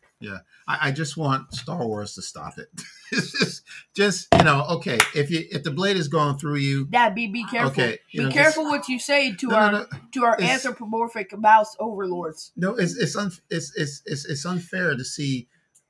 I, 0.68 0.90
I 0.90 0.92
just 0.92 1.16
want 1.18 1.54
Star 1.54 1.86
Wars 1.86 2.14
to 2.16 2.22
stop 2.22 2.58
it. 2.58 2.68
just, 3.14 3.64
just 3.96 4.28
you 4.38 4.44
know, 4.44 4.66
okay. 4.72 4.98
If 5.16 5.32
you 5.32 5.46
if 5.50 5.64
the 5.64 5.72
blade 5.72 5.96
is 5.98 6.08
going 6.08 6.38
through 6.38 6.58
you, 6.58 6.86
Dad, 6.86 7.16
be 7.16 7.28
be 7.28 7.46
careful. 7.46 7.72
okay, 7.72 8.00
be 8.14 8.24
know, 8.26 8.30
careful 8.32 8.66
what 8.66 8.90
you 8.90 9.00
say 9.00 9.34
to 9.36 9.48
no, 9.48 9.56
our 9.56 9.72
no, 9.72 9.78
no, 9.80 9.86
to 10.14 10.24
our 10.26 10.34
It's- 10.36 10.50
anthropomorphic 10.66 11.38
mouse 11.38 11.76
overlords. 11.80 12.52
no. 12.56 12.76
It's 12.76 12.96
it's, 12.98 13.16
un, 13.16 13.32
it's 13.50 13.72
it's 13.76 14.02
it's 14.06 14.26
it's 14.26 14.46
unfair 14.46 14.96
to 14.96 15.06
see, 15.06 15.48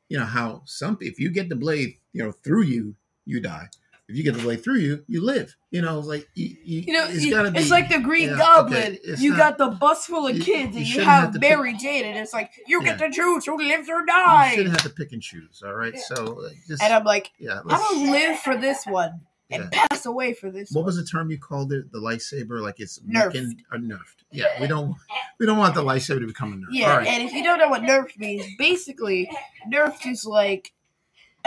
you 0.10 0.18
know, 0.20 0.26
how 0.26 0.62
some 0.66 0.98
if 1.02 1.20
you 1.20 1.32
get 1.32 1.50
the 1.50 1.56
blade, 1.56 1.96
you 2.14 2.24
know, 2.24 2.32
through 2.32 2.64
you, 2.64 2.96
you 3.26 3.40
die. 3.42 3.70
If 4.10 4.16
you 4.16 4.24
get 4.24 4.36
the 4.36 4.42
blade 4.42 4.64
through 4.64 4.78
you, 4.80 5.04
you 5.08 5.22
live. 5.24 5.56
You 5.70 5.82
know, 5.82 6.00
it's 6.00 6.08
like 6.08 6.30
you, 6.34 6.56
you, 6.64 6.80
You 6.88 6.94
know, 6.94 7.06
it's 7.10 7.26
you- 7.26 7.32
gotta 7.32 7.52
be. 7.52 7.60
it's 7.60 7.70
like 7.70 7.90
the 7.90 8.00
Green 8.00 8.30
yeah, 8.30 8.38
Goblin. 8.38 8.98
it's 9.04 9.22
you 9.22 9.32
not- 9.32 9.38
got 9.38 9.58
the 9.58 9.68
bus 9.78 10.06
full 10.06 10.28
of 10.28 10.40
kids, 10.40 10.78
and 10.78 10.88
you 10.88 11.02
have 11.02 11.24
have 11.24 11.34
to 11.34 11.40
pick- 11.40 11.50
Mary 11.50 11.74
Jane, 11.74 12.06
and 12.06 12.18
it's 12.18 12.32
like 12.34 12.52
you 12.68 12.82
get 12.84 13.00
Yeah. 13.02 13.08
to 13.08 13.14
choose 13.14 13.46
who 13.46 13.58
lives 13.58 13.90
or 13.90 14.06
dies. 14.06 14.52
you 14.52 14.58
shouldn't 14.60 14.76
have 14.82 14.90
to 14.90 14.96
pick 14.96 15.12
and 15.12 15.22
choose. 15.22 15.62
All 15.66 15.74
right, 15.74 15.98
so 16.00 16.40
uh, 16.46 16.50
just 16.68 16.82
And 16.82 16.94
I'm 16.94 17.04
like, 17.04 17.32
yeah. 17.38 17.60
I'm 17.68 17.68
gonna 17.68 18.12
live 18.12 18.40
for 18.40 18.56
this 18.56 18.86
one 18.86 19.22
and 19.50 19.70
pass 19.72 20.06
away 20.06 20.34
for 20.34 20.52
this 20.52 20.72
what 20.72 20.82
one. 20.82 20.86
was 20.86 20.96
the 20.98 21.04
term 21.06 21.30
you 21.30 21.38
called 21.38 21.74
it? 21.74 21.92
The 21.92 22.00
lightsaber, 22.00 22.62
like 22.62 22.80
it's 22.80 23.00
Nerfed. 23.00 23.58
or 23.74 23.78
nerfed. 23.78 24.24
Yeah, 24.32 24.48
we 24.62 24.68
don't 24.68 24.96
we 25.40 25.46
don't 25.46 25.58
want 25.58 25.76
the 25.76 25.84
lightsaber 25.84 26.20
to 26.22 26.28
become 26.28 26.54
a 26.54 26.56
nerf. 26.56 26.68
Yeah, 26.72 26.96
right. 26.98 27.08
and 27.08 27.24
if 27.24 27.34
you 27.34 27.44
don't 27.44 27.60
know 27.60 27.68
what 27.68 27.82
nerfed 27.82 28.18
means, 28.18 28.46
basically, 28.58 29.30
nerfed 29.72 30.06
is 30.10 30.26
like 30.26 30.72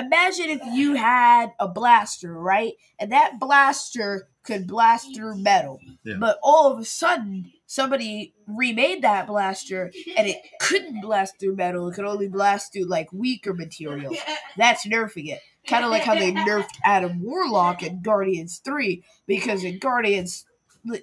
imagine 0.05 0.51
if 0.51 0.61
you 0.73 0.95
had 0.95 1.53
a 1.59 1.69
blaster, 1.69 2.33
right? 2.33 2.75
And 2.99 3.13
that 3.13 3.39
blaster 3.39 4.29
could 4.43 4.67
blast 4.67 5.15
through 5.15 5.39
metal. 5.39 5.81
Yeah. 6.05 6.17
But 6.19 6.39
all 6.43 6.73
of 6.73 6.79
a 6.79 6.85
sudden, 6.85 7.53
somebody 7.67 8.35
remade 8.47 9.03
that 9.03 9.27
blaster 9.27 9.93
and 10.17 10.27
it 10.27 10.39
couldn't 10.61 11.01
blast 11.01 11.39
through 11.39 11.57
metal. 11.57 11.89
It 11.89 11.95
could 11.95 12.05
only 12.05 12.29
blast 12.29 12.73
through 12.73 12.87
like 12.87 13.13
weaker 13.13 13.55
materials. 13.55 14.19
That's 14.57 14.87
nerfing 14.87 15.29
it. 15.29 15.41
Kind 15.67 15.85
of 15.85 15.91
like 15.91 16.03
how 16.03 16.15
they 16.15 16.33
nerfed 16.33 16.79
Adam 16.85 17.23
Warlock 17.23 17.83
in 17.83 18.03
Guardians 18.03 18.61
3 18.65 19.05
because 19.27 19.63
in 19.63 19.79
Guardians 19.79 20.47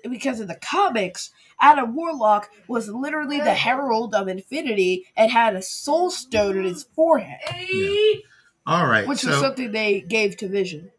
because 0.10 0.39
in 0.39 0.48
the 0.48 0.56
comics, 0.56 1.32
Adam 1.60 1.95
Warlock 1.95 2.50
was 2.68 2.89
literally 2.89 3.38
the 3.38 3.54
herald 3.54 4.16
of 4.16 4.28
infinity 4.28 5.06
and 5.16 5.32
had 5.32 5.56
a 5.56 5.62
soul 5.62 6.10
stone 6.10 6.58
in 6.58 6.64
his 6.64 6.84
forehead, 6.95 7.39
All 8.68 8.86
right. 8.86 9.07
which 9.07 9.20
so, 9.20 9.30
was 9.30 9.39
something 9.39 9.72
they 9.72 10.01
gave 10.01 10.38
to 10.38 10.47
Vision. 10.47 10.91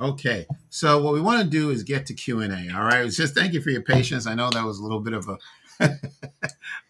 Okay, 0.00 0.46
so 0.70 1.02
what 1.02 1.12
we 1.12 1.20
want 1.20 1.42
to 1.42 1.48
do 1.48 1.70
is 1.70 1.82
get 1.82 2.06
to 2.06 2.14
Q 2.14 2.40
and 2.40 2.52
A. 2.52 2.74
All 2.74 2.84
right, 2.84 3.04
It's 3.04 3.16
just 3.16 3.34
thank 3.34 3.52
you 3.52 3.60
for 3.60 3.70
your 3.70 3.82
patience. 3.82 4.26
I 4.26 4.34
know 4.34 4.48
that 4.50 4.64
was 4.64 4.78
a 4.78 4.82
little 4.82 5.00
bit 5.00 5.12
of 5.12 5.28
a 5.28 5.38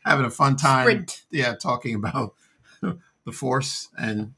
having 0.04 0.24
a 0.24 0.30
fun 0.30 0.56
time. 0.56 0.84
Sprint. 0.84 1.24
Yeah, 1.30 1.54
talking 1.54 1.94
about 1.94 2.34
the 2.80 3.32
force 3.32 3.88
and 3.98 4.34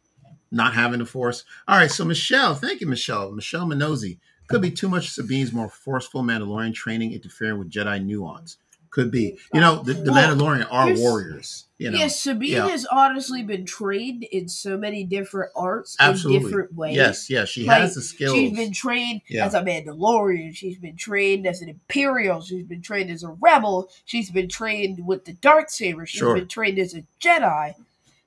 not 0.50 0.74
having 0.74 1.00
the 1.00 1.06
force. 1.06 1.44
All 1.68 1.76
right, 1.76 1.90
so 1.90 2.04
Michelle, 2.04 2.54
thank 2.54 2.80
you, 2.80 2.86
Michelle. 2.86 3.32
Michelle 3.32 3.66
Minozzi. 3.66 4.18
Could 4.46 4.60
be 4.60 4.70
too 4.70 4.88
much 4.88 5.10
Sabine's 5.10 5.52
more 5.52 5.70
forceful 5.70 6.22
Mandalorian 6.22 6.74
training 6.74 7.12
interfering 7.12 7.58
with 7.58 7.70
Jedi 7.70 8.04
nuance. 8.04 8.58
Could 8.90 9.10
be. 9.10 9.38
You 9.52 9.60
know, 9.60 9.82
the, 9.82 9.94
the 9.94 10.12
Well, 10.12 10.36
Mandalorian 10.36 10.66
are 10.70 10.94
warriors. 10.94 11.66
You 11.76 11.90
know, 11.90 11.98
yes, 11.98 12.20
Sabine 12.20 12.52
yeah. 12.52 12.68
has 12.68 12.86
honestly 12.86 13.42
been 13.42 13.66
trained 13.66 14.22
in 14.22 14.48
so 14.48 14.78
many 14.78 15.02
different 15.02 15.50
arts 15.56 15.96
absolutely. 15.98 16.36
in 16.36 16.42
different 16.44 16.74
ways. 16.74 16.94
Yes, 16.96 17.28
yes, 17.28 17.48
she 17.48 17.64
Like, 17.66 17.80
has 17.80 17.96
the 17.96 18.02
skills. 18.02 18.32
She's 18.36 18.56
been 18.56 18.72
trained 18.72 19.22
Yeah. 19.28 19.44
as 19.44 19.54
a 19.54 19.60
Mandalorian. 19.60 20.54
She's 20.54 20.78
been 20.78 20.96
trained 20.96 21.48
as 21.48 21.62
an 21.62 21.68
Imperial. 21.68 22.40
She's 22.40 22.64
been 22.64 22.80
trained 22.80 23.10
as 23.10 23.24
a 23.24 23.30
rebel. 23.40 23.90
She's 24.04 24.30
been 24.30 24.48
trained 24.48 25.04
with 25.04 25.24
the 25.24 25.32
dark 25.32 25.68
saber. 25.68 26.06
She's 26.06 26.20
Sure. 26.20 26.36
been 26.36 26.46
trained 26.46 26.78
as 26.78 26.94
a 26.94 27.02
Jedi. 27.20 27.74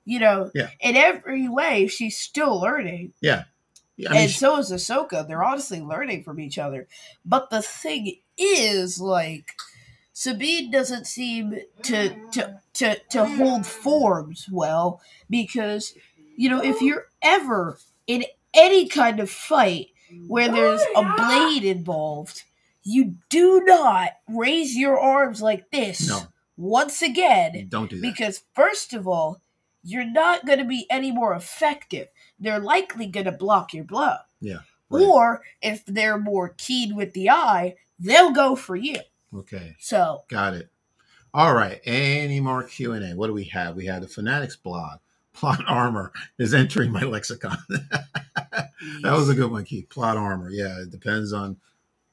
You 0.04 0.20
know, 0.20 0.50
Yeah. 0.54 0.68
in 0.80 0.96
every 0.96 1.48
way, 1.48 1.86
she's 1.86 2.18
still 2.18 2.60
learning. 2.60 3.14
yeah. 3.22 3.44
I 4.06 4.12
mean, 4.12 4.20
and 4.22 4.30
she- 4.30 4.38
so 4.38 4.58
is 4.58 4.70
Ahsoka. 4.70 5.26
They're 5.26 5.42
honestly 5.42 5.80
learning 5.80 6.22
from 6.22 6.38
each 6.38 6.56
other. 6.56 6.86
But 7.24 7.50
the 7.50 7.62
thing 7.62 8.18
is, 8.36 9.00
like, 9.00 9.54
Sabine 10.18 10.68
doesn't 10.72 11.06
seem 11.06 11.60
to 11.84 12.08
to 12.32 12.60
to 12.74 12.98
to 13.10 13.24
hold 13.24 13.64
forms 13.64 14.48
well 14.50 15.00
because 15.30 15.94
you 16.36 16.50
know 16.50 16.60
if 16.60 16.82
you're 16.82 17.06
ever 17.22 17.78
in 18.08 18.24
any 18.52 18.88
kind 18.88 19.20
of 19.20 19.30
fight 19.30 19.90
where 20.26 20.50
there's 20.50 20.82
a 20.96 21.14
blade 21.16 21.62
involved, 21.62 22.42
you 22.82 23.14
do 23.28 23.62
not 23.64 24.10
raise 24.28 24.74
your 24.74 24.98
arms 24.98 25.40
like 25.40 25.70
this 25.70 26.08
no, 26.08 26.22
once 26.56 27.00
again 27.00 27.68
don't 27.68 27.88
do 27.88 28.00
that. 28.00 28.02
because 28.02 28.42
first 28.56 28.94
of 28.94 29.06
all, 29.06 29.40
you're 29.84 30.04
not 30.04 30.44
going 30.44 30.58
to 30.58 30.64
be 30.64 30.84
any 30.90 31.12
more 31.12 31.32
effective. 31.32 32.08
They're 32.40 32.58
likely 32.58 33.06
going 33.06 33.26
to 33.26 33.30
block 33.30 33.72
your 33.72 33.84
blow. 33.84 34.16
Yeah, 34.40 34.62
right. 34.90 35.00
Or 35.00 35.42
if 35.62 35.86
they're 35.86 36.18
more 36.18 36.56
keen 36.58 36.96
with 36.96 37.12
the 37.12 37.30
eye, 37.30 37.76
they'll 38.00 38.32
go 38.32 38.56
for 38.56 38.74
you. 38.74 38.96
Okay. 39.34 39.76
So 39.78 40.24
Got 40.28 40.54
it. 40.54 40.70
All 41.34 41.54
right. 41.54 41.80
Any 41.84 42.40
more 42.40 42.62
Q 42.62 42.92
and 42.92 43.04
A? 43.04 43.16
What 43.16 43.26
do 43.28 43.32
we 43.34 43.44
have? 43.44 43.76
We 43.76 43.86
have 43.86 44.02
the 44.02 44.08
Fanatics 44.08 44.56
blog. 44.56 44.98
Plot 45.34 45.62
armor 45.68 46.12
is 46.38 46.52
entering 46.54 46.90
my 46.90 47.02
lexicon. 47.02 47.56
that 47.68 48.70
was 49.04 49.28
a 49.28 49.34
good 49.34 49.50
one, 49.50 49.64
Keith. 49.64 49.88
Plot 49.88 50.16
armor. 50.16 50.50
Yeah, 50.50 50.80
it 50.82 50.90
depends 50.90 51.32
on 51.32 51.58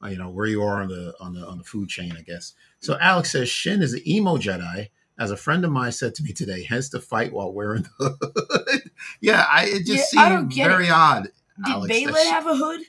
uh, 0.04 0.10
you 0.10 0.18
know 0.18 0.30
where 0.30 0.46
you 0.46 0.62
are 0.62 0.82
on 0.82 0.90
the 0.90 1.14
on 1.20 1.34
the 1.34 1.46
on 1.48 1.58
the 1.58 1.64
food 1.64 1.90
chain, 1.90 2.14
I 2.18 2.22
guess. 2.22 2.54
So 2.80 2.98
Alex 3.00 3.32
says 3.32 3.50
Shin 3.50 3.82
is 3.82 3.94
an 3.94 4.08
emo 4.08 4.38
Jedi. 4.38 4.90
As 5.18 5.32
a 5.32 5.38
friend 5.38 5.64
of 5.64 5.72
mine 5.72 5.94
said 5.94 6.14
to 6.16 6.24
me 6.24 6.34
today, 6.34 6.64
has 6.66 6.90
to 6.90 7.00
fight 7.00 7.32
while 7.32 7.54
wearing 7.54 7.84
the 8.00 8.18
hood. 8.20 8.82
yeah, 9.22 9.46
I 9.50 9.66
it 9.68 9.86
just 9.86 10.14
Yeah, 10.14 10.40
seemed 10.42 10.54
very 10.54 10.90
odd. 10.90 11.30
did 11.64 11.74
Alex, 11.74 12.24
have 12.28 12.46
a 12.48 12.56
hood? 12.58 12.82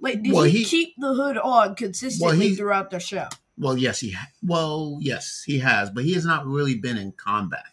Like, 0.00 0.22
did 0.22 0.32
Well, 0.32 0.44
he, 0.44 0.58
he- 0.58 0.64
keep 0.64 0.94
the 0.98 1.12
hood 1.14 1.36
on 1.36 1.74
consistently 1.74 2.50
he- 2.50 2.54
throughout 2.54 2.90
the 2.90 3.00
show? 3.00 3.26
Well, 3.58 3.76
yes, 3.76 4.00
he 4.00 4.12
ha- 4.12 4.28
well, 4.42 4.98
yes, 5.00 5.42
he 5.44 5.58
has, 5.58 5.90
but 5.90 6.04
he 6.04 6.14
has 6.14 6.24
not 6.24 6.46
really 6.46 6.76
been 6.76 6.96
in 6.96 7.12
combat. 7.12 7.64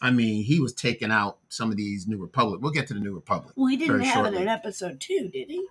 I 0.00 0.10
mean, 0.10 0.44
he 0.44 0.60
was 0.60 0.72
taking 0.72 1.10
out 1.10 1.38
some 1.48 1.70
of 1.70 1.76
these 1.76 2.06
New 2.06 2.18
Republic. 2.18 2.60
We'll 2.62 2.72
get 2.72 2.86
to 2.88 2.94
the 2.94 3.00
New 3.00 3.14
Republic. 3.14 3.52
Well, 3.56 3.66
he 3.66 3.76
didn't 3.76 4.00
have 4.00 4.26
it 4.26 4.34
in 4.34 4.48
episode 4.48 5.00
two, 5.00 5.28
did 5.32 5.50
he? 5.50 5.66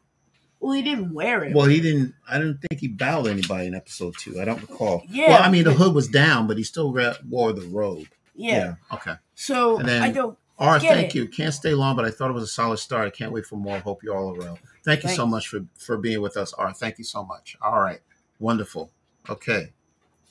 Well, 0.60 0.74
he 0.74 0.82
didn't 0.82 1.14
wear 1.14 1.44
it. 1.44 1.54
Well, 1.54 1.66
he 1.68 1.80
didn't. 1.80 2.14
I 2.28 2.40
don't 2.40 2.58
think 2.60 2.82
he 2.82 2.88
bowed 2.88 3.28
anybody 3.28 3.68
in 3.68 3.76
episode 3.76 4.16
two. 4.18 4.42
I 4.42 4.46
don't 4.46 4.60
recall. 4.62 5.04
Yeah, 5.08 5.30
Well, 5.30 5.44
I 5.44 5.52
mean, 5.52 5.64
the 5.64 5.74
hood 5.74 5.94
was 5.94 6.08
down, 6.08 6.48
but 6.48 6.58
he 6.58 6.64
still 6.64 6.92
re- 6.92 7.14
wore 7.30 7.54
the 7.54 7.68
robe. 7.68 8.08
yeah. 8.36 8.76
Okay. 8.92 9.14
So 9.36 9.78
then- 9.78 10.02
I 10.02 10.12
don't. 10.12 10.38
All 10.60 10.72
right. 10.72 10.82
Get 10.82 10.96
Thank 10.96 11.10
it. 11.10 11.16
you. 11.16 11.28
Can't 11.28 11.54
stay 11.54 11.76
long, 11.76 11.96
but 11.96 12.04
I 12.06 12.10
thought 12.10 12.32
it 12.32 12.34
was 12.34 12.44
a 12.44 12.48
solid 12.48 12.78
start. 12.78 13.06
I 13.06 13.12
can't 13.12 13.32
wait 13.32 13.46
for 13.46 13.58
more. 13.58 13.78
Hope 13.78 14.02
you 14.04 14.12
all 14.12 14.32
are 14.34 14.40
well. 14.40 14.58
Thank 14.84 15.04
you 15.04 15.10
so 15.10 15.28
much 15.28 15.48
for 15.50 15.60
for 15.78 15.98
being 15.98 16.20
with 16.22 16.36
us. 16.36 16.52
All 16.54 16.66
right. 16.66 16.76
Thank 16.76 16.98
you 16.98 17.04
so 17.04 17.24
much. 17.24 17.56
All 17.62 17.80
right. 17.80 18.00
Wonderful. 18.40 18.92
Okay. 19.30 19.74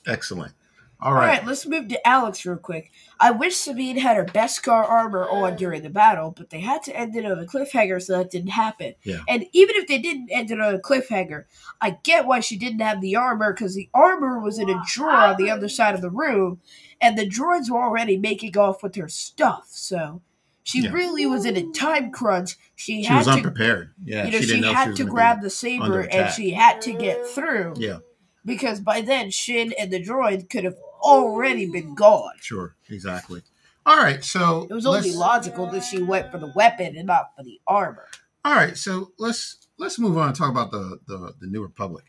Excellent. 0.05 0.53
All 0.99 1.09
All 1.09 1.13
right. 1.19 1.27
right, 1.27 1.45
let's 1.45 1.67
move 1.67 1.89
to 1.89 2.07
Alex 2.07 2.43
real 2.43 2.57
quick. 2.57 2.91
I 3.19 3.29
wish 3.29 3.55
Sabine 3.55 3.97
had 3.97 4.17
her 4.17 4.25
Beskar 4.25 4.83
armor 4.89 5.29
on 5.29 5.55
during 5.55 5.83
the 5.83 5.91
battle, 5.91 6.33
but 6.35 6.49
they 6.49 6.59
had 6.59 6.81
to 6.83 6.95
end 6.97 7.15
it 7.15 7.23
on 7.23 7.37
a 7.37 7.45
cliffhanger, 7.45 8.01
so 8.01 8.17
that 8.17 8.31
didn't 8.31 8.49
happen. 8.49 8.95
Yeah. 9.03 9.19
And 9.29 9.45
even 9.53 9.75
if 9.75 9.87
they 9.87 9.99
didn't 9.99 10.29
end 10.31 10.49
it 10.49 10.59
on 10.59 10.73
a 10.73 10.79
cliffhanger, 10.79 11.43
I 11.79 11.99
get 12.01 12.25
why 12.25 12.39
she 12.39 12.57
didn't 12.57 12.79
have 12.79 12.99
the 13.01 13.15
armor 13.15 13.53
because 13.53 13.75
the 13.75 13.89
armor 13.93 14.39
was 14.39 14.57
in 14.57 14.71
a 14.71 14.81
drawer 14.87 15.11
on 15.11 15.35
the 15.37 15.51
other 15.51 15.69
side 15.69 15.93
of 15.93 16.01
the 16.01 16.09
room, 16.09 16.61
and 16.99 17.15
the 17.15 17.29
droids 17.29 17.69
were 17.69 17.83
already 17.83 18.17
making 18.17 18.57
off 18.57 18.81
with 18.81 18.95
her 18.95 19.07
stuff. 19.07 19.67
So 19.69 20.23
she 20.63 20.81
Yeah. 20.81 20.91
really 20.93 21.27
was 21.27 21.45
in 21.45 21.55
a 21.57 21.71
time 21.73 22.11
crunch. 22.11 22.57
She, 22.75 23.03
She 23.03 23.07
had 23.07 23.17
was 23.19 23.27
to, 23.27 23.33
unprepared. 23.33 23.93
Yeah. 24.03 24.25
you 24.25 24.31
know, 24.31 24.41
she, 24.41 24.63
had 24.63 24.83
she 24.85 24.89
was 24.89 24.97
to 24.97 25.05
grab 25.05 25.41
the 25.43 25.51
saber 25.51 25.99
and 26.01 26.33
she 26.33 26.49
had 26.51 26.81
to 26.81 26.93
get 26.93 27.27
through 27.27 27.75
Yeah. 27.77 27.99
Because 28.47 28.79
by 28.79 29.01
then 29.01 29.29
Shin 29.29 29.73
and 29.77 29.91
the 29.91 30.03
droid 30.03 30.49
could 30.49 30.63
have 30.63 30.77
already 31.01 31.69
been 31.69 31.93
gone. 31.93 32.33
Sure. 32.41 32.75
Exactly. 32.89 33.43
All 33.85 33.97
right. 33.97 34.23
So 34.23 34.65
It 34.67 34.73
was 34.73 34.87
only 34.87 35.13
logical 35.13 35.67
that 35.67 35.83
she 35.83 36.01
went 36.01 36.31
for 36.31 36.39
the 36.39 36.51
weapon 36.55 36.97
and 36.97 37.05
not 37.05 37.35
for 37.37 37.43
the 37.43 37.59
armor. 37.67 38.07
All 38.47 38.55
right, 38.55 38.77
so 38.77 39.11
let's 39.19 39.67
let's 39.77 39.99
move 39.99 40.17
on 40.17 40.29
and 40.29 40.35
talk 40.37 40.49
about 40.49 40.71
the 40.71 40.99
the, 41.05 41.33
the 41.41 41.47
New 41.47 41.61
Republic. 41.61 42.05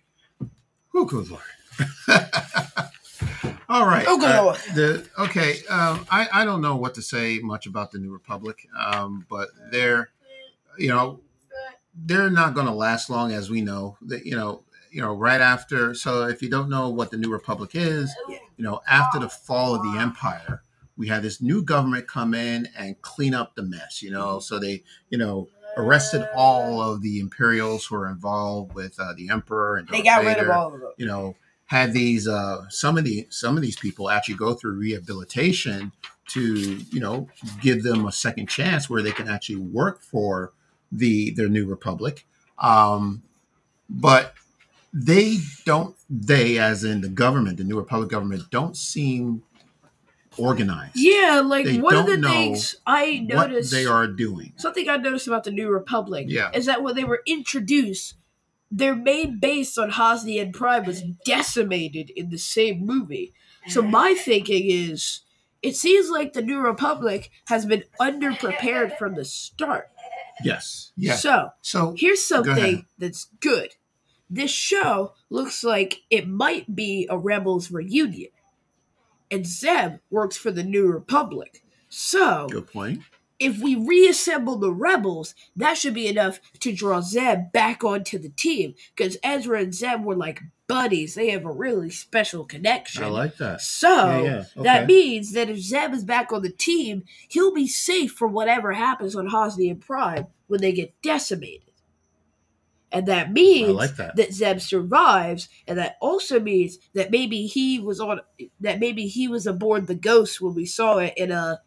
Who 0.91 1.05
good 1.05 1.28
lord! 1.28 1.43
All 3.68 3.84
right. 3.84 4.05
Oh, 4.07 4.51
uh. 4.51 4.57
The 4.72 5.05
okay. 5.18 5.57
Um, 5.68 6.07
I 6.12 6.28
I 6.32 6.45
don't 6.45 6.62
know 6.62 6.76
what 6.76 6.95
to 6.95 7.03
say 7.03 7.41
much 7.43 7.66
about 7.66 7.91
the 7.91 7.99
New 7.99 8.12
Republic, 8.12 8.68
um, 8.78 9.26
but 9.28 9.49
they're 9.72 10.11
you 10.78 10.91
know 10.91 11.18
they're 11.93 12.30
not 12.30 12.55
going 12.55 12.68
to 12.68 12.72
last 12.72 13.11
long, 13.11 13.32
as 13.32 13.51
we 13.51 13.61
know. 13.61 13.97
That 14.03 14.24
you 14.24 14.36
know 14.36 14.62
you 14.91 15.01
know 15.03 15.12
right 15.14 15.41
after. 15.41 15.95
So 15.95 16.26
if 16.28 16.43
you 16.43 16.49
don't 16.49 16.68
know 16.68 16.89
what 16.89 17.11
the 17.11 17.16
New 17.16 17.30
Republic 17.30 17.70
is, 17.74 18.14
you 18.57 18.64
know 18.64 18.80
after 18.89 19.18
the 19.18 19.28
fall 19.28 19.74
of 19.74 19.82
the 19.82 19.99
Empire, 19.99 20.62
we 20.97 21.09
had 21.09 21.22
this 21.22 21.41
new 21.41 21.62
government 21.62 22.07
come 22.09 22.34
in 22.34 22.68
and 22.76 23.01
clean 23.03 23.34
up 23.34 23.55
the 23.55 23.62
mess. 23.62 24.03
You 24.03 24.11
know, 24.11 24.39
so 24.41 24.59
they 24.59 24.82
you 25.11 25.18
know 25.18 25.49
arrested 25.76 26.28
all 26.34 26.80
of 26.82 27.03
the 27.03 27.20
Imperials 27.20 27.86
who 27.86 27.97
were 27.97 28.09
involved 28.09 28.74
with 28.74 28.99
uh, 28.99 29.12
the 29.16 29.30
Emperor 29.30 29.76
and 29.76 29.86
Darth 29.86 29.99
They 29.99 30.05
got 30.05 30.24
rid 30.24 30.39
of 30.39 30.51
all 30.51 30.74
of 30.74 30.80
them. 30.80 30.93
you 30.97 31.07
know 31.07 31.36
had 31.66 31.93
these 31.93 32.26
uh 32.26 32.66
some 32.70 32.97
of 32.97 33.05
the 33.05 33.26
some 33.28 33.55
of 33.57 33.62
these 33.62 33.76
people 33.76 34.09
actually 34.09 34.34
go 34.34 34.55
through 34.55 34.72
rehabilitation 34.72 35.93
to 36.26 36.78
you 36.91 36.99
know 36.99 37.28
give 37.61 37.82
them 37.82 38.07
a 38.07 38.12
second 38.12 38.49
chance 38.49 38.89
where 38.89 39.03
they 39.03 39.12
can 39.12 39.28
actually 39.28 39.57
work 39.57 40.01
for 40.01 40.53
the 40.91 41.30
their 41.32 41.49
new 41.49 41.66
republic. 41.66 42.26
Um, 42.59 43.22
but 43.89 44.34
they 44.93 45.39
don't 45.64 45.97
they 46.09 46.59
as 46.59 46.84
in 46.84 47.01
the 47.01 47.09
government, 47.09 47.59
the 47.59 47.64
new 47.64 47.76
republic 47.78 48.09
government, 48.11 48.45
don't 48.51 48.76
seem 48.76 49.43
organized. 50.36 50.93
Yeah, 50.97 51.43
like 51.45 51.64
They 51.66 51.78
one 51.80 51.97
of 51.97 52.07
the 52.07 52.16
know 52.16 52.28
things 52.28 52.76
I 52.86 53.26
what 53.30 53.51
noticed 53.51 53.70
they 53.72 53.86
are 53.86 54.07
doing. 54.07 54.53
something 54.57 54.89
I 54.89 54.97
noticed 54.97 55.26
about 55.26 55.45
the 55.45 55.51
New 55.51 55.68
Republic 55.68 56.26
Yeah. 56.28 56.51
is 56.55 56.66
that 56.66 56.82
when 56.82 56.95
they 56.95 57.05
were 57.05 57.22
introduced, 57.26 58.14
their 58.70 58.95
main 58.95 59.39
base 59.39 59.76
on 59.78 59.91
Hosnian 59.91 60.53
Prime 60.53 60.84
was 60.84 61.03
decimated 61.24 62.11
in 62.11 62.30
the 62.30 62.39
same 62.39 62.84
movie. 62.84 63.32
So 63.68 63.82
mm-hmm. 63.82 63.91
my 63.91 64.14
thinking 64.14 64.70
is, 64.70 65.20
it 65.62 65.74
seems 65.74 66.09
like 66.11 66.32
the 66.34 66.43
New 66.43 66.59
Republic 66.61 67.30
has 67.49 67.66
been 67.66 67.84
underprepared 68.01 68.97
from 68.97 69.14
the 69.14 69.24
start. 69.24 69.91
Yes. 70.45 70.93
Yes. 70.97 71.22
So 71.22 71.51
So 71.62 71.95
here's 71.99 72.30
ahead. 72.30 72.47
something 72.47 72.86
that's 72.99 73.26
good. 73.41 73.74
This 74.31 74.51
show 74.51 75.14
looks 75.31 75.64
like 75.64 76.03
it 76.11 76.29
might 76.29 76.74
be 76.74 77.07
a 77.09 77.16
Rebels 77.16 77.70
reunion, 77.70 78.31
and 79.31 79.47
Zeb 79.47 80.01
works 80.11 80.37
for 80.37 80.51
the 80.51 80.62
New 80.62 80.87
Republic. 80.87 81.62
So 81.89 82.47
good 82.49 82.70
point. 82.70 83.03
if 83.39 83.59
we 83.61 83.74
reassemble 83.74 84.57
the 84.57 84.72
rebels, 84.72 85.35
that 85.57 85.79
should 85.79 85.95
be 85.95 86.09
enough 86.09 86.41
to 86.61 86.72
draw 86.72 87.01
Zeb 87.01 87.53
back 87.53 87.83
onto 87.83 88.18
the 88.18 88.29
team. 88.29 88.74
Because 88.95 89.16
Ezra 89.22 89.61
and 89.61 89.74
Zeb 89.74 90.05
were 90.05 90.16
like 90.16 90.43
buddies; 90.66 91.14
they 91.14 91.31
have 91.31 91.47
a 91.47 91.51
really 91.51 91.89
special 91.89 92.45
connection. 92.45 93.05
I 93.05 93.07
like 93.07 93.39
that. 93.39 93.62
so 93.62 93.89
Yeah, 93.89 94.22
yeah, 94.22 94.45
okay. 94.57 94.62
that 94.64 94.87
means 94.87 95.33
that 95.33 95.49
if 95.49 95.59
Zeb 95.59 95.95
is 95.95 96.05
back 96.05 96.33
on 96.33 96.43
the 96.43 96.53
team, 96.53 97.05
he'll 97.29 97.55
be 97.55 97.66
safe 97.66 98.12
from 98.12 98.35
whatever 98.35 98.72
happens 98.74 99.16
on 99.16 99.29
Hosnian 99.31 99.81
Prime 99.81 100.26
when 100.49 100.61
they 100.61 100.72
get 100.72 101.01
decimated. 101.01 101.68
And 102.91 103.07
that 103.07 103.32
means 103.32 103.68
like 103.74 103.97
that. 103.97 104.16
that 104.16 104.32
Zeb 104.32 104.61
survives, 104.61 105.49
and 105.66 105.76
that 105.78 105.97
also 106.01 106.41
means 106.41 106.78
that 106.95 107.11
maybe 107.11 107.47
he 107.47 107.78
was 107.78 108.01
on 108.01 108.20
that 108.61 108.80
maybe 108.80 109.07
he 109.09 109.28
was 109.28 109.47
aboard 109.47 109.86
the 109.86 109.95
Ghost 109.95 110.41
when 110.41 110.55
we 110.55 110.64
saw 110.64 110.97
it 110.99 111.12
in 111.16 111.30
a 111.30 111.61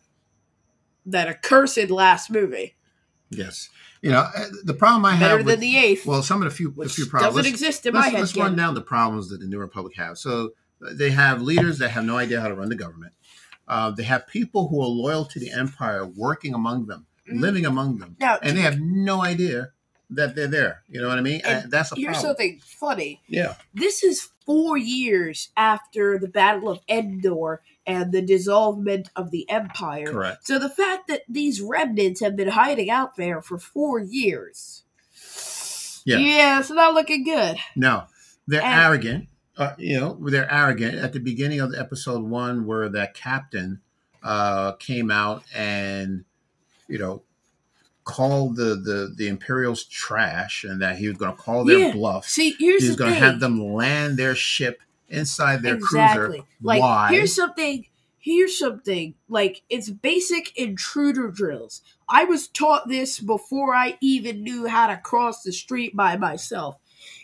that 1.06 1.28
accursed 1.28 1.90
last 1.90 2.30
movie, 2.32 2.76
Yes. 3.30 3.70
You 4.02 4.10
know, 4.12 4.20
uh, 4.36 4.46
the 4.64 4.74
problem 4.74 5.06
I 5.06 5.12
better 5.14 5.30
have 5.30 5.38
than 5.40 5.46
with, 5.46 5.60
the 5.60 5.78
eighth, 5.78 6.06
well, 6.08 6.24
some 6.24 6.42
of 6.42 6.50
the 6.50 6.56
few 6.56 6.72
the 6.76 6.90
few 6.90 7.06
problems. 7.06 7.36
doesn't 7.36 7.52
let's- 7.52 7.62
exist 7.62 7.86
in 7.86 7.94
my 7.94 8.10
head. 8.10 8.20
let's 8.20 8.36
run 8.36 8.56
down 8.56 8.74
the 8.74 8.82
problems 8.82 9.30
that 9.30 9.40
the 9.40 9.46
New 9.48 9.60
Republic 9.60 9.96
have. 9.98 10.18
So 10.18 10.52
uh, 10.86 10.90
they 10.94 11.12
have 11.12 11.42
leaders 11.42 11.78
that 11.78 11.90
have 11.90 12.04
no 12.04 12.18
idea 12.18 12.42
how 12.42 12.48
to 12.48 12.56
run 12.56 12.70
the 12.70 12.76
government. 12.76 13.14
Uh, 13.68 13.92
they 13.92 14.04
have 14.04 14.26
people 14.28 14.68
who 14.70 14.82
are 14.82 14.88
loyal 14.88 15.26
to 15.26 15.40
the 15.40 15.52
empire 15.52 16.04
working 16.06 16.54
among 16.56 16.88
them, 16.88 17.06
Mhm. 17.32 17.40
living 17.40 17.66
among 17.66 18.00
them, 18.00 18.16
Now, 18.20 18.38
and 18.42 18.58
they 18.58 18.62
have 18.62 18.80
no 18.82 19.24
idea 19.24 19.70
that 20.12 20.36
they're 20.36 20.48
there. 20.48 20.84
You 20.90 21.02
know 21.02 21.08
what 21.08 21.18
I 21.18 21.22
mean? 21.22 21.42
And 21.44 21.64
And 21.64 21.72
that's 21.72 21.92
a 21.92 21.96
here's 21.96 22.18
problem. 22.18 22.30
something 22.30 22.60
funny. 22.64 23.22
Yeah. 23.28 23.56
This 23.74 24.04
is 24.04 24.30
four 24.46 24.78
years 24.78 25.50
after 25.56 26.18
the 26.20 26.28
Battle 26.28 26.70
of 26.70 26.80
Endor 26.90 27.62
and 27.88 28.12
the 28.12 28.22
dissolvement 28.22 29.08
of 29.16 29.32
the 29.32 29.50
Empire. 29.50 30.08
Correct. 30.08 30.46
So 30.46 30.60
the 30.60 30.70
fact 30.70 31.08
that 31.08 31.22
these 31.30 31.62
remnants 31.62 32.20
have 32.22 32.36
been 32.36 32.50
hiding 32.50 32.90
out 32.90 33.16
there 33.16 33.42
for 33.42 33.58
four 33.58 34.00
years. 34.00 34.84
Yeah. 36.06 36.18
Yeah, 36.18 36.60
it's 36.60 36.70
not 36.72 36.94
looking 36.94 37.24
good. 37.24 37.58
No, 37.76 38.06
they're 38.48 38.62
And- 38.64 38.82
arrogant. 38.82 39.28
Uh, 39.58 39.74
you 39.78 40.00
know, 40.00 40.18
they're 40.30 40.52
arrogant. 40.52 40.96
At 40.96 41.14
the 41.14 41.20
beginning 41.20 41.60
of 41.60 41.74
episode 41.76 42.24
one, 42.24 42.66
where 42.66 42.90
that 42.90 43.14
captain 43.14 43.82
uh, 44.24 44.72
came 44.74 45.12
out 45.12 45.44
and 45.54 46.24
you 46.88 46.98
know 46.98 47.22
called 48.12 48.56
the 48.58 48.76
the 48.76 49.14
the 49.16 49.28
Imperials 49.28 49.84
trash, 49.86 50.64
and 50.64 50.82
that 50.82 50.98
he 50.98 51.08
was 51.08 51.18
going 51.18 51.36
to 51.36 51.42
call 51.42 51.66
their 51.66 51.80
Yeah. 51.80 51.92
bluff. 51.94 52.28
See, 52.28 52.56
here's 52.60 52.84
He 52.84 52.88
was 52.90 52.98
going 52.98 53.14
to 53.14 53.20
have 53.20 53.40
them 53.40 53.60
land 53.74 54.18
their 54.18 54.36
ship 54.36 54.82
inside 55.10 55.62
their 55.64 55.76
exactly. 55.76 56.38
cruiser. 56.38 56.48
Like 56.62 56.82
Why? 56.82 57.10
here's 57.10 57.36
something 57.36 57.86
here's 58.20 58.58
something 58.60 59.16
like 59.28 59.64
it's 59.70 59.90
basic 59.90 60.56
intruder 60.58 61.30
drills. 61.30 61.82
I 62.08 62.24
was 62.26 62.48
taught 62.48 62.88
this 62.88 63.20
before 63.20 63.74
I 63.74 63.98
even 64.02 64.44
knew 64.44 64.68
how 64.68 64.88
to 64.88 64.98
cross 64.98 65.42
the 65.44 65.52
street 65.52 65.96
by 65.96 66.18
myself. 66.18 66.76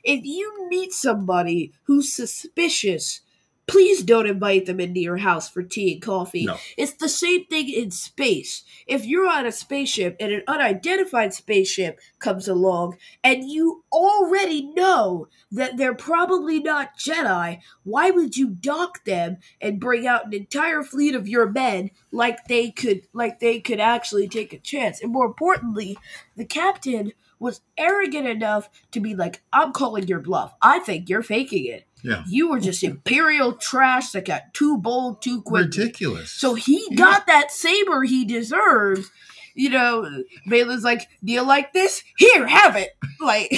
If 0.03 0.25
you 0.25 0.67
meet 0.69 0.91
somebody 0.93 1.71
who's 1.83 2.11
suspicious, 2.11 3.21
please 3.67 4.01
don't 4.01 4.27
invite 4.27 4.65
them 4.65 4.79
into 4.79 5.01
your 5.01 5.17
house 5.17 5.49
for 5.49 5.61
tea 5.61 5.93
and 5.93 6.01
coffee. 6.01 6.45
No. 6.45 6.57
It's 6.77 6.93
the 6.93 7.09
same 7.09 7.45
thing 7.45 7.69
in 7.69 7.91
space. 7.91 8.63
If 8.87 9.05
you're 9.05 9.27
on 9.27 9.45
a 9.45 9.51
spaceship 9.51 10.15
and 10.19 10.31
an 10.31 10.43
unidentified 10.47 11.33
spaceship 11.33 11.99
comes 12.19 12.47
along 12.47 12.97
and 13.23 13.49
you 13.49 13.83
already 13.91 14.71
know 14.73 15.27
that 15.51 15.75
they're 15.75 15.93
probably 15.93 16.59
not 16.61 16.97
Jedi, 16.97 17.59
why 17.83 18.09
would 18.09 18.37
you 18.37 18.49
dock 18.49 19.03
them 19.03 19.37
and 19.59 19.81
bring 19.81 20.07
out 20.07 20.25
an 20.25 20.33
entire 20.33 20.81
fleet 20.81 21.13
of 21.13 21.27
your 21.27 21.49
men 21.49 21.91
like 22.11 22.45
they 22.45 22.71
could 22.71 23.01
like 23.13 23.39
they 23.39 23.59
could 23.59 23.81
actually 23.81 24.29
take 24.29 24.53
a 24.53 24.59
chance? 24.59 25.01
And 25.01 25.11
more 25.11 25.25
importantly, 25.25 25.97
the 26.37 26.45
captain 26.45 27.11
was 27.39 27.61
arrogant 27.77 28.27
enough 28.27 28.69
to 28.91 28.99
be 28.99 29.15
like, 29.15 29.41
I'm 29.53 29.71
calling 29.73 30.07
your 30.07 30.19
bluff. 30.19 30.53
I 30.61 30.79
think 30.79 31.09
you're 31.09 31.23
faking 31.23 31.65
it. 31.65 31.85
Yeah. 32.03 32.23
You 32.27 32.49
were 32.49 32.59
just 32.59 32.83
imperial 32.83 33.53
trash 33.53 34.11
that 34.11 34.25
got 34.25 34.53
too 34.53 34.77
bold 34.77 35.21
too 35.21 35.41
quick. 35.41 35.65
Ridiculous. 35.65 36.31
So 36.31 36.53
he 36.55 36.85
Yeah. 36.91 36.97
got 36.97 37.27
that 37.27 37.51
saber 37.51 38.03
he 38.03 38.25
deserves. 38.25 39.09
You 39.55 39.71
know, 39.71 40.23
Baylan's 40.47 40.83
like, 40.83 41.07
"Do 41.23 41.33
you 41.33 41.41
like 41.41 41.73
this? 41.73 42.03
Here, 42.17 42.45
have 42.47 42.75
it." 42.75 42.91
Like, 43.19 43.51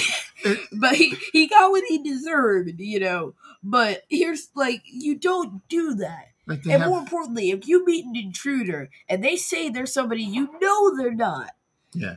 but 0.71 0.95
he 0.95 1.15
he 1.33 1.47
got 1.47 1.69
what 1.71 1.83
he 1.89 2.01
deserved. 2.01 2.79
You 2.79 3.01
know, 3.01 3.33
but 3.61 4.03
here's 4.09 4.47
like, 4.55 4.81
you 4.85 5.15
don't 5.15 5.67
do 5.67 5.95
that. 5.95 6.27
like 6.47 6.63
and 6.63 6.81
have, 6.81 6.87
more 6.89 6.99
importantly, 6.99 7.51
if 7.51 7.67
you 7.67 7.85
meet 7.85 8.05
an 8.05 8.15
intruder 8.15 8.89
and 9.09 9.21
they 9.21 9.35
say 9.35 9.69
they're 9.69 9.85
somebody 9.85 10.23
you 10.23 10.49
know 10.61 10.95
they're 10.95 11.13
not, 11.13 11.51
Yeah. 11.93 12.15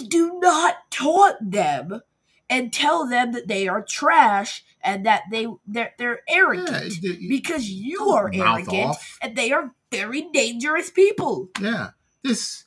Please 0.00 0.08
do 0.08 0.38
not 0.40 0.90
taunt 0.90 1.50
them 1.50 2.00
and 2.48 2.72
tell 2.72 3.06
them 3.06 3.32
that 3.32 3.48
they 3.48 3.68
are 3.68 3.82
trash 3.82 4.64
and 4.82 5.06
that 5.06 5.22
they 5.30 5.46
they're, 5.66 5.92
they're 5.98 6.20
arrogant 6.28 6.94
yeah, 7.02 7.14
because 7.28 7.68
you 7.70 8.10
are 8.10 8.30
arrogant 8.32 8.90
off. 8.90 9.18
and 9.22 9.36
they 9.36 9.52
are 9.52 9.72
very 9.90 10.22
dangerous 10.32 10.90
people. 10.90 11.48
Yeah, 11.60 11.90
this 12.22 12.64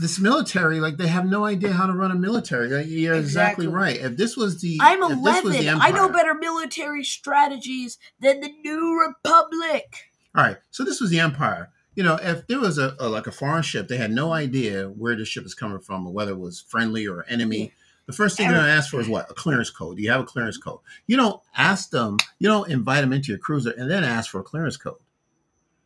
this 0.00 0.18
military, 0.18 0.80
like 0.80 0.96
they 0.96 1.06
have 1.06 1.24
no 1.24 1.44
idea 1.44 1.72
how 1.72 1.86
to 1.86 1.92
run 1.92 2.10
a 2.10 2.14
military. 2.14 2.68
Like, 2.68 2.86
you're 2.88 3.14
exactly, 3.14 3.66
Exactly. 3.66 3.66
right. 3.68 3.96
If 3.96 4.16
this 4.16 4.36
was 4.36 4.60
the, 4.60 4.78
I'm 4.82 5.02
if 5.02 5.22
this 5.22 5.44
was 5.44 5.54
11. 5.54 5.78
the 5.78 5.84
I 5.84 5.90
know 5.90 6.08
better 6.08 6.34
military 6.34 7.04
strategies 7.04 7.96
than 8.20 8.40
the 8.40 8.50
New 8.64 9.00
Republic. 9.00 10.10
All 10.34 10.44
right, 10.44 10.56
so 10.70 10.84
this 10.84 11.00
was 11.00 11.10
the 11.10 11.20
Empire. 11.20 11.70
You 11.94 12.02
know, 12.02 12.18
if 12.22 12.46
there 12.46 12.60
was 12.60 12.78
a, 12.78 12.96
a 12.98 13.08
like 13.08 13.26
a 13.26 13.32
foreign 13.32 13.62
ship, 13.62 13.88
they 13.88 13.98
had 13.98 14.10
no 14.10 14.32
idea 14.32 14.86
where 14.86 15.14
the 15.14 15.24
ship 15.24 15.44
is 15.44 15.54
coming 15.54 15.80
from 15.80 16.06
or 16.06 16.12
whether 16.12 16.32
it 16.32 16.38
was 16.38 16.60
friendly 16.60 17.06
or 17.06 17.24
enemy. 17.28 17.72
The 18.06 18.12
first 18.12 18.36
thing 18.36 18.48
they're 18.48 18.56
going 18.56 18.66
to 18.66 18.72
ask 18.72 18.90
for 18.90 19.00
is 19.00 19.08
what? 19.08 19.30
A 19.30 19.34
clearance 19.34 19.70
code. 19.70 19.96
Do 19.96 20.02
you 20.02 20.10
have 20.10 20.20
a 20.20 20.24
clearance 20.24 20.56
code? 20.56 20.80
You 21.06 21.16
don't 21.16 21.40
ask 21.56 21.90
them. 21.90 22.16
You 22.40 22.48
don't 22.48 22.68
invite 22.70 23.02
them 23.02 23.12
into 23.12 23.30
your 23.30 23.38
cruiser 23.38 23.70
and 23.70 23.88
then 23.90 24.02
ask 24.02 24.30
for 24.30 24.40
a 24.40 24.42
clearance 24.42 24.76
code, 24.76 24.96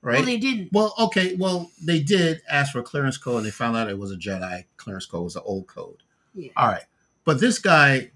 right? 0.00 0.16
Well, 0.16 0.24
they 0.24 0.38
didn't. 0.38 0.70
Well, 0.72 0.94
okay. 0.98 1.36
Well, 1.36 1.70
they 1.84 2.00
did 2.00 2.40
ask 2.48 2.72
for 2.72 2.78
a 2.78 2.82
clearance 2.82 3.18
code, 3.18 3.36
and 3.38 3.46
they 3.46 3.50
found 3.50 3.76
out 3.76 3.90
it 3.90 3.98
was 3.98 4.12
a 4.12 4.16
Jedi 4.16 4.64
clearance 4.78 5.04
code. 5.04 5.20
It 5.20 5.24
was 5.24 5.36
an 5.36 5.42
old 5.44 5.66
code. 5.66 6.02
Yeah. 6.34 6.52
All 6.56 6.68
right, 6.68 6.84
but 7.24 7.38
this 7.38 7.58
guy 7.58 8.12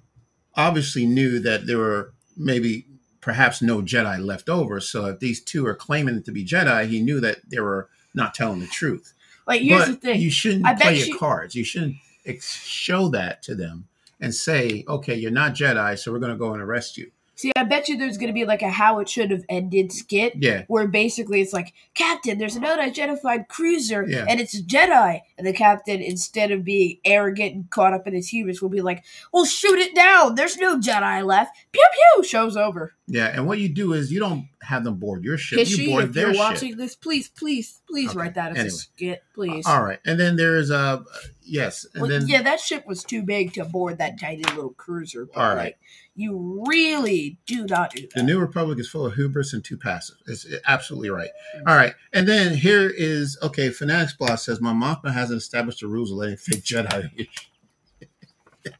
obviously 0.55 1.05
knew 1.05 1.39
that 1.41 1.67
there 1.67 1.79
were 1.79 2.15
maybe, 2.37 2.87
perhaps, 3.21 3.61
no 3.63 3.83
Jedi 3.83 4.19
left 4.25 4.49
over. 4.49 4.81
So 4.81 5.07
if 5.07 5.19
these 5.21 5.41
two 5.41 5.67
are 5.67 5.75
claiming 5.75 6.23
to 6.23 6.33
be 6.33 6.45
Jedi, 6.45 6.87
he 6.89 7.01
knew 7.03 7.21
that 7.21 7.39
they 7.49 7.61
were 7.61 7.89
not 8.15 8.35
telling 8.35 8.61
the 8.61 8.67
truth. 8.67 9.13
Like, 9.47 9.63
here's 9.63 9.81
but 9.87 9.89
the 9.89 9.97
thing. 9.97 10.21
you 10.21 10.31
shouldn't 10.31 10.67
I 10.67 10.73
bet 10.75 10.83
play 10.83 10.99
your 10.99 11.07
you- 11.09 11.19
cards. 11.19 11.55
You 11.55 11.65
shouldn't 11.65 11.97
ex- 12.27 12.55
show 12.55 13.09
that 13.09 13.43
to 13.45 13.55
them 13.55 13.87
and 14.21 14.35
say, 14.35 14.85
"Okay, 14.87 15.15
you're 15.17 15.31
not 15.31 15.55
Jedi, 15.55 15.99
so 15.99 16.13
we're 16.13 16.19
going 16.19 16.33
to 16.33 16.39
go 16.39 16.53
and 16.53 16.63
arrest 16.63 16.97
you." 16.99 17.11
See, 17.35 17.53
I 17.57 17.65
bet 17.65 17.89
you 17.89 17.97
there's 17.97 18.19
going 18.19 18.29
to 18.29 18.35
be 18.35 18.45
like 18.45 18.61
a 18.61 18.69
how 18.69 18.99
it 18.99 19.09
should 19.09 19.31
have 19.31 19.45
ended 19.49 19.93
skit 19.93 20.35
Yeah, 20.37 20.65
where 20.69 20.87
basically 20.87 21.41
it's 21.41 21.55
like, 21.55 21.73
Captain, 21.95 22.37
there's 22.37 22.55
an 22.55 22.67
unidentified 22.67 23.49
cruiser 23.49 24.05
Yeah. 24.07 24.27
and 24.29 24.41
it's 24.41 24.53
a 24.59 24.63
Jedi. 24.63 25.23
And 25.39 25.47
the 25.47 25.55
captain, 25.55 26.03
instead 26.03 26.51
of 26.51 26.65
being 26.65 26.99
arrogant 27.03 27.55
and 27.55 27.71
caught 27.71 27.95
up 27.95 28.07
in 28.07 28.13
his 28.13 28.29
hubris, 28.29 28.61
will 28.61 28.69
be 28.69 28.83
like, 28.83 29.05
well, 29.33 29.47
shoot 29.47 29.79
it 29.79 29.95
down. 29.95 30.35
There's 30.35 30.59
no 30.59 30.79
Jedi 30.79 31.25
left. 31.25 31.57
Pew 31.73 31.83
pew. 32.15 32.25
Show's 32.25 32.59
over. 32.59 32.93
Yeah. 33.13 33.27
And 33.27 33.47
what 33.47 33.59
you 33.59 33.69
do 33.69 33.93
is 33.93 34.13
you 34.13 34.21
don't 34.21 34.47
have 34.63 34.85
them 34.85 34.97
board 34.97 35.25
your 35.25 35.37
ship. 35.37 35.59
Kishy, 35.59 35.79
you 35.85 35.91
board 35.91 36.05
if 36.05 36.13
their 36.13 36.27
you're 36.27 36.35
ship. 36.35 36.39
watching 36.41 36.77
this, 36.77 36.95
please, 36.95 37.29
please, 37.29 37.81
please 37.89 38.11
Okay, 38.11 38.19
write 38.19 38.35
that 38.35 38.53
as 38.53 38.57
anyway. 38.59 38.69
a 38.69 38.71
skit, 38.71 39.23
please. 39.35 39.67
All 39.67 39.83
right, 39.83 39.99
and 40.07 40.19
then 40.21 40.37
there's 40.37 40.71
uh 40.71 41.03
yes, 41.43 41.87
and 41.95 42.03
Well, 42.03 42.11
then 42.11 42.29
yeah, 42.29 42.43
that 42.43 42.61
ship 42.61 42.85
was 42.87 43.03
too 43.03 43.23
big 43.23 43.53
to 43.55 43.65
board 43.65 43.99
that 43.99 44.21
tiny 44.21 44.43
little 44.45 44.71
cruiser. 44.71 45.27
But 45.27 45.37
All 45.41 45.49
right. 45.49 45.57
like, 45.57 45.79
you 46.15 46.65
really 46.69 47.39
do 47.47 47.67
not 47.67 47.93
do 47.93 48.03
that. 48.03 48.15
the 48.15 48.23
New 48.23 48.39
Republic 48.39 48.79
is 48.79 48.89
full 48.89 49.07
of 49.07 49.15
hubris 49.15 49.53
and 49.55 49.65
too 49.65 49.77
passive. 49.79 50.17
It's 50.27 50.47
absolutely 50.67 51.11
right. 51.11 51.31
All 51.67 51.75
right, 51.77 51.95
and 52.13 52.29
then 52.29 52.55
here 52.55 52.89
is 52.95 53.39
okay. 53.43 53.71
Fanatics 53.71 54.13
Blast 54.15 54.45
says 54.45 54.61
Mon 54.61 54.79
Mothma 54.81 55.13
hasn't 55.13 55.39
established 55.39 55.81
the 55.81 55.87
rules 55.89 56.11
of 56.13 56.19
letting 56.19 56.37
fake 56.37 56.63
Jedi. 56.63 57.29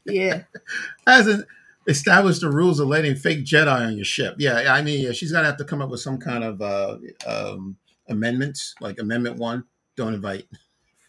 Yeah. 0.05 0.43
hasn't 1.07 1.45
established 1.91 2.41
the 2.41 2.49
rules 2.49 2.79
of 2.79 2.87
letting 2.87 3.15
fake 3.15 3.45
Jedi 3.45 3.87
on 3.87 3.95
your 3.95 4.05
ship. 4.05 4.35
Yeah, 4.39 4.73
I 4.73 4.81
mean, 4.81 5.01
yeah, 5.05 5.11
she's 5.11 5.31
gonna 5.31 5.45
have 5.45 5.57
to 5.57 5.65
come 5.65 5.81
up 5.81 5.89
with 5.89 5.99
some 6.01 6.17
kind 6.17 6.43
of 6.43 6.61
uh, 6.61 6.97
um, 7.27 7.77
amendments, 8.09 8.73
like 8.81 8.99
Amendment 8.99 9.37
One. 9.37 9.65
Don't 9.95 10.13
invite, 10.13 10.45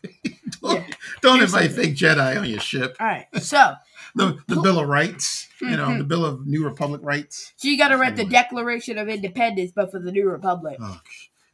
don't, 0.60 0.86
Yeah. 0.88 0.94
don't 1.22 1.40
invite 1.42 1.72
fake 1.72 1.94
Jedi 1.94 2.38
on 2.38 2.48
your 2.48 2.60
ship. 2.60 2.96
All 3.00 3.06
right. 3.06 3.26
So, 3.40 3.74
The, 4.14 4.36
the 4.46 4.60
Bill 4.60 4.78
of 4.78 4.88
Rights, 4.88 5.48
you 5.62 5.70
know, 5.70 5.86
Mhm. 5.86 5.98
the 5.98 6.04
Bill 6.04 6.26
of 6.26 6.46
New 6.46 6.62
Republic 6.64 7.00
rights. 7.02 7.52
so 7.56 7.66
you 7.68 7.78
got 7.78 7.88
to 7.88 7.96
read 7.96 8.14
the 8.16 8.26
Declaration 8.26 8.98
of 8.98 9.08
Independence, 9.08 9.72
but 9.74 9.90
for 9.90 10.00
the 10.00 10.12
New 10.12 10.28
Republic. 10.28 10.76
Oh, 10.82 11.00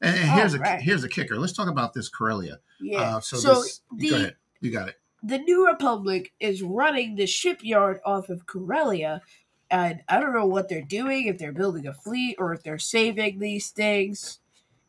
and, 0.00 0.16
and 0.16 0.28
here's 0.30 0.54
a 0.54 0.56
Alright. 0.56 0.80
here's 0.82 1.04
a 1.04 1.08
kicker. 1.08 1.38
Let's 1.38 1.52
talk 1.52 1.68
about 1.68 1.92
this 1.94 2.08
Corellia. 2.08 2.58
Yeah. 2.80 3.00
Uh, 3.16 3.20
so 3.20 3.36
so 3.36 3.54
this, 3.62 3.80
the 3.96 4.34
you 4.60 4.72
got 4.72 4.88
it. 4.88 4.96
The 5.22 5.38
New 5.38 5.66
Republic 5.66 6.32
is 6.40 6.62
running 6.62 7.16
the 7.16 7.26
shipyard 7.26 8.00
off 8.04 8.28
of 8.28 8.46
Corellia, 8.46 9.22
and 9.70 10.00
I 10.08 10.20
don't 10.20 10.34
know 10.34 10.46
what 10.46 10.68
they're 10.68 10.80
doing, 10.82 11.26
if 11.26 11.38
they're 11.38 11.52
building 11.52 11.86
a 11.86 11.92
fleet 11.94 12.36
or 12.38 12.52
if 12.54 12.62
they're 12.62 12.78
saving 12.78 13.38
these 13.38 13.70
things. 13.70 14.38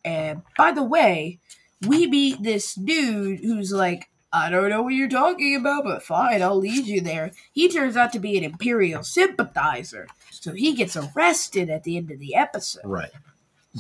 And 0.05 0.41
by 0.57 0.71
the 0.71 0.83
way, 0.83 1.39
we 1.87 2.07
meet 2.07 2.41
this 2.43 2.75
dude 2.75 3.39
who's 3.39 3.71
like, 3.71 4.09
I 4.31 4.49
don't 4.49 4.69
know 4.69 4.83
what 4.83 4.93
you're 4.93 5.09
talking 5.09 5.55
about, 5.55 5.83
but 5.83 6.03
fine, 6.03 6.41
I'll 6.41 6.57
lead 6.57 6.85
you 6.85 7.01
there. 7.01 7.31
He 7.51 7.67
turns 7.67 7.97
out 7.97 8.13
to 8.13 8.19
be 8.19 8.37
an 8.37 8.43
Imperial 8.43 9.03
sympathizer, 9.03 10.07
so 10.29 10.53
he 10.53 10.73
gets 10.75 10.95
arrested 10.95 11.69
at 11.69 11.83
the 11.83 11.97
end 11.97 12.11
of 12.11 12.19
the 12.19 12.35
episode. 12.35 12.83
Right. 12.85 13.11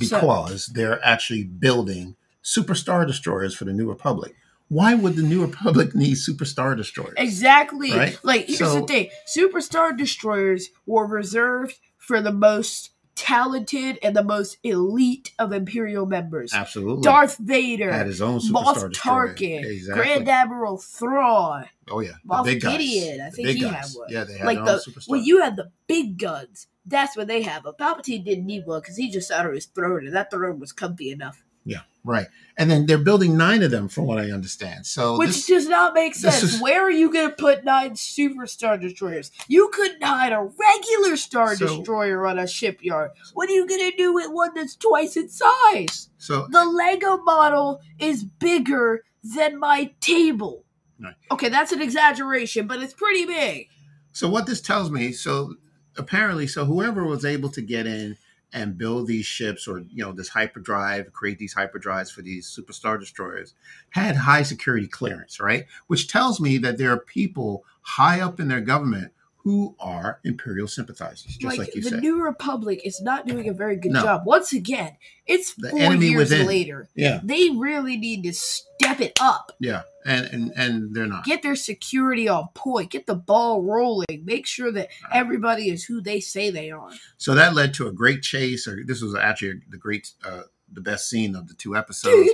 So- 0.01 0.19
Because 0.19 0.67
they're 0.67 1.03
actually 1.05 1.43
building 1.43 2.15
superstar 2.43 3.05
destroyers 3.05 3.53
for 3.55 3.65
the 3.65 3.73
New 3.73 3.87
Republic. 3.87 4.35
Why 4.69 4.93
would 4.95 5.15
the 5.15 5.23
New 5.23 5.41
Republic 5.45 5.93
need 5.95 6.15
superstar 6.15 6.77
destroyers? 6.77 7.15
Exactly. 7.17 7.91
Right? 7.91 8.17
Like 8.23 8.45
here's 8.45 8.59
So- 8.59 8.81
the 8.81 8.87
thing: 8.87 9.09
superstar 9.27 9.97
destroyers 9.97 10.69
were 10.85 11.05
reserved 11.05 11.77
for 11.97 12.21
the 12.21 12.31
most 12.31 12.91
talented 13.15 13.99
and 14.01 14.15
the 14.15 14.23
most 14.23 14.57
elite 14.63 15.33
of 15.37 15.51
Imperial 15.51 16.05
members. 16.05 16.53
Absolutely. 16.53 17.01
Darth 17.03 17.37
Vader, 17.37 17.91
had 17.91 18.07
his 18.07 18.21
own 18.21 18.39
superstar 18.39 18.91
Moff. 18.91 18.93
Tarkin, 18.93 19.65
Exactly. 19.65 20.03
Grand 20.05 20.29
Admiral 20.29 20.77
Thrawn. 20.77 21.65
oh 21.89 21.99
yeah, 21.99 22.11
the 22.23 22.29
Moff 22.33 22.45
big 22.45 22.61
guys. 22.61 22.77
Gideon, 22.77 23.21
I 23.21 23.29
The 23.29 23.35
think 23.35 23.49
he 23.49 23.63
had 23.65 23.85
one. 23.93 24.07
Yeah, 24.09 24.23
they 24.23 24.37
had 24.37 24.45
Like 24.47 24.63
their 24.63 24.75
the 24.77 24.83
superstar. 24.87 25.09
Well, 25.09 25.19
you 25.21 25.41
had 25.41 25.57
the 25.57 25.71
big 25.87 26.17
guns, 26.17 26.67
that's 26.85 27.17
what 27.17 27.27
they 27.27 27.41
have. 27.41 27.63
But 27.63 27.77
Palpatine 27.77 28.23
didn't 28.23 28.45
need 28.45 28.65
one 28.65 28.79
because 28.79 28.95
he 28.95 29.11
just 29.11 29.27
sat 29.27 29.45
on 29.45 29.53
his 29.53 29.65
throne, 29.65 30.05
and 30.07 30.15
that 30.15 30.31
throne 30.31 30.59
was 30.59 30.71
comfy 30.71 31.11
enough. 31.11 31.43
yeah, 31.65 31.81
right. 32.09 32.27
And 32.57 32.69
then 32.69 32.85
they're 32.87 32.97
building 32.97 33.37
nine 33.37 33.63
of 33.63 33.71
them, 33.71 33.87
from 33.87 34.05
what 34.05 34.17
I 34.17 34.31
understand. 34.31 34.85
So 34.85 35.17
Which 35.17 35.29
this, 35.29 35.47
does 35.47 35.67
not 35.69 35.93
make 35.93 36.13
sense. 36.13 36.43
is- 36.43 36.61
Where 36.61 36.81
are 36.81 36.91
you 36.91 37.11
going 37.13 37.29
to 37.29 37.35
put 37.35 37.63
nine 37.63 37.91
superstar 37.91 38.79
destroyers? 38.79 39.31
You 39.47 39.69
couldn't 39.73 40.03
hide 40.03 40.33
a 40.33 40.41
regular 40.41 41.15
star 41.15 41.55
So- 41.55 41.67
destroyer 41.77 42.25
on 42.27 42.37
a 42.37 42.47
shipyard. 42.47 43.11
What 43.33 43.49
are 43.49 43.53
you 43.53 43.65
going 43.67 43.89
to 43.91 43.95
do 43.97 44.13
with 44.13 44.27
one 44.31 44.53
that's 44.55 44.75
twice 44.75 45.15
its 45.15 45.37
size? 45.37 46.09
so 46.17 46.47
The 46.49 46.65
Lego 46.65 47.17
model 47.23 47.79
is 47.97 48.23
bigger 48.25 49.03
than 49.23 49.57
my 49.59 49.91
table. 50.01 50.65
Right. 51.01 51.15
Okay, 51.31 51.47
that's 51.49 51.71
an 51.71 51.81
exaggeration, 51.81 52.67
but 52.67 52.81
it's 52.83 52.93
pretty 52.93 53.25
big. 53.25 53.67
So 54.11 54.27
what 54.29 54.47
this 54.47 54.59
tells 54.59 54.91
me, 54.91 55.13
so 55.13 55.55
apparently, 55.97 56.45
so 56.47 56.65
whoever 56.65 57.05
was 57.05 57.23
able 57.23 57.49
to 57.51 57.61
get 57.61 57.87
in 57.87 58.17
and 58.51 58.77
build 58.77 59.07
these 59.07 59.25
ships 59.25 59.67
or 59.67 59.79
you 59.79 60.03
know 60.03 60.11
this 60.11 60.29
hyperdrive, 60.29 61.11
create 61.13 61.37
these 61.37 61.55
hyperdrives 61.55 62.11
for 62.11 62.21
these 62.21 62.47
superstar 62.47 62.99
destroyers, 62.99 63.53
had 63.91 64.15
high 64.15 64.43
security 64.43 64.87
clearance, 64.87 65.39
right? 65.39 65.65
Which 65.87 66.07
tells 66.07 66.39
me 66.39 66.57
that 66.59 66.77
there 66.77 66.91
are 66.91 66.99
people 66.99 67.63
high 67.81 68.19
up 68.21 68.39
in 68.39 68.47
their 68.47 68.61
government 68.61 69.11
who 69.49 69.75
are 69.79 70.19
imperial 70.23 70.67
sympathisers, 70.67 71.35
just 71.37 71.57
like, 71.57 71.73
you 71.73 71.81
the 71.81 71.89
said. 71.89 72.01
New 72.01 72.21
Republic 72.21 72.81
is 72.85 73.01
not 73.01 73.25
doing 73.25 73.49
a 73.49 73.53
very 73.53 73.75
good 73.77 73.93
No. 73.93 74.03
job. 74.03 74.21
Once 74.23 74.53
again, 74.53 74.95
it's 75.25 75.55
The 75.55 75.71
four 75.71 75.79
enemy 75.79 76.09
years 76.09 76.29
within. 76.29 76.45
later. 76.45 76.87
yeah, 76.93 77.19
They 77.23 77.49
really 77.49 77.97
need 77.97 78.21
to 78.25 78.33
step 78.33 79.01
it 79.01 79.17
up. 79.19 79.51
yeah, 79.59 79.81
and 80.05 80.27
and 80.27 80.51
and 80.55 80.93
they're 80.95 81.07
not. 81.07 81.25
get 81.25 81.41
their 81.41 81.55
security 81.55 82.27
on 82.27 82.49
point, 82.53 82.91
get 82.91 83.07
the 83.07 83.15
ball 83.15 83.63
rolling, 83.63 84.23
make 84.23 84.45
sure 84.45 84.71
that 84.71 84.89
everybody 85.11 85.69
is 85.71 85.85
who 85.85 85.99
they 85.99 86.19
say 86.19 86.51
they 86.51 86.69
are. 86.69 86.91
So 87.17 87.33
that 87.33 87.55
led 87.55 87.73
to 87.75 87.87
a 87.87 87.91
great 87.91 88.21
chase. 88.21 88.67
Or 88.67 88.83
this 88.85 89.01
was 89.01 89.15
actually 89.15 89.61
the 89.67 89.77
great, 89.77 90.11
uh, 90.23 90.43
the 90.71 90.81
best 90.81 91.09
scene 91.09 91.35
of 91.35 91.47
the 91.47 91.55
two 91.55 91.75
episodes. 91.75 92.29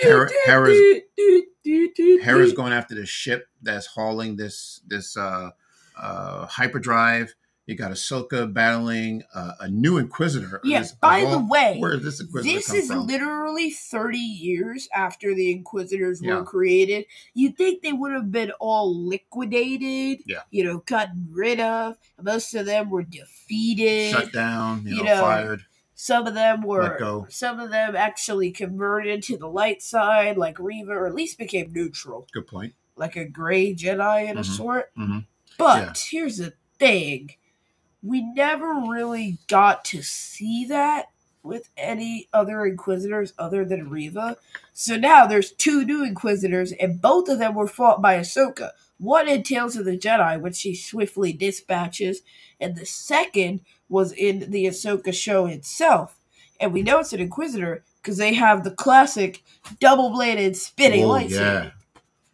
Hera- 0.00 0.30
Hera's- 0.46 1.02
Hera's 2.22 2.52
going 2.54 2.72
after 2.72 2.94
this 2.94 3.08
ship 3.10 3.48
that's 3.60 3.86
hauling 3.86 4.36
this 4.36 4.80
this 4.86 5.16
uh, 5.18 5.50
uh, 5.96 6.46
hyperdrive. 6.46 7.34
You 7.66 7.74
got 7.74 7.90
Ahsoka 7.90 8.52
battling 8.52 9.24
uh, 9.34 9.52
a 9.58 9.68
new 9.68 9.98
Inquisitor. 9.98 10.60
Yes, 10.62 10.90
This- 10.92 10.98
by 11.00 11.18
of 11.18 11.30
the 11.32 11.38
way, 11.46 11.78
where 11.80 11.96
this 11.96 12.20
Inquisitor 12.20 12.54
This 12.54 12.72
is 12.72 12.86
from? 12.86 13.08
literally 13.08 13.70
30 13.70 14.18
years 14.18 14.88
after 14.94 15.34
the 15.34 15.50
Inquisitors 15.50 16.20
Yeah. 16.22 16.36
were 16.36 16.44
created. 16.44 17.06
You'd 17.34 17.56
think 17.56 17.82
they 17.82 17.92
would 17.92 18.12
have 18.12 18.30
been 18.30 18.52
all 18.60 18.94
liquidated, 19.08 20.20
Yeah. 20.26 20.42
you 20.50 20.62
know, 20.62 20.84
gotten 20.86 21.26
rid 21.32 21.58
of. 21.58 21.96
Most 22.22 22.54
of 22.54 22.66
them 22.66 22.88
were 22.88 23.02
defeated. 23.02 24.12
Shut 24.12 24.32
down, 24.32 24.84
you, 24.86 24.96
you 24.98 25.02
know, 25.04 25.14
know, 25.16 25.20
fired. 25.22 25.62
Some 25.96 26.26
of 26.26 26.34
them 26.34 26.62
were 26.62 27.26
some 27.30 27.58
of 27.58 27.70
them 27.70 27.96
actually 27.96 28.50
converted 28.52 29.22
to 29.24 29.38
the 29.38 29.48
light 29.48 29.82
side, 29.82 30.36
like 30.36 30.58
Reva, 30.58 30.92
or 30.92 31.06
at 31.06 31.14
least 31.14 31.38
became 31.38 31.72
neutral. 31.72 32.28
Good 32.32 32.46
point. 32.46 32.74
like 32.98 33.14
a 33.16 33.26
gray 33.26 33.74
Jedi 33.74 34.30
in 34.30 34.38
a 34.38 34.40
Mhm, 34.40 34.56
sort. 34.56 34.90
mhm. 34.96 35.26
But 35.58 36.06
here's 36.10 36.38
the 36.38 36.52
thing 36.78 37.34
we 38.02 38.22
never 38.34 38.68
really 38.88 39.38
got 39.48 39.84
to 39.86 40.02
see 40.02 40.64
that 40.66 41.06
with 41.42 41.68
any 41.76 42.28
other 42.32 42.64
Inquisitors 42.66 43.32
other 43.38 43.64
than 43.64 43.88
Reva. 43.90 44.36
So 44.72 44.96
now 44.96 45.26
there's 45.26 45.52
two 45.52 45.84
new 45.84 46.04
Inquisitors, 46.04 46.72
and 46.72 47.00
both 47.00 47.28
of 47.28 47.38
them 47.38 47.54
were 47.54 47.68
fought 47.68 48.02
by 48.02 48.16
Ahsoka. 48.16 48.70
One 48.98 49.28
in 49.28 49.42
Tales 49.42 49.76
of 49.76 49.84
the 49.84 49.96
Jedi, 49.98 50.40
which 50.40 50.56
she 50.56 50.74
swiftly 50.74 51.32
dispatches, 51.32 52.22
and 52.60 52.76
the 52.76 52.86
second 52.86 53.60
was 53.88 54.12
in 54.12 54.50
the 54.50 54.66
Ahsoka 54.66 55.12
show 55.14 55.46
itself. 55.46 56.18
And 56.58 56.72
we 56.72 56.82
know 56.82 56.98
it's 57.00 57.12
an 57.12 57.20
Inquisitor 57.20 57.84
because 58.02 58.16
they 58.18 58.34
have 58.34 58.64
the 58.64 58.70
classic 58.70 59.42
double 59.80 60.10
bladed 60.10 60.56
spinning 60.56 61.04
Oh, 61.04 61.08
lightsaber. 61.10 61.30
yeah. 61.64 61.70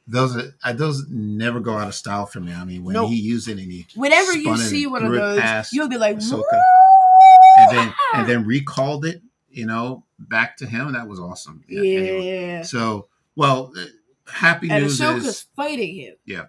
Those 0.06 0.36
are, 0.36 0.72
those 0.72 1.06
never 1.08 1.60
go 1.60 1.76
out 1.78 1.88
of 1.88 1.94
style 1.94 2.26
for 2.26 2.40
me. 2.40 2.52
I 2.52 2.64
mean, 2.64 2.84
when 2.84 2.94
Nope. 2.94 3.10
he 3.10 3.16
used 3.16 3.48
it 3.48 3.52
and 3.52 3.60
he 3.60 3.86
Whenever 3.94 4.36
you 4.36 4.56
see 4.56 4.86
one 4.86 5.04
of 5.04 5.12
those, 5.12 5.40
past 5.40 5.72
you'll 5.72 5.88
be 5.88 5.98
like. 5.98 6.18
And 7.58 7.76
then 7.76 7.94
and 8.14 8.28
then 8.28 8.46
recalled 8.46 9.04
it, 9.04 9.22
you 9.50 9.66
know, 9.66 10.04
back 10.18 10.56
to 10.58 10.66
him. 10.66 10.92
That 10.92 11.06
was 11.06 11.20
awesome. 11.20 11.62
yeah. 11.68 11.80
anyway. 11.80 12.62
So, 12.64 13.08
well, 13.36 13.72
uh, 13.78 13.84
happy 14.26 14.70
And 14.70 14.84
news 14.84 14.98
Ahsoka's 14.98 15.26
is 15.26 15.46
fighting 15.54 15.96
him. 15.96 16.14
Yeah. 16.24 16.46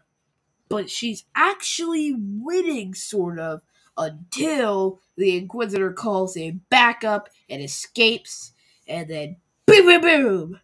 But 0.70 0.90
she's 0.90 1.26
actually 1.36 2.16
winning, 2.18 2.96
sort 2.96 3.38
of, 3.38 3.62
until 3.98 5.00
the 5.16 5.38
Inquisitor 5.38 5.94
calls 5.94 6.36
a 6.38 6.52
backup 6.70 7.30
and 7.50 7.62
escapes, 7.62 8.54
and 8.88 9.08
then 9.08 9.38
boom, 9.68 9.86
boom, 9.86 10.02
boom. 10.02 10.60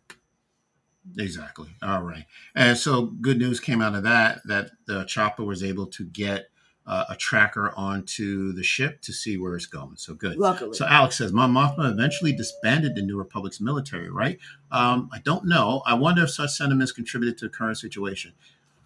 Exactly 1.18 1.70
all 1.82 2.04
right. 2.04 2.26
And 2.56 2.78
so, 2.78 3.06
good 3.06 3.38
news 3.38 3.60
came 3.60 3.82
out 3.82 3.96
of 3.96 4.04
that 4.04 4.42
that 4.46 4.72
the 4.86 5.06
chopper 5.06 5.44
was 5.44 5.64
able 5.64 5.88
to 5.88 6.06
get 6.06 6.50
uh, 6.90 7.06
a 7.10 7.16
tracker 7.16 7.72
onto 7.78 8.52
the 8.52 8.64
ship 8.64 9.00
to 9.02 9.14
see 9.14 9.38
where 9.38 9.56
it's 9.56 9.68
going. 9.68 9.96
So 9.96 10.16
good. 10.16 10.38
Luckily. 10.38 10.76
So 10.76 10.88
Alex 10.88 11.20
says, 11.20 11.32
Mon 11.32 11.54
Mothma 11.54 11.92
eventually 11.92 12.34
disbanded 12.34 12.96
the 12.96 13.04
New 13.04 13.16
Republic's 13.16 13.62
military, 13.62 14.10
right? 14.10 14.40
Um, 14.72 15.08
I 15.14 15.20
don't 15.20 15.46
know. 15.46 15.84
I 15.86 15.94
wonder 15.94 16.24
if 16.24 16.32
such 16.32 16.50
sentiments 16.50 16.92
contributed 16.92 17.38
to 17.38 17.46
the 17.46 17.50
current 17.50 17.78
situation. 17.78 18.34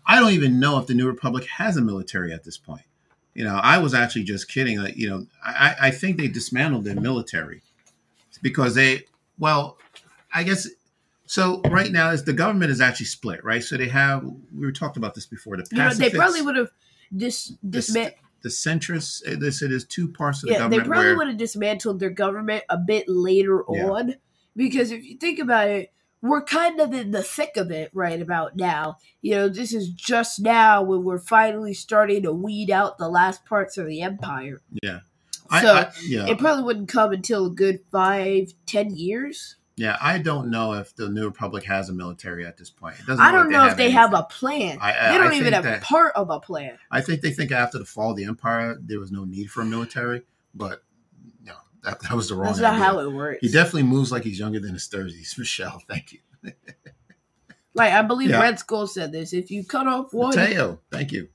I 0.06 0.20
don't 0.20 0.34
even 0.34 0.60
know 0.60 0.78
if 0.80 0.88
the 0.88 0.94
New 0.94 1.08
Republic 1.08 1.46
has 1.46 1.78
a 1.78 1.82
military 1.82 2.34
at 2.34 2.44
this 2.44 2.58
point. 2.58 2.84
You 3.34 3.46
know, 3.46 3.56
I 3.56 3.78
was 3.78 3.94
actually 3.94 4.26
just 4.26 4.50
kidding. 4.50 4.80
Like, 4.80 4.98
you 4.98 5.10
know, 5.10 5.26
I, 5.42 5.76
I 5.84 5.92
think 5.92 6.18
they 6.18 6.28
dismantled 6.28 6.84
their 6.84 7.00
military 7.00 7.62
because 8.42 8.76
they, 8.76 9.04
well, 9.40 9.78
I 10.34 10.44
guess. 10.44 10.68
So 11.34 11.62
right 11.72 11.92
now, 11.92 12.12
is 12.12 12.26
the 12.26 12.34
government 12.34 12.70
is 12.70 12.80
actually 12.80 13.08
split, 13.08 13.44
right? 13.44 13.64
So 13.64 13.76
they 13.76 13.88
have. 13.88 14.24
We 14.24 14.68
were 14.68 14.72
talked 14.72 14.98
about 14.98 15.16
this 15.16 15.26
before. 15.26 15.58
The 15.58 15.66
you 15.72 15.80
know, 15.80 15.92
they 15.92 16.12
probably 16.12 16.44
would 16.44 16.56
have 16.56 16.70
dis- 17.16 17.54
dismantled. 17.68 18.20
the 18.44 18.50
centrists. 18.50 19.28
uh, 19.28 19.40
They 19.40 19.50
said 19.50 19.72
there's 19.72 19.84
two 19.84 20.10
parts 20.10 20.44
of 20.44 20.50
the 20.50 20.54
Yeah, 20.54 20.68
they 20.68 20.80
probably 20.82 21.16
would 21.16 21.30
have 21.30 21.38
dismantled 21.38 22.00
their 22.00 22.12
government 22.12 22.66
a 22.70 22.78
bit 22.78 23.06
later 23.08 23.64
Yeah. 23.68 23.90
on. 23.90 24.16
Because 24.56 24.92
if 24.92 25.04
you 25.04 25.18
think 25.18 25.40
about 25.40 25.70
it, 25.70 25.92
we're 26.22 26.44
kind 26.44 26.80
of 26.80 26.94
in 26.94 27.10
the 27.10 27.24
thick 27.24 27.58
of 27.58 27.72
it 27.72 27.90
right 27.96 28.22
about 28.22 28.56
now. 28.56 28.98
You 29.24 29.34
know, 29.34 29.50
this 29.50 29.74
is 29.74 29.90
just 29.90 30.40
now 30.40 30.84
when 30.84 31.04
we're 31.04 31.18
finally 31.18 31.74
starting 31.74 32.22
to 32.22 32.32
weed 32.32 32.70
out 32.70 33.00
the 33.00 33.10
last 33.10 33.44
parts 33.44 33.80
of 33.80 33.88
the 33.88 34.04
empire. 34.04 34.62
yeah. 34.84 35.00
I, 35.50 35.62
So, 35.64 35.74
I, 35.74 35.92
yeah. 36.06 36.28
It 36.28 36.38
probably 36.38 36.64
wouldn't 36.64 36.90
come 36.90 37.12
until 37.12 37.48
a 37.48 37.50
good 37.50 37.80
five, 37.92 38.54
ten 38.68 38.96
years. 38.96 39.56
Yeah, 39.76 39.98
I 40.00 40.20
don't 40.20 40.52
know 40.52 40.74
if 40.74 40.96
the 40.96 41.10
New 41.10 41.26
Republic 41.26 41.64
has 41.64 41.90
a 41.90 41.94
military 41.94 42.46
at 42.46 42.58
this 42.58 42.70
point. 42.70 42.96
It 43.00 43.08
doesn't. 43.08 43.26
I 43.26 43.32
don't 43.32 43.46
like 43.46 43.52
know 43.54 43.66
if 43.68 43.76
they 43.76 43.90
have 43.90 44.14
a 44.14 44.22
plan. 44.24 44.78
I- 44.80 44.94
I- 44.96 45.12
they 45.12 45.18
don't 45.18 45.34
even 45.34 45.54
have 45.54 45.64
that- 45.64 45.82
part 45.82 46.14
of 46.16 46.30
a 46.30 46.40
plan. 46.40 46.78
I 46.92 47.02
think 47.02 47.22
they 47.22 47.32
think 47.32 47.52
after 47.52 47.80
the 47.80 47.86
fall 47.86 48.12
of 48.12 48.18
the 48.18 48.26
Empire, 48.26 48.78
there 48.80 49.00
was 49.00 49.12
no 49.12 49.26
need 49.26 49.50
for 49.50 49.62
a 49.62 49.66
military, 49.66 50.24
but 50.54 50.84
no, 51.44 51.54
that, 51.84 52.02
that 52.02 52.14
was 52.14 52.30
the 52.30 52.36
wrong. 52.36 52.46
That's 52.48 52.60
not 52.60 52.74
idea. 52.76 52.86
how 52.86 53.00
it 53.00 53.12
works. 53.14 53.40
He 53.42 53.48
definitely 53.50 53.84
moves 53.84 54.12
like 54.12 54.24
he's 54.24 54.38
younger 54.38 54.60
than 54.60 54.74
his 54.74 54.86
thirties. 54.88 55.34
Michelle, 55.40 55.82
thank 55.90 56.14
you. 56.14 56.20
like 57.74 57.94
I 57.94 58.02
believe 58.04 58.30
Yeah. 58.30 58.42
Red 58.42 58.60
Skull 58.60 58.86
said 58.88 59.12
this. 59.12 59.34
If 59.34 59.50
you 59.50 59.64
cut 59.64 59.88
off 59.88 60.14
one, 60.14 60.36
Mateo, 60.36 60.80
thank 60.92 61.12
you. 61.12 61.30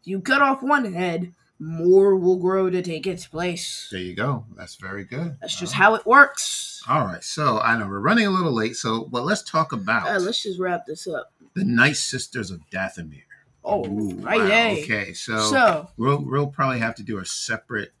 if 0.00 0.06
you 0.06 0.20
cut 0.20 0.40
off 0.40 0.62
one 0.62 0.90
head, 0.94 1.34
more 1.62 2.16
will 2.16 2.36
grow 2.36 2.68
to 2.70 2.82
take 2.82 3.06
its 3.06 3.26
place. 3.26 3.88
There 3.90 4.00
you 4.00 4.14
go. 4.14 4.44
That's 4.56 4.74
very 4.76 5.04
good. 5.04 5.36
That's 5.40 5.54
just 5.58 5.74
Uh, 5.74 5.78
how 5.78 5.94
it 5.94 6.04
works. 6.06 6.82
All 6.88 7.04
right, 7.06 7.22
so 7.22 7.60
I 7.60 7.78
know 7.78 7.86
we're 7.86 8.00
running 8.00 8.26
a 8.26 8.30
little 8.30 8.52
late, 8.52 8.76
so 8.76 9.04
but 9.04 9.24
let's 9.24 9.42
talk 9.42 9.72
about 9.72 10.08
Uh, 10.08 10.18
let's 10.18 10.42
just 10.42 10.58
wrap 10.58 10.86
this 10.86 11.06
up. 11.06 11.32
the 11.54 11.64
Night 11.64 11.96
Sisters 11.96 12.50
of 12.50 12.60
Dathomir. 12.70 13.22
Oh, 13.64 13.86
Ooh, 13.86 14.14
right. 14.16 14.40
wow, 14.40 14.46
hey. 14.46 14.82
Okay, 14.82 15.12
so, 15.12 15.38
So 15.38 15.88
we'll 15.96 16.24
we'll 16.24 16.48
probably 16.48 16.80
have 16.80 16.96
to 16.96 17.02
do 17.04 17.18
a 17.18 17.24
separate. 17.26 17.92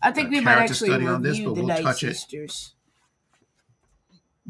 I 0.00 0.10
think 0.12 0.28
uh, 0.28 0.30
we 0.30 0.40
might 0.40 0.58
actually 0.58 0.88
study 0.90 1.04
review 1.04 1.08
on 1.14 1.22
this, 1.22 1.38
but 1.38 1.44
the 1.44 1.52
we'll 1.52 1.66
Night 1.66 1.82
touch 1.82 2.02
it. 2.04 2.14
Sisters. 2.14 2.72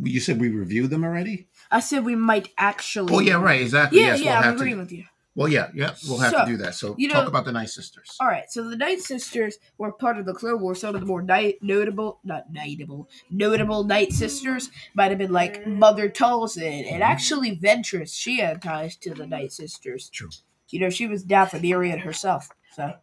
You 0.03 0.21
said 0.21 0.39
we 0.41 0.51
reviewed 0.51 0.91
them 0.91 1.05
already. 1.05 1.49
I 1.71 1.81
said 1.81 2.05
we 2.05 2.15
might 2.15 2.51
actually. 2.59 3.15
Oh 3.15 3.21
yeah, 3.21 3.43
right, 3.43 3.61
exactly. 3.63 3.99
Yeah, 4.01 4.09
yes, 4.09 4.21
yeah, 4.23 4.41
we'll 4.41 4.49
I'm 4.51 4.55
agreeing 4.55 4.77
to. 4.77 4.81
with 4.83 4.93
you. 4.93 5.05
Well, 5.37 5.49
yeah, 5.49 5.69
yeah, 5.75 5.95
we'll 6.09 6.19
have 6.19 6.33
So, 6.33 6.41
to 6.41 6.47
do 6.47 6.57
that. 6.57 6.75
So 6.75 6.95
you 6.99 7.09
talk 7.11 7.25
know- 7.25 7.29
about 7.29 7.45
the 7.45 7.53
Night 7.53 7.69
Sisters. 7.69 8.17
All 8.19 8.27
right, 8.27 8.51
so 8.51 8.69
the 8.69 8.77
Night 8.77 9.01
Sisters 9.01 9.59
were 9.77 9.93
part 9.93 10.19
of 10.19 10.25
the 10.25 10.33
Clone 10.33 10.61
Wars. 10.63 10.81
Some 10.81 10.95
of 10.95 11.01
the 11.03 11.07
more 11.07 11.21
night, 11.23 11.57
notable, 11.61 12.21
not 12.25 12.51
notable, 12.51 13.09
notable 13.31 13.85
Night 13.85 14.13
Sisters 14.13 14.71
might 14.95 15.11
have 15.11 15.19
been 15.19 15.33
like 15.33 15.67
Mother 15.67 16.09
Talzin, 16.09 16.91
and 16.91 17.03
actually 17.03 17.55
Ventress. 17.57 18.15
She 18.19 18.41
had 18.41 18.63
ties 18.63 18.97
to 18.97 19.13
the 19.15 19.27
Night 19.27 19.53
Sisters. 19.53 20.09
True. 20.09 20.31
You 20.71 20.81
know, 20.81 20.91
she 20.91 21.07
was 21.07 21.23
Dathomirian 21.25 22.01
herself. 22.01 22.49
So 22.75 22.95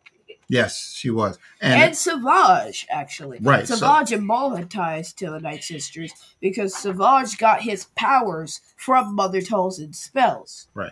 Yes, 0.49 0.93
she 0.93 1.09
was, 1.09 1.39
and, 1.61 1.81
and, 1.81 1.95
Savage 1.95 2.85
actually. 2.89 3.39
Right, 3.41 3.67
so- 3.67 3.75
Savage 3.75 4.11
and 4.11 4.25
Maul 4.25 4.55
had 4.55 4.69
ties 4.69 5.13
to 5.13 5.29
the 5.31 5.39
Night 5.39 5.63
Sisters 5.63 6.11
because 6.39 6.75
Savage 6.75 7.37
got 7.37 7.61
his 7.61 7.85
powers 7.95 8.61
from 8.75 9.15
Mother 9.15 9.39
Talzin's 9.41 9.99
spells. 9.99 10.67
Right. 10.73 10.91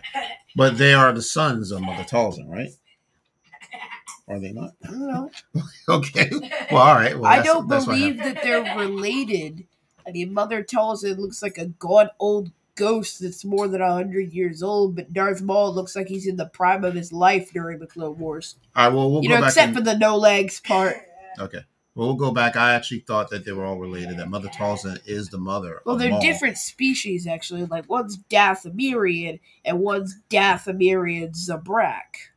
But 0.56 0.78
they 0.78 0.94
are 0.94 1.12
the 1.12 1.22
sons 1.22 1.70
of 1.70 1.82
Mother 1.82 2.04
Talzin, 2.04 2.48
right? 2.48 2.70
Are 4.28 4.38
they 4.38 4.52
not? 4.52 4.72
I 4.84 4.90
don't 4.90 5.08
know. 5.08 5.30
Okay. 5.88 6.30
Well, 6.70 6.80
all 6.80 6.94
right. 6.94 7.18
Well, 7.18 7.30
I 7.30 7.42
don't 7.42 7.68
believe 7.68 8.18
that 8.18 8.42
they're 8.42 8.76
related. 8.78 9.66
I 10.06 10.12
mean, 10.12 10.32
Mother 10.32 10.62
Talzin 10.62 11.18
looks 11.18 11.42
like 11.42 11.58
a 11.58 11.66
god 11.66 12.10
old 12.18 12.52
ghost 12.82 13.20
that's 13.20 13.44
more 13.44 13.68
than 13.68 13.80
hundred 13.80 14.32
years 14.32 14.62
old, 14.62 14.96
but 14.96 15.12
Darth 15.12 15.40
Maul 15.42 15.72
looks 15.74 15.94
like 15.94 16.08
he's 16.08 16.26
in 16.26 16.36
the 16.36 16.46
prime 16.46 16.84
of 16.84 16.94
his 16.94 17.12
life 17.12 17.52
during 17.52 17.78
the 17.78 17.86
Clone 17.86 18.18
Wars. 18.18 18.56
All 18.74 18.86
right. 18.88 18.94
Well, 18.94 19.10
we'll 19.10 19.22
you 19.22 19.28
go 19.28 19.36
know, 19.36 19.40
back. 19.42 19.50
except 19.50 19.68
and- 19.68 19.76
for 19.76 19.82
the 19.82 19.96
no 19.98 20.16
legs 20.16 20.60
part. 20.60 20.96
okay. 21.38 21.60
Well, 21.94 22.06
we'll 22.08 22.16
go 22.16 22.30
back. 22.30 22.56
I 22.56 22.72
actually 22.72 23.00
thought 23.00 23.28
that 23.30 23.44
they 23.44 23.52
were 23.52 23.66
all 23.66 23.78
related. 23.78 24.16
That 24.16 24.30
Mother 24.30 24.48
Talzin 24.48 24.98
is 25.04 25.28
the 25.28 25.36
mother. 25.36 25.82
Well, 25.84 25.96
they're 25.98 26.08
Maul. 26.08 26.22
different 26.22 26.56
species 26.56 27.26
actually. 27.26 27.66
Like 27.66 27.86
one's 27.88 28.16
Dathomirian 28.30 29.40
and 29.62 29.78
one's 29.78 30.18
Dathomirian 30.30 31.34
Zabrak, 31.36 32.30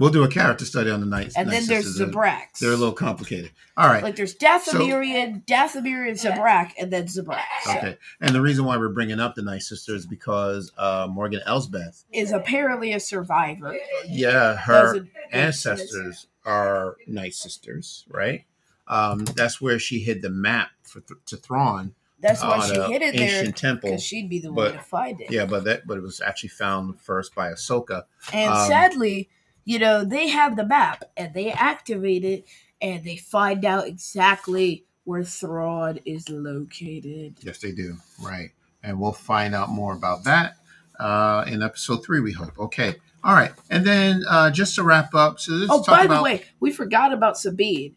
We'll 0.00 0.10
do 0.10 0.24
a 0.24 0.28
character 0.28 0.64
study 0.64 0.90
on 0.90 1.00
the 1.00 1.06
Night. 1.06 1.32
and 1.36 1.46
Night 1.48 1.60
then 1.60 1.66
there's. 1.66 2.00
Zabraks. 2.00 2.58
They're 2.60 2.72
a 2.72 2.76
little 2.76 2.94
complicated. 2.94 3.50
All 3.76 3.86
right. 3.86 4.02
like 4.02 4.16
there's 4.16 4.34
Dathomirian, 4.34 5.44
Dathomirian 5.44 6.12
Zabrak, 6.20 6.72
and 6.80 6.90
then 6.90 7.04
Zabrak. 7.04 7.42
Okay. 7.68 7.96
And 8.20 8.34
the 8.34 8.40
reason 8.40 8.64
why 8.64 8.76
we're 8.78 8.88
bringing 8.88 9.20
up 9.20 9.34
the 9.34 9.42
Night 9.42 9.62
Sisters 9.62 10.00
is 10.00 10.06
because 10.06 10.72
uh, 10.78 11.06
Morgan 11.10 11.40
Elsbeth, 11.46 12.04
Is 12.12 12.32
apparently 12.32 12.92
a 12.94 13.00
survivor. 13.00 13.76
yeah, 14.08 14.56
her 14.56 15.06
ancestors 15.32 16.26
are 16.44 16.96
Night 17.06 17.34
Sisters, 17.34 18.04
right? 18.08 18.44
Um, 18.88 19.24
that's 19.24 19.60
where 19.60 19.78
she 19.78 20.00
hid 20.00 20.22
the 20.22 20.30
map 20.30 20.70
for 20.82 21.00
th- 21.00 21.20
to 21.26 21.36
Thrawn 21.36 21.94
That's 22.20 22.42
why 22.42 22.66
she 22.66 22.74
hid 22.92 23.02
it 23.02 23.14
there 23.16 23.52
temple. 23.52 23.90
because 23.90 24.02
she'd 24.02 24.28
be 24.28 24.40
the 24.40 24.50
but- 24.50 24.70
one 24.70 24.72
to 24.72 24.78
find 24.80 25.20
it. 25.20 25.30
Yeah, 25.30 25.44
but 25.46 25.64
that 25.64 25.86
but 25.86 25.96
it 25.98 26.02
was 26.02 26.20
actually 26.20 26.48
found 26.48 27.00
first 27.00 27.34
by 27.34 27.50
Ahsoka. 27.52 28.04
And 28.32 28.50
um, 28.52 28.66
sadly, 28.66 29.28
you 29.64 29.78
know, 29.78 30.04
they 30.04 30.28
have 30.28 30.56
the 30.56 30.66
map 30.66 31.04
and 31.16 31.34
they 31.34 31.50
activate 31.50 32.24
it 32.24 32.44
and 32.80 33.04
they 33.04 33.16
find 33.16 33.64
out 33.64 33.86
exactly 33.86 34.84
where 35.04 35.24
Thrawn 35.24 35.98
is 36.04 36.28
located. 36.28 37.36
Yes, 37.42 37.58
they 37.58 37.72
do. 37.72 37.96
Right. 38.22 38.50
And 38.82 39.00
we'll 39.00 39.12
find 39.12 39.54
out 39.54 39.68
more 39.68 39.92
about 39.92 40.24
that 40.24 40.54
uh, 41.00 41.44
in 41.48 41.62
episode 41.62 42.04
three, 42.04 42.20
we 42.20 42.32
hope. 42.32 42.58
Okay. 42.58 42.96
All 43.24 43.34
right. 43.34 43.52
And 43.70 43.84
then 43.84 44.22
uh, 44.28 44.50
just 44.50 44.74
to 44.76 44.82
wrap 44.82 45.14
up, 45.14 45.40
so 45.40 45.52
let's 45.52 45.72
oh, 45.72 45.82
by 45.82 46.04
about 46.04 46.18
the 46.18 46.22
way, 46.22 46.44
we 46.60 46.70
forgot 46.70 47.12
about 47.12 47.38
Sabine. 47.38 47.96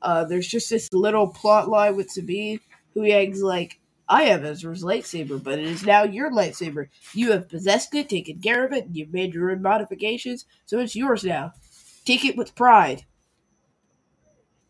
Uh, 0.00 0.24
there's 0.24 0.48
just 0.48 0.70
this 0.70 0.92
little 0.92 1.28
plot 1.28 1.68
line 1.68 1.96
with 1.96 2.10
Sabine 2.10 2.60
who 2.94 3.02
hangs 3.02 3.42
like, 3.42 3.80
I 4.08 4.24
have 4.24 4.44
Ezra's 4.44 4.82
lightsaber, 4.82 5.42
but 5.42 5.58
it 5.58 5.66
is 5.66 5.84
now 5.84 6.04
your 6.04 6.30
lightsaber. 6.30 6.88
You 7.14 7.32
have 7.32 7.48
possessed 7.48 7.94
it, 7.94 8.08
taken 8.08 8.40
care 8.40 8.64
of 8.64 8.72
it, 8.72 8.86
and 8.86 8.96
you've 8.96 9.12
made 9.12 9.34
your 9.34 9.50
own 9.50 9.62
modifications, 9.62 10.46
so 10.66 10.78
it's 10.78 10.96
yours 10.96 11.24
now. 11.24 11.52
Take 12.04 12.24
it 12.24 12.36
with 12.36 12.54
pride. 12.54 13.04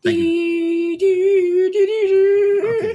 Thank 0.03 0.17
Okay, 0.17 0.97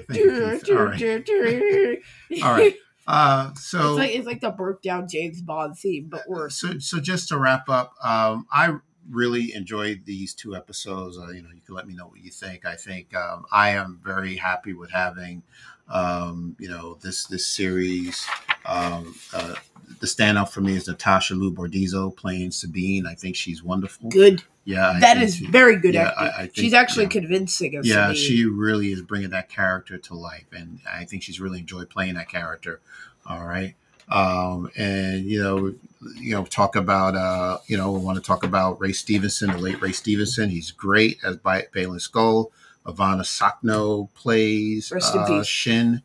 thank 0.09 0.69
you, 0.69 0.79
All 0.79 0.85
right. 0.85 1.99
All 2.43 2.53
right. 2.53 2.75
Uh, 3.07 3.53
so 3.55 3.81
it's 3.81 3.99
like 3.99 4.15
it's 4.15 4.27
like 4.27 4.41
the 4.41 4.51
broke 4.51 4.83
down 4.83 5.09
James 5.09 5.43
Bond 5.43 5.77
theme, 5.77 6.07
but 6.09 6.23
worse. 6.29 6.61
so 6.61 6.79
so 6.79 7.01
just 7.01 7.29
to 7.29 7.39
wrap 7.39 7.69
up, 7.69 7.95
um, 8.05 8.47
I 8.53 8.77
really 9.11 9.53
enjoyed 9.53 10.03
these 10.05 10.33
two 10.33 10.55
episodes. 10.55 11.19
Uh, 11.19 11.27
you 11.29 11.43
know, 11.43 11.49
you 11.53 11.61
can 11.61 11.75
let 11.75 11.89
me 11.89 11.95
know 11.95 12.07
what 12.07 12.21
you 12.21 12.31
think. 12.31 12.65
I 12.65 12.77
think 12.77 13.17
um, 13.17 13.47
I 13.51 13.71
am 13.71 14.01
very 14.05 14.37
happy 14.37 14.75
with 14.75 14.93
having 14.93 15.43
um, 15.91 16.57
you 16.59 16.69
know 16.69 16.97
this 17.01 17.25
this 17.27 17.47
series. 17.47 18.27
Um, 18.65 19.15
uh, 19.33 19.55
the 20.01 20.07
standout 20.07 20.51
for 20.51 20.61
me 20.61 20.77
is 20.77 20.87
Natasha 20.87 21.35
Liu 21.35 21.51
Bordizzo 21.51 22.15
playing 22.15 22.53
Sabine. 22.53 23.07
I 23.07 23.15
think 23.15 23.35
she's 23.37 23.63
wonderful. 23.63 24.09
Good. 24.09 24.43
Yeah, 24.65 24.91
I 24.91 25.01
That 25.01 25.17
is 25.23 25.37
she- 25.37 25.47
very 25.47 25.77
good 25.81 25.95
yeah, 25.95 26.09
acting. 26.11 26.27
I- 26.27 26.31
I 26.31 26.41
think- 26.43 26.57
She's 26.57 26.75
actually 26.75 27.05
yeah. 27.05 27.11
convincing 27.11 27.77
us. 27.79 27.87
yeah, 27.87 28.13
she 28.13 28.45
really 28.45 28.93
is 28.93 29.03
bringing 29.03 29.31
that 29.31 29.49
character 29.49 29.99
to 29.99 30.15
life, 30.15 30.45
and 30.53 30.79
I 30.91 31.05
think 31.07 31.23
she's 31.23 31.41
really 31.41 31.59
enjoyed 31.61 31.89
playing 31.91 32.15
that 32.15 32.29
character. 32.29 32.81
All 33.27 33.45
right, 33.45 33.75
um, 34.09 34.71
and 34.77 35.25
you 35.25 35.43
know, 35.43 35.75
you 36.17 36.33
know, 36.35 36.45
talk 36.45 36.77
about 36.77 37.17
uh, 37.17 37.59
you 37.67 37.77
know, 37.77 37.91
we 37.93 37.99
want 38.01 38.17
to 38.17 38.23
talk 38.23 38.45
about 38.45 38.81
Ray 38.81 38.93
Stevenson, 38.93 39.51
the 39.51 39.59
late 39.59 39.81
Ray 39.81 39.93
Stevenson. 39.93 40.51
He's 40.51 40.71
great 40.71 41.19
as 41.25 41.37
Ba- 41.39 41.67
Baylan 41.75 42.01
Skoll. 42.01 42.51
Ivana 42.87 43.23
Sakno 43.23 44.13
plays 44.15 44.91
Rest 44.91 45.15
uh. 45.15 45.43
Shin. 45.45 46.03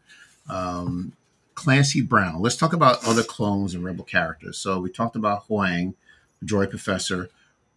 Um, 0.49 1.13
Clancy 1.55 2.01
Brown. 2.01 2.41
Let's 2.41 2.57
talk 2.57 2.73
about 2.73 3.05
other 3.07 3.23
clones 3.23 3.73
and 3.73 3.84
rebel 3.84 4.03
characters. 4.03 4.57
So 4.57 4.80
we 4.80 4.89
talked 4.91 5.15
about 5.15 5.47
Huyang, 5.47 5.93
the 6.41 6.45
droid 6.45 6.69
professor, 6.69 7.30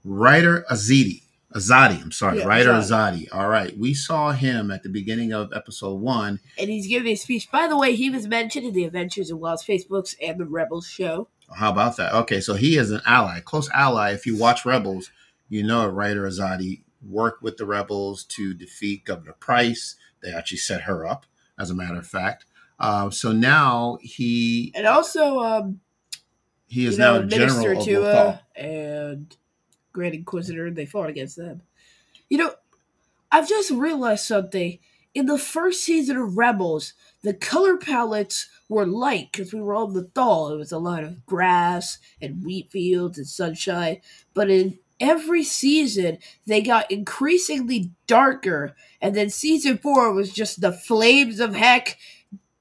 Ryder 0.05 0.64
Azadi. 0.70 1.22
Azadi, 1.55 2.03
I'm 2.03 2.12
sorry, 2.12 2.40
Yeah, 2.40 2.44
Ryder 2.44 2.72
Azadi. 2.72 3.28
Azadi. 3.28 3.34
All 3.34 3.49
right, 3.49 3.76
we 3.78 3.94
saw 3.94 4.32
him 4.32 4.70
at 4.70 4.82
the 4.82 4.90
beginning 4.90 5.32
of 5.32 5.51
episode 5.55 5.94
one. 5.94 6.40
and 6.59 6.68
he's 6.68 6.86
giving 6.86 7.12
a 7.12 7.16
speech. 7.16 7.51
By 7.51 7.66
the 7.68 7.78
way, 7.78 7.94
he 7.94 8.11
was 8.11 8.26
mentioned 8.26 8.66
in 8.66 8.74
the 8.74 8.84
Adventures 8.84 9.30
of 9.30 9.38
Lost 9.38 9.66
Facebooks 9.66 10.14
and 10.20 10.38
the 10.38 10.44
Rebels 10.44 10.86
show. 10.86 11.28
How 11.55 11.70
about 11.70 11.96
that? 11.96 12.12
Okay, 12.12 12.40
so 12.40 12.53
he 12.55 12.76
is 12.76 12.90
an 12.90 13.01
ally, 13.07 13.40
close 13.40 13.70
ally. 13.70 14.11
If 14.12 14.26
you 14.26 14.36
watch 14.36 14.66
Rebels, 14.66 15.11
you 15.49 15.62
know 15.62 15.82
a 15.82 15.88
Ryder 15.88 16.28
Azadi 16.28 16.80
worked 17.03 17.42
with 17.42 17.57
the 17.57 17.66
rebels 17.66 18.24
to 18.24 18.55
defeat 18.55 19.05
Governor 19.05 19.34
Price. 19.38 19.96
They 20.22 20.32
actually 20.32 20.59
set 20.59 20.82
her 20.82 21.07
up, 21.07 21.26
as 21.59 21.70
a 21.70 21.74
matter 21.74 21.99
of 21.99 22.07
fact. 22.07 22.44
Um, 22.80 23.11
so 23.11 23.32
now 23.32 23.99
he 24.01 24.72
And 24.74 24.86
also, 24.86 25.40
um, 25.40 25.80
he 26.66 26.86
is 26.86 26.99
know, 26.99 27.22
now 27.22 27.26
general 27.26 27.59
Minister 27.59 27.72
of 27.72 27.84
Tua 27.84 28.42
and 28.55 29.36
Grand 29.92 30.14
Inquisitor, 30.14 30.70
they 30.70 30.86
fought 30.86 31.11
against 31.11 31.36
them. 31.36 31.62
You 32.28 32.38
know, 32.38 32.55
I've 33.32 33.49
just 33.49 33.70
realized 33.70 34.24
something. 34.24 34.78
In 35.14 35.26
the 35.26 35.38
first 35.38 35.82
season 35.82 36.16
of 36.16 36.36
Rebels, 36.36 36.92
the 37.22 37.34
color 37.34 37.76
palettes 37.78 38.49
were 38.68 38.86
light 38.86 39.32
because 39.32 39.53
we 39.53 39.61
were 39.61 39.74
on 39.74 39.94
the 39.94 40.05
thaw. 40.05 40.53
It 40.53 40.57
was 40.57 40.70
a 40.70 40.78
lot 40.78 41.03
of 41.03 41.26
grass 41.26 41.99
and 42.20 42.44
wheat 42.44 42.70
fields 42.70 43.18
and 43.18 43.26
sunshine. 43.26 44.01
But 44.34 44.51
in 44.51 44.78
every 45.01 45.44
season, 45.44 46.18
they 46.46 46.62
got 46.62 46.90
increasingly 46.90 47.90
darker. 48.07 48.74
And 49.01 49.14
then 49.14 49.30
season 49.30 49.78
four 49.78 50.12
was 50.12 50.32
just 50.32 50.61
the 50.61 50.72
flames 50.72 51.40
of 51.40 51.55
heck, 51.55 51.96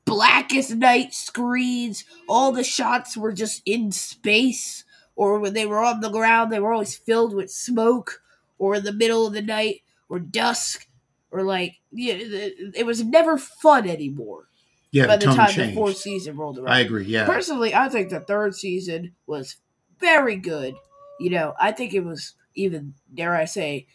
blackest 0.05 0.75
night 0.75 1.13
screens. 1.13 2.05
All 2.27 2.51
the 2.51 2.63
shots 2.63 3.17
were 3.17 3.33
just 3.33 3.61
in 3.65 3.91
space 3.91 4.83
or 5.17 5.39
when 5.39 5.53
they 5.53 5.65
were 5.65 5.83
on 5.83 5.99
the 5.99 6.09
ground, 6.09 6.51
they 6.51 6.59
were 6.59 6.71
always 6.71 6.95
filled 6.95 7.33
with 7.33 7.51
smoke, 7.51 8.21
or 8.59 8.75
in 8.75 8.83
the 8.83 8.93
middle 8.93 9.25
of 9.27 9.33
the 9.33 9.41
night, 9.41 9.81
or 10.07 10.19
dusk. 10.19 10.87
or 11.31 11.43
like 11.43 11.77
yeah, 11.91 12.13
it, 12.13 12.75
it 12.75 12.85
was 12.85 13.03
never 13.03 13.37
fun 13.37 13.89
anymore 13.89 14.47
Yeah, 14.91 15.07
by 15.07 15.17
the 15.17 15.25
the 15.27 15.33
time 15.33 15.55
the 15.55 15.73
fourth 15.73 15.97
season 15.97 16.37
rolled 16.37 16.59
around. 16.59 16.69
I 16.71 16.79
agree. 16.81 17.05
Yeah, 17.05 17.25
Personally, 17.25 17.73
I 17.73 17.89
think 17.89 18.09
the 18.09 18.19
third 18.19 18.55
season 18.55 19.13
was 19.25 19.57
very 19.99 20.35
good. 20.35 20.75
You 21.19 21.29
know, 21.31 21.53
I 21.59 21.71
think 21.71 21.93
it 21.93 22.03
was 22.05 22.33
even 22.55 22.93
dare 23.13 23.35
I 23.35 23.45
say 23.45 23.87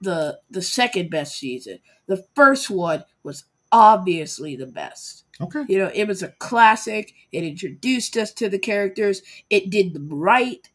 the 0.00 0.40
the 0.50 0.62
second 0.62 1.10
best 1.10 1.36
season. 1.36 1.78
The 2.06 2.24
first 2.34 2.70
one 2.70 3.04
was 3.22 3.44
obviously 3.72 4.54
the 4.54 4.66
best. 4.66 5.24
okay. 5.40 5.64
You 5.68 5.78
know, 5.78 5.90
it 5.92 6.06
was 6.06 6.22
a 6.22 6.28
classic. 6.38 7.12
It 7.32 7.42
introduced 7.44 8.16
us 8.16 8.32
to 8.34 8.48
the 8.48 8.58
characters. 8.58 9.22
It 9.50 9.70
did 9.70 9.94
them 9.94 10.08
right. 10.08 10.68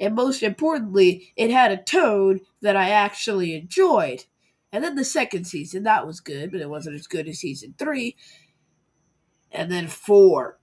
And 0.00 0.14
most 0.14 0.42
importantly, 0.42 1.32
it 1.36 1.50
had 1.50 1.72
a 1.72 1.82
tone 1.82 2.40
that 2.62 2.76
I 2.76 2.90
actually 2.90 3.54
enjoyed. 3.54 4.24
And 4.72 4.82
then 4.84 4.94
the 4.94 5.04
second 5.04 5.44
season, 5.46 5.84
that 5.84 6.06
was 6.06 6.20
good, 6.20 6.52
but 6.52 6.60
it 6.60 6.68
wasn't 6.68 6.96
as 6.96 7.06
good 7.06 7.28
as 7.28 7.38
season 7.38 7.74
three. 7.78 8.16
And 9.50 9.70
then 9.70 9.88
four. 9.88 10.55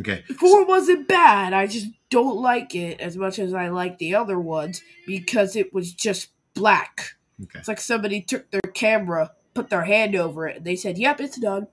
Okay. 0.00 0.22
Four 0.38 0.66
wasn't 0.66 1.06
bad. 1.06 1.52
I 1.52 1.66
just 1.66 1.86
don't 2.10 2.36
like 2.36 2.74
it 2.74 3.00
as 3.00 3.16
much 3.16 3.38
as 3.38 3.54
I 3.54 3.68
like 3.68 3.98
the 3.98 4.14
other 4.14 4.38
ones 4.38 4.82
because 5.06 5.54
it 5.54 5.72
was 5.72 5.92
just 5.92 6.30
black. 6.54 7.16
Okay. 7.42 7.58
It's 7.58 7.68
like 7.68 7.80
somebody 7.80 8.20
took 8.20 8.50
their 8.50 8.60
camera, 8.60 9.32
put 9.54 9.70
their 9.70 9.84
hand 9.84 10.16
over 10.16 10.48
it, 10.48 10.58
and 10.58 10.64
they 10.64 10.76
said, 10.76 10.98
Yep, 10.98 11.20
it's 11.20 11.38
done. 11.38 11.68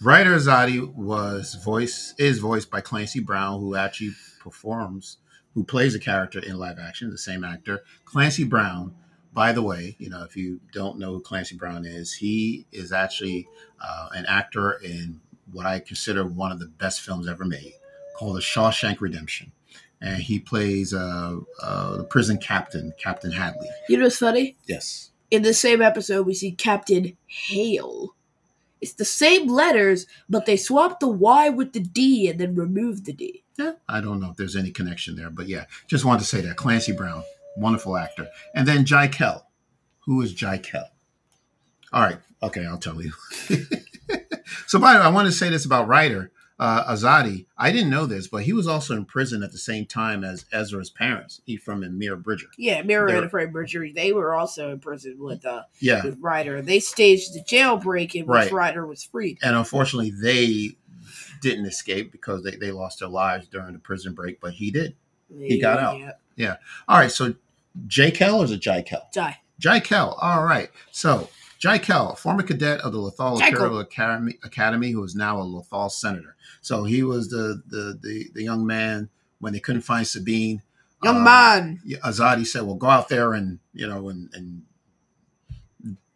Ryder 0.00 0.36
Azadi 0.36 0.94
was 0.94 1.54
voice 1.64 2.14
is 2.18 2.38
voiced 2.38 2.70
by 2.70 2.80
Clancy 2.80 3.20
Brown, 3.20 3.60
who 3.60 3.74
actually 3.74 4.12
performs, 4.40 5.18
who 5.54 5.64
plays 5.64 5.94
a 5.94 5.98
character 5.98 6.38
in 6.38 6.56
live 6.56 6.78
action, 6.78 7.10
the 7.10 7.18
same 7.18 7.42
actor. 7.42 7.82
Clancy 8.04 8.44
Brown, 8.44 8.94
by 9.32 9.52
the 9.52 9.62
way, 9.62 9.96
you 9.98 10.08
know 10.08 10.22
if 10.22 10.36
you 10.36 10.60
don't 10.72 10.98
know 10.98 11.14
who 11.14 11.20
Clancy 11.20 11.56
Brown 11.56 11.84
is, 11.84 12.12
he 12.14 12.66
is 12.70 12.92
actually 12.92 13.48
uh, 13.82 14.10
an 14.12 14.24
actor 14.26 14.72
in 14.72 15.20
what 15.52 15.66
I 15.66 15.80
consider 15.80 16.24
one 16.24 16.52
of 16.52 16.58
the 16.58 16.66
best 16.66 17.00
films 17.00 17.28
ever 17.28 17.44
made, 17.44 17.72
called 18.16 18.36
The 18.36 18.40
Shawshank 18.40 19.00
Redemption, 19.00 19.52
and 20.00 20.22
he 20.22 20.38
plays 20.38 20.92
uh, 20.94 21.38
uh, 21.62 21.96
the 21.96 22.04
prison 22.04 22.38
captain, 22.38 22.92
Captain 22.98 23.32
Hadley. 23.32 23.68
You 23.88 23.98
know 23.98 24.04
what's 24.04 24.18
funny? 24.18 24.56
Yes. 24.66 25.10
in 25.30 25.42
the 25.42 25.54
same 25.54 25.82
episode, 25.82 26.26
we 26.26 26.34
see 26.34 26.52
Captain 26.52 27.16
Hale. 27.26 28.14
It's 28.80 28.92
the 28.94 29.04
same 29.04 29.48
letters, 29.48 30.06
but 30.28 30.46
they 30.46 30.56
swapped 30.56 31.00
the 31.00 31.08
Y 31.08 31.48
with 31.48 31.72
the 31.72 31.80
D 31.80 32.28
and 32.28 32.38
then 32.38 32.54
removed 32.54 33.06
the 33.06 33.12
D. 33.12 33.42
Yeah, 33.58 33.72
I 33.88 34.00
don't 34.00 34.20
know 34.20 34.30
if 34.30 34.36
there's 34.36 34.54
any 34.54 34.70
connection 34.70 35.16
there, 35.16 35.30
but 35.30 35.48
yeah, 35.48 35.64
just 35.88 36.04
wanted 36.04 36.20
to 36.20 36.26
say 36.26 36.40
that 36.42 36.56
Clancy 36.56 36.92
Brown, 36.92 37.24
wonderful 37.56 37.96
actor, 37.96 38.28
and 38.54 38.68
then 38.68 38.84
Jai 38.84 39.08
Kell. 39.08 39.46
Who 40.06 40.22
is 40.22 40.32
Jai 40.32 40.58
Kell? 40.58 40.88
All 41.92 42.02
right, 42.02 42.18
okay, 42.42 42.64
I'll 42.66 42.78
tell 42.78 43.02
you. 43.02 43.12
so, 44.68 44.78
by 44.78 44.92
the 44.92 45.00
way, 45.00 45.04
I 45.06 45.08
want 45.08 45.26
to 45.26 45.32
say 45.32 45.48
this 45.50 45.64
about 45.64 45.88
Ryder 45.88 46.30
uh, 46.60 46.92
Azadi. 46.92 47.46
I 47.56 47.70
didn't 47.72 47.90
know 47.90 48.04
this, 48.06 48.26
but 48.28 48.42
he 48.42 48.52
was 48.52 48.66
also 48.66 48.94
in 48.96 49.04
prison 49.04 49.42
at 49.42 49.52
the 49.52 49.58
same 49.58 49.86
time 49.86 50.24
as 50.24 50.44
Ezra's 50.52 50.90
parents, 50.90 51.40
Ephraim 51.46 51.82
and 51.82 51.98
Mira 51.98 52.16
Bridger. 52.16 52.48
Yeah, 52.58 52.82
They're- 52.82 53.06
and 53.08 53.24
Afraid 53.26 53.52
Bridger, 53.52 53.86
they 53.94 54.12
were 54.12 54.34
also 54.34 54.70
in 54.72 54.78
prison 54.80 55.16
with 55.18 55.44
uh 55.46 55.62
Yeah, 55.80 56.04
with 56.04 56.18
Ryder. 56.20 56.60
They 56.62 56.80
staged 56.80 57.34
the 57.34 57.40
jailbreak 57.40 58.14
in 58.14 58.26
which 58.26 58.28
Right. 58.28 58.52
Ryder 58.52 58.86
was 58.86 59.04
freed. 59.04 59.38
and 59.42 59.56
unfortunately, 59.56 60.10
they 60.10 60.76
didn't 61.40 61.66
escape 61.66 62.10
because 62.12 62.42
they, 62.42 62.56
they 62.56 62.72
lost 62.72 62.98
their 62.98 63.08
lives 63.08 63.46
during 63.48 63.72
the 63.72 63.78
prison 63.78 64.12
break, 64.12 64.40
but 64.40 64.52
he 64.54 64.70
did. 64.70 64.96
He 65.40 65.60
got 65.60 65.78
out. 65.78 66.14
Yeah. 66.36 66.56
All 66.88 66.98
right, 66.98 67.10
so 67.12 67.34
J. 67.86 68.10
Kell 68.10 68.40
or 68.40 68.44
is 68.44 68.50
it 68.50 68.60
Kell? 68.62 69.08
Die. 69.12 69.38
Jai 69.58 69.80
Kell. 69.80 70.16
All 70.20 70.44
right. 70.44 70.70
So, 70.90 71.28
Jai 71.58 71.78
Kell, 71.78 72.14
former 72.14 72.42
cadet 72.44 72.80
of 72.82 72.92
the 72.92 72.98
Lothal 72.98 73.40
Imperial 73.40 73.80
Academy, 73.80 74.38
Academy, 74.44 74.92
who 74.92 75.02
is 75.02 75.14
now 75.16 75.40
a 75.40 75.44
Lothal 75.44 75.90
senator. 75.90 76.36
So, 76.60 76.84
he 76.84 77.02
was 77.02 77.28
the, 77.30 77.62
the, 77.66 77.98
the, 78.00 78.28
the 78.34 78.42
young 78.44 78.64
man 78.66 79.08
when 79.40 79.52
they 79.52 79.60
couldn't 79.60 79.82
find 79.82 80.06
Sabine. 80.06 80.62
Young 81.02 81.16
Uh, 81.18 81.20
man. 81.24 81.80
Azadi 82.04 82.46
said, 82.46 82.62
well, 82.62 82.76
go 82.76 82.88
out 82.88 83.08
there 83.08 83.32
and, 83.34 83.58
you 83.72 83.86
know, 83.88 84.08
and, 84.08 84.30
and 84.34 84.62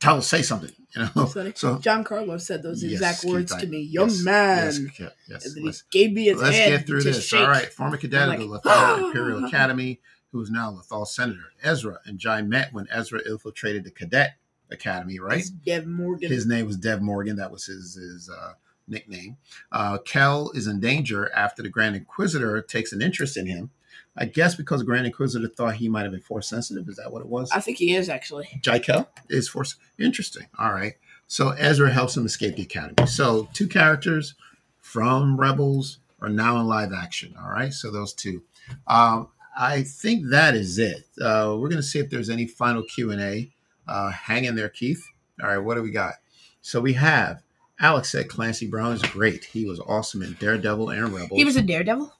tell, 0.00 0.22
say 0.22 0.42
something, 0.42 0.70
you 0.94 1.02
know. 1.16 1.52
So, 1.54 1.78
John 1.78 2.04
Carlos 2.04 2.46
said 2.46 2.62
those 2.62 2.82
yes, 2.82 2.92
exact 2.92 3.24
words 3.24 3.54
to 3.56 3.66
me. 3.66 3.80
Young 3.80 4.10
yes, 4.10 4.22
man. 4.22 4.64
Yes, 4.98 5.12
yes. 5.28 5.44
and 5.46 5.54
then 5.56 5.62
he 5.62 5.66
Let's- 5.66 5.82
gave 5.82 6.12
me 6.12 6.24
his 6.26 6.40
Let's 6.40 6.56
hand 6.56 6.70
get 6.72 6.86
through 6.86 7.02
this. 7.02 7.26
shake. 7.26 7.40
All 7.40 7.48
right. 7.48 7.72
Former 7.72 7.96
cadet 7.96 8.28
I'm 8.28 8.34
of 8.34 8.40
the 8.40 8.46
like, 8.46 8.62
Lothal 8.62 9.06
Imperial 9.08 9.44
Academy, 9.44 10.00
who 10.32 10.40
is 10.40 10.50
now 10.50 10.70
a 10.70 10.72
Lothal 10.72 11.06
Senator. 11.06 11.52
Ezra 11.62 11.98
and 12.04 12.18
Jai 12.18 12.42
met 12.42 12.72
when 12.72 12.86
Ezra 12.90 13.20
infiltrated 13.26 13.84
the 13.84 13.90
cadet 13.90 14.34
academy, 14.72 15.18
right? 15.18 15.38
It's 15.38 15.50
Dev 15.50 15.86
Morgan. 15.86 16.30
His 16.30 16.46
name 16.46 16.66
was 16.66 16.76
Dev 16.76 17.00
Morgan. 17.02 17.36
That 17.36 17.50
was 17.50 17.66
his, 17.66 17.94
his 17.94 18.30
uh, 18.30 18.54
nickname. 18.88 19.36
Uh, 19.70 19.98
Kell 19.98 20.50
is 20.54 20.66
in 20.66 20.80
danger 20.80 21.30
after 21.34 21.62
the 21.62 21.68
Grand 21.68 21.96
Inquisitor 21.96 22.60
takes 22.62 22.92
an 22.92 23.02
interest 23.02 23.36
in 23.36 23.46
him. 23.46 23.70
I 24.16 24.26
guess 24.26 24.54
because 24.54 24.80
the 24.80 24.84
Grand 24.84 25.06
Inquisitor 25.06 25.48
thought 25.48 25.76
he 25.76 25.88
might 25.88 26.02
have 26.02 26.12
been 26.12 26.20
force 26.20 26.48
sensitive. 26.48 26.88
Is 26.88 26.96
that 26.96 27.12
what 27.12 27.22
it 27.22 27.28
was? 27.28 27.50
I 27.50 27.60
think 27.60 27.78
he 27.78 27.94
is 27.94 28.08
actually. 28.08 28.48
Jai 28.60 28.78
Kell 28.78 29.08
is 29.30 29.48
force. 29.48 29.76
Interesting. 29.98 30.48
All 30.58 30.72
right. 30.72 30.94
So 31.26 31.50
Ezra 31.50 31.90
helps 31.90 32.16
him 32.16 32.26
escape 32.26 32.56
the 32.56 32.62
academy. 32.62 33.06
So 33.06 33.48
two 33.54 33.66
characters 33.66 34.34
from 34.80 35.40
Rebels 35.40 35.98
are 36.20 36.28
now 36.28 36.60
in 36.60 36.66
live 36.66 36.92
action. 36.92 37.34
All 37.42 37.50
right. 37.50 37.72
So 37.72 37.90
those 37.90 38.12
two. 38.12 38.42
Um, 38.86 39.28
I 39.56 39.82
think 39.82 40.28
that 40.30 40.54
is 40.54 40.78
it. 40.78 41.04
Uh, 41.20 41.56
we're 41.58 41.68
going 41.68 41.76
to 41.76 41.82
see 41.82 41.98
if 41.98 42.10
there's 42.10 42.30
any 42.30 42.46
final 42.46 42.82
Q 42.82 43.10
and 43.10 43.20
A. 43.20 43.50
Uh, 43.86 44.10
hang 44.10 44.44
in 44.44 44.54
there, 44.54 44.68
Keith. 44.68 45.04
All 45.42 45.48
right. 45.48 45.58
What 45.58 45.74
do 45.74 45.82
we 45.82 45.90
got? 45.90 46.14
So 46.60 46.80
we 46.80 46.92
have 46.94 47.42
Alex 47.80 48.12
said 48.12 48.28
Clancy 48.28 48.66
Brown 48.68 48.92
is 48.92 49.02
great. 49.02 49.44
He 49.44 49.64
was 49.64 49.80
awesome 49.80 50.22
in 50.22 50.34
Daredevil 50.34 50.90
and 50.90 51.08
Rebels. 51.12 51.38
He 51.38 51.44
was 51.44 51.56
a 51.56 51.62
Daredevil. 51.62 52.12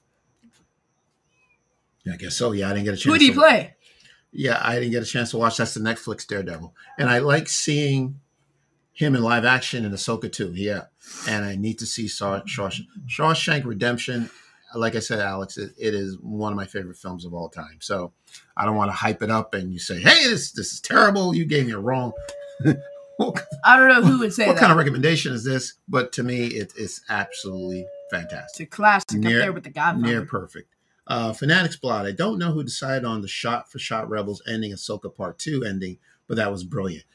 Yeah, 2.05 2.13
I 2.13 2.17
guess 2.17 2.35
so. 2.35 2.51
Yeah, 2.51 2.69
I 2.69 2.73
didn't 2.73 2.85
get 2.85 2.93
a 2.95 2.97
chance. 2.97 3.05
Who 3.05 3.13
did 3.17 3.21
he 3.25 3.29
to- 3.31 3.39
play? 3.39 3.75
Yeah, 4.35 4.59
I 4.61 4.75
didn't 4.75 4.91
get 4.91 5.03
a 5.03 5.05
chance 5.05 5.29
to 5.31 5.37
watch. 5.37 5.57
That's 5.57 5.75
the 5.75 5.79
Netflix 5.79 6.25
Daredevil, 6.27 6.73
and 6.97 7.07
I 7.09 7.19
like 7.19 7.47
seeing 7.47 8.19
him 8.91 9.15
in 9.15 9.21
live 9.21 9.45
action 9.45 9.85
in 9.85 9.91
Ahsoka 9.91 10.31
too. 10.31 10.51
Yeah, 10.55 10.85
and 11.29 11.45
I 11.45 11.55
need 11.55 11.77
to 11.79 11.85
see 11.85 12.07
Shaw, 12.07 12.41
Shawshank 12.41 13.63
Redemption. 13.63 14.29
Like 14.75 14.95
I 14.95 14.99
said, 14.99 15.19
Alex, 15.19 15.57
it, 15.57 15.71
it 15.77 15.93
is 15.93 16.17
one 16.19 16.51
of 16.51 16.57
my 16.57 16.65
favorite 16.65 16.97
films 16.97 17.25
of 17.25 17.33
all 17.33 17.49
time. 17.49 17.77
So 17.79 18.13
I 18.57 18.65
don't 18.65 18.75
want 18.75 18.89
to 18.89 18.95
hype 18.95 19.21
it 19.21 19.29
up 19.29 19.53
and 19.53 19.71
you 19.71 19.79
say, 19.79 19.99
"Hey, 19.99 20.27
this 20.27 20.51
this 20.51 20.73
is 20.73 20.81
terrible. 20.81 21.35
You 21.35 21.45
gave 21.45 21.65
me 21.65 21.73
a 21.73 21.79
wrong." 21.79 22.13
what 23.17 23.45
I 23.63 23.77
don't 23.77 23.89
know 23.89 24.01
who 24.01 24.19
would 24.19 24.33
say 24.33 24.47
what 24.47 24.53
that. 24.53 24.59
kind 24.59 24.71
of 24.71 24.77
recommendation 24.77 25.33
is 25.33 25.43
this? 25.43 25.73
But 25.87 26.11
to 26.13 26.23
me, 26.23 26.47
it 26.47 26.73
is 26.75 27.01
absolutely 27.09 27.85
fantastic 28.09 28.49
it's 28.49 28.59
a 28.59 28.65
classic 28.75 29.19
Near- 29.19 29.37
up 29.39 29.43
there 29.43 29.53
with 29.53 29.63
the 29.63 29.69
Godfather. 29.69 30.07
near 30.07 30.25
perfect. 30.25 30.69
Uh, 31.05 31.33
Fanatics 31.33 31.75
Blot. 31.75 32.05
I 32.05 32.11
don't 32.11 32.39
know 32.39 32.51
who 32.51 32.63
decided 32.63 33.03
on 33.05 33.21
the 33.21 33.27
shot 33.27 33.69
for 33.71 33.77
shot 33.79 34.09
Rebels 34.09 34.41
ending 34.47 34.71
Ahsoka 34.71 35.13
Part 35.13 35.37
2 35.37 35.63
ending, 35.63 35.97
but 36.27 36.37
that 36.37 36.51
was 36.51 36.63
brilliant. 36.63 37.05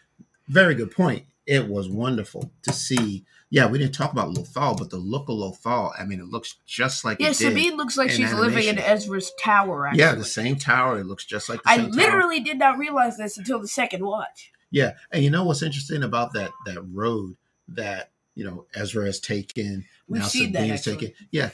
Very 0.47 0.75
good 0.75 0.91
point. 0.91 1.25
It 1.47 1.69
was 1.69 1.89
wonderful 1.89 2.51
to 2.63 2.73
see. 2.73 3.25
Yeah, 3.51 3.67
we 3.67 3.79
didn't 3.79 3.95
talk 3.95 4.13
about 4.13 4.35
Lothal, 4.35 4.77
but 4.77 4.91
the 4.91 4.99
look 4.99 5.29
of 5.29 5.37
Lothal, 5.37 5.93
I 5.99 6.05
mean, 6.05 6.21
it 6.21 6.27
looks 6.27 6.57
just 6.67 7.05
like 7.05 7.19
yeah, 7.19 7.29
it 7.29 7.39
did. 7.39 7.49
Sabine 7.49 7.77
looks 7.77 7.97
like 7.97 8.11
she's 8.11 8.33
living 8.33 8.67
in. 8.67 8.79
Ezra's 8.79 9.33
tower. 9.41 9.87
Actually. 9.87 10.01
Yeah, 10.01 10.15
the 10.15 10.25
same 10.25 10.57
tower. 10.57 10.99
It 10.99 11.07
looks 11.07 11.25
just 11.25 11.49
like 11.49 11.63
the 11.63 11.71
I 11.71 11.77
same 11.77 11.87
tower. 11.87 11.95
literally 11.95 12.41
did 12.41 12.59
not 12.59 12.77
realize 12.77 13.17
this 13.17 13.39
until 13.39 13.59
the 13.59 13.69
second 13.69 14.05
watch. 14.05 14.53
Yeah, 14.71 14.95
and 15.11 15.25
you 15.25 15.31
know 15.31 15.45
what's 15.45 15.63
interesting 15.63 16.03
about 16.03 16.35
that 16.35 16.51
that 16.67 16.83
road 16.93 17.37
that 17.69 18.11
you 18.35 18.45
know 18.45 18.67
Ezra 18.75 19.07
has 19.07 19.19
taken, 19.19 19.87
We've 20.07 20.21
now 20.21 20.29
seen 20.29 20.53
that, 20.53 20.59
Sabine 20.59 20.71
has 20.71 20.85
taken. 20.85 21.13
Yeah, 21.31 21.51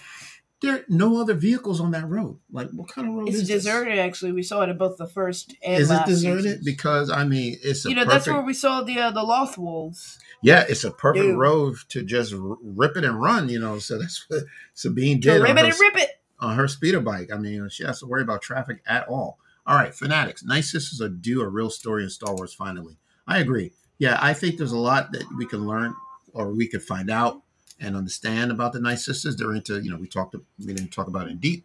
there 0.64 0.76
are 0.76 0.84
no 0.88 1.20
other 1.20 1.34
vehicles 1.34 1.80
on 1.80 1.90
that 1.92 2.08
road. 2.08 2.38
Like, 2.50 2.70
what 2.70 2.88
kind 2.88 3.08
of 3.08 3.14
road 3.14 3.28
It's 3.28 3.36
is 3.38 3.48
this? 3.48 3.56
It's 3.56 3.64
deserted. 3.64 3.98
Actually, 3.98 4.32
we 4.32 4.42
saw 4.42 4.62
it 4.62 4.68
in 4.70 4.78
both 4.78 4.96
the 4.96 5.06
first 5.06 5.54
and 5.62 5.80
Is 5.82 5.90
it 5.90 6.04
deserted? 6.06 6.42
seasons. 6.44 6.64
Because 6.64 7.10
I 7.10 7.24
mean, 7.24 7.56
it's 7.62 7.84
a 7.86 7.88
you 7.90 7.94
know 7.94 8.04
perfect. 8.04 8.24
that's 8.26 8.34
where 8.36 8.44
we 8.44 8.54
saw 8.54 8.82
the 8.82 8.98
uh, 8.98 9.10
the 9.10 9.22
Loth 9.22 9.56
wolves. 9.58 10.18
yeah, 10.42 10.64
it's 10.68 10.84
a 10.84 10.90
perfect 10.90 11.24
Dude. 11.24 11.38
road 11.38 11.76
to 11.90 12.02
just 12.02 12.34
rip 12.36 12.96
it 12.96 13.04
and 13.04 13.20
run. 13.20 13.48
You 13.48 13.58
know, 13.60 13.78
so 13.78 13.98
that's 13.98 14.24
what 14.28 14.44
Sabine 14.74 15.20
did 15.20 15.40
rip 15.42 15.50
it 15.50 15.58
her, 15.58 15.64
and 15.66 15.80
rip 15.80 15.96
it. 15.96 16.10
on 16.40 16.56
her 16.56 16.68
speeder 16.68 17.00
bike. 17.00 17.30
I 17.32 17.38
mean, 17.38 17.68
she 17.68 17.84
has 17.84 18.00
to 18.00 18.06
worry 18.06 18.22
about 18.22 18.42
traffic 18.42 18.82
at 18.86 19.06
all. 19.08 19.38
All 19.66 19.76
right, 19.76 19.94
fanatics. 19.94 20.44
Night 20.44 20.64
Sisters 20.64 21.00
are 21.00 21.08
due 21.08 21.40
a 21.40 21.48
real 21.48 21.70
story 21.70 22.02
in 22.04 22.10
Star 22.10 22.34
Wars. 22.34 22.52
Finally, 22.52 22.98
I 23.26 23.38
agree. 23.38 23.72
Yeah, 23.98 24.18
I 24.20 24.34
think 24.34 24.58
there's 24.58 24.72
a 24.72 24.78
lot 24.78 25.12
that 25.12 25.24
we 25.38 25.46
can 25.46 25.66
learn 25.66 25.94
or 26.32 26.52
we 26.52 26.66
could 26.66 26.82
find 26.82 27.10
out 27.10 27.42
and 27.80 27.96
understand 27.96 28.50
about 28.50 28.72
the 28.72 28.80
Night 28.80 28.98
Sisters. 28.98 29.36
They're 29.36 29.54
into, 29.54 29.80
you 29.80 29.90
know, 29.90 29.96
we 29.96 30.06
talked, 30.06 30.34
we 30.58 30.72
didn't 30.72 30.92
talk 30.92 31.06
about 31.06 31.26
it 31.26 31.32
in 31.32 31.38
deep, 31.38 31.64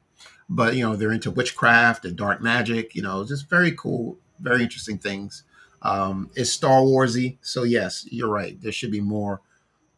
but 0.49 0.75
you 0.75 0.83
know, 0.83 0.95
they're 0.95 1.11
into 1.11 1.31
witchcraft 1.31 2.05
and 2.05 2.15
dark 2.15 2.41
magic. 2.41 2.95
You 2.95 3.01
know, 3.01 3.25
just 3.25 3.49
very 3.49 3.71
cool, 3.73 4.17
very 4.39 4.63
interesting 4.63 4.97
things. 4.97 5.43
Um, 5.81 6.29
it's 6.35 6.51
Star 6.51 6.81
Warsy, 6.81 7.37
so 7.41 7.63
yes, 7.63 8.05
you're 8.11 8.29
right. 8.29 8.59
There 8.61 8.71
should 8.71 8.91
be 8.91 9.01
more 9.01 9.41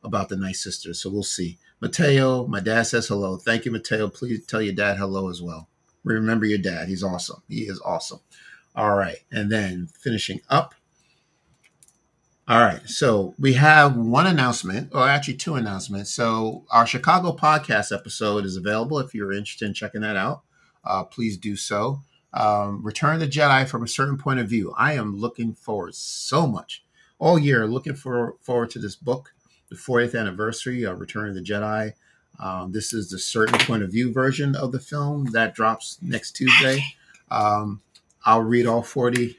about 0.03 0.29
the 0.29 0.37
Night 0.37 0.55
Sisters. 0.55 1.01
So 1.01 1.09
we'll 1.09 1.23
see. 1.23 1.57
Mateo, 1.79 2.45
my 2.45 2.59
dad 2.59 2.83
says 2.83 3.07
hello. 3.07 3.37
Thank 3.37 3.65
you, 3.65 3.71
Mateo. 3.71 4.07
Please 4.07 4.45
tell 4.45 4.61
your 4.61 4.73
dad 4.73 4.97
hello 4.97 5.29
as 5.29 5.41
well. 5.41 5.67
Remember 6.03 6.45
your 6.45 6.59
dad. 6.59 6.87
He's 6.87 7.03
awesome. 7.03 7.41
He 7.47 7.61
is 7.61 7.81
awesome. 7.83 8.19
All 8.75 8.95
right. 8.95 9.17
And 9.31 9.51
then 9.51 9.89
finishing 9.99 10.41
up, 10.49 10.75
All 12.51 12.59
right. 12.59 12.81
So 12.85 13.33
we 13.39 13.53
have 13.53 13.95
one 13.95 14.27
announcement, 14.27 14.89
or 14.93 15.07
actually 15.07 15.35
two 15.35 15.55
announcements. 15.55 16.11
So 16.11 16.65
our 16.69 16.85
Chicago 16.85 17.31
podcast 17.31 17.97
episode 17.97 18.43
is 18.43 18.57
available 18.57 18.99
if 18.99 19.15
you're 19.15 19.31
interested 19.31 19.67
in 19.67 19.73
checking 19.73 20.01
that 20.01 20.17
out. 20.17 20.41
Uh, 20.83 21.05
please 21.05 21.37
do 21.37 21.55
so. 21.55 22.01
Um, 22.33 22.83
Return 22.83 23.19
the 23.19 23.27
Jedi 23.27 23.65
from 23.69 23.83
a 23.83 23.87
certain 23.87 24.17
point 24.17 24.41
of 24.41 24.49
view. 24.49 24.73
I 24.77 24.95
am 24.95 25.15
looking 25.15 25.53
forward 25.53 25.95
so 25.95 26.45
much 26.45 26.83
all 27.19 27.39
year, 27.39 27.65
looking 27.67 27.95
for, 27.95 28.35
forward 28.41 28.71
to 28.71 28.79
this 28.79 28.97
book, 28.97 29.33
the 29.69 29.77
40th 29.77 30.19
anniversary 30.19 30.83
of 30.83 30.99
Return 30.99 31.29
of 31.29 31.35
the 31.35 31.41
Jedi. 31.41 31.93
Um, 32.37 32.73
this 32.73 32.91
is 32.91 33.09
the 33.09 33.19
certain 33.19 33.59
point 33.59 33.81
of 33.81 33.93
view 33.93 34.11
version 34.11 34.57
of 34.57 34.73
the 34.73 34.79
film 34.81 35.27
that 35.31 35.55
drops 35.55 35.99
next 36.01 36.33
Tuesday. 36.33 36.83
Um, 37.29 37.79
I'll 38.25 38.41
read 38.41 38.65
all 38.65 38.83
40 38.83 39.37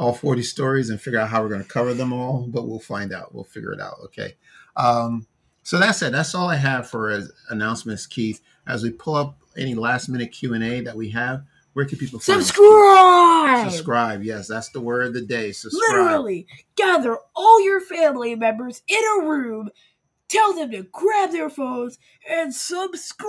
all 0.00 0.14
40 0.14 0.42
stories 0.42 0.88
and 0.88 0.98
figure 0.98 1.20
out 1.20 1.28
how 1.28 1.42
we're 1.42 1.50
going 1.50 1.62
to 1.62 1.68
cover 1.68 1.92
them 1.92 2.10
all, 2.10 2.46
but 2.48 2.66
we'll 2.66 2.80
find 2.80 3.12
out. 3.12 3.34
We'll 3.34 3.44
figure 3.44 3.72
it 3.72 3.80
out. 3.80 3.98
Okay. 4.04 4.34
Um, 4.74 5.26
so 5.62 5.78
that's 5.78 6.00
it. 6.00 6.10
That's 6.10 6.34
all 6.34 6.48
I 6.48 6.56
have 6.56 6.88
for 6.88 7.10
as 7.10 7.30
announcements, 7.50 8.06
Keith. 8.06 8.40
As 8.66 8.82
we 8.82 8.90
pull 8.90 9.14
up 9.14 9.38
any 9.58 9.74
last 9.74 10.08
minute 10.08 10.32
Q 10.32 10.54
and 10.54 10.64
A 10.64 10.80
that 10.80 10.96
we 10.96 11.10
have, 11.10 11.44
where 11.74 11.84
can 11.84 11.98
people 11.98 12.18
find 12.18 12.40
us, 12.40 12.46
Subscribe! 12.46 13.70
Subscribe. 13.70 14.22
Yes, 14.22 14.48
that's 14.48 14.70
the 14.70 14.80
word 14.80 15.06
of 15.06 15.12
the 15.12 15.20
day. 15.20 15.52
Subscribe. 15.52 15.82
Literally, 15.90 16.46
gather 16.76 17.18
all 17.36 17.62
your 17.62 17.80
family 17.80 18.34
members 18.34 18.82
in 18.88 19.00
a 19.18 19.26
room, 19.26 19.68
tell 20.28 20.54
them 20.54 20.70
to 20.70 20.84
grab 20.84 21.30
their 21.30 21.50
phones 21.50 21.98
and 22.28 22.54
subscribe. 22.54 23.26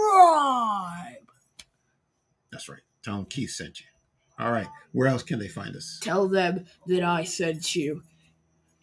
That's 2.49 2.69
right. 2.69 2.79
Tell 3.03 3.17
them 3.17 3.25
Keith 3.25 3.51
sent 3.51 3.81
you. 3.81 3.87
All 4.41 4.51
right. 4.51 4.67
Where 4.91 5.07
else 5.07 5.23
can 5.23 5.39
they 5.39 5.47
find 5.47 5.75
us? 5.75 5.99
Tell 6.01 6.27
them 6.27 6.65
that 6.87 7.03
I 7.03 7.23
sent 7.23 7.75
you. 7.75 8.03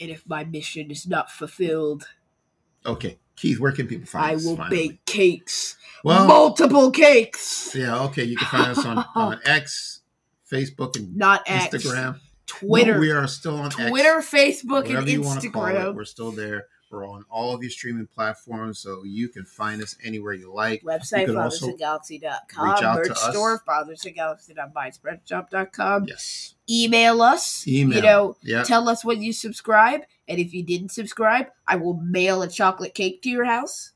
And 0.01 0.11
if 0.11 0.23
my 0.29 0.45
mission 0.45 0.91
is 0.91 1.07
not 1.07 1.31
fulfilled, 1.31 2.07
Okay. 2.87 3.19
Keith, 3.37 3.59
where 3.61 3.73
can 3.73 3.87
people 3.87 4.07
find 4.07 4.25
I 4.25 4.35
us? 4.35 4.47
I 4.47 4.49
will 4.49 4.57
finally? 4.57 4.77
bake 4.89 5.05
cakes. 5.05 5.77
Well, 6.05 6.27
Multiple 6.27 6.91
cakes. 6.91 7.75
yeah. 7.75 8.03
Okay. 8.05 8.25
You 8.25 8.37
can 8.37 8.47
find 8.49 8.79
us 8.79 8.85
on, 8.87 9.05
on 9.15 9.41
X, 9.45 10.01
Facebook, 10.51 10.97
and 10.97 11.17
Not 11.17 11.43
X. 11.47 11.75
Instagram. 11.75 12.21
Twitter. 12.47 12.95
No, 12.95 13.01
we 13.01 13.11
are 13.11 13.27
still 13.27 13.57
on 13.57 13.67
X. 13.67 13.75
Twitter, 13.77 14.21
Facebook, 14.21 14.85
whatever 14.85 14.99
and 15.01 15.09
you 15.09 15.21
want 15.23 15.43
to 15.43 15.51
call 15.51 15.67
it, 15.67 15.75
Instagram. 15.75 15.95
we're 15.95 16.05
still 16.05 16.31
there. 16.33 16.67
We're 16.91 17.07
on 17.09 17.24
all 17.30 17.55
of 17.55 17.62
your 17.62 17.70
streaming 17.70 18.07
platforms, 18.07 18.78
so 18.78 19.05
you 19.05 19.28
can 19.28 19.45
find 19.45 19.82
us 19.82 19.97
anywhere 20.03 20.32
you 20.32 20.53
like. 20.53 20.82
You 20.82 20.89
Website, 20.89 21.28
fathersongalaxy.com. 21.28 22.70
reach 22.70 22.82
out 22.82 22.95
to 22.95 22.99
Merch 23.01 23.11
us. 23.11 23.22
store, 23.30 23.62
fathersongalaxy.myspreadshop.com. 23.68 26.05
Yes. 26.09 26.55
Email 26.70 27.22
us. 27.22 27.66
Email. 27.66 27.97
You 27.97 28.03
know, 28.03 28.36
Yeah. 28.43 28.62
tell 28.64 28.89
us 28.89 29.05
when 29.05 29.22
you 29.22 29.32
subscribe. 29.32 30.03
And 30.26 30.39
if 30.39 30.53
you 30.53 30.62
didn't 30.62 30.91
subscribe, 30.91 31.47
I 31.66 31.76
will 31.76 31.95
mail 31.95 32.43
a 32.43 32.49
chocolate 32.49 32.95
cake 32.95 33.22
to 33.22 33.30
your 33.30 33.45
house 33.47 33.93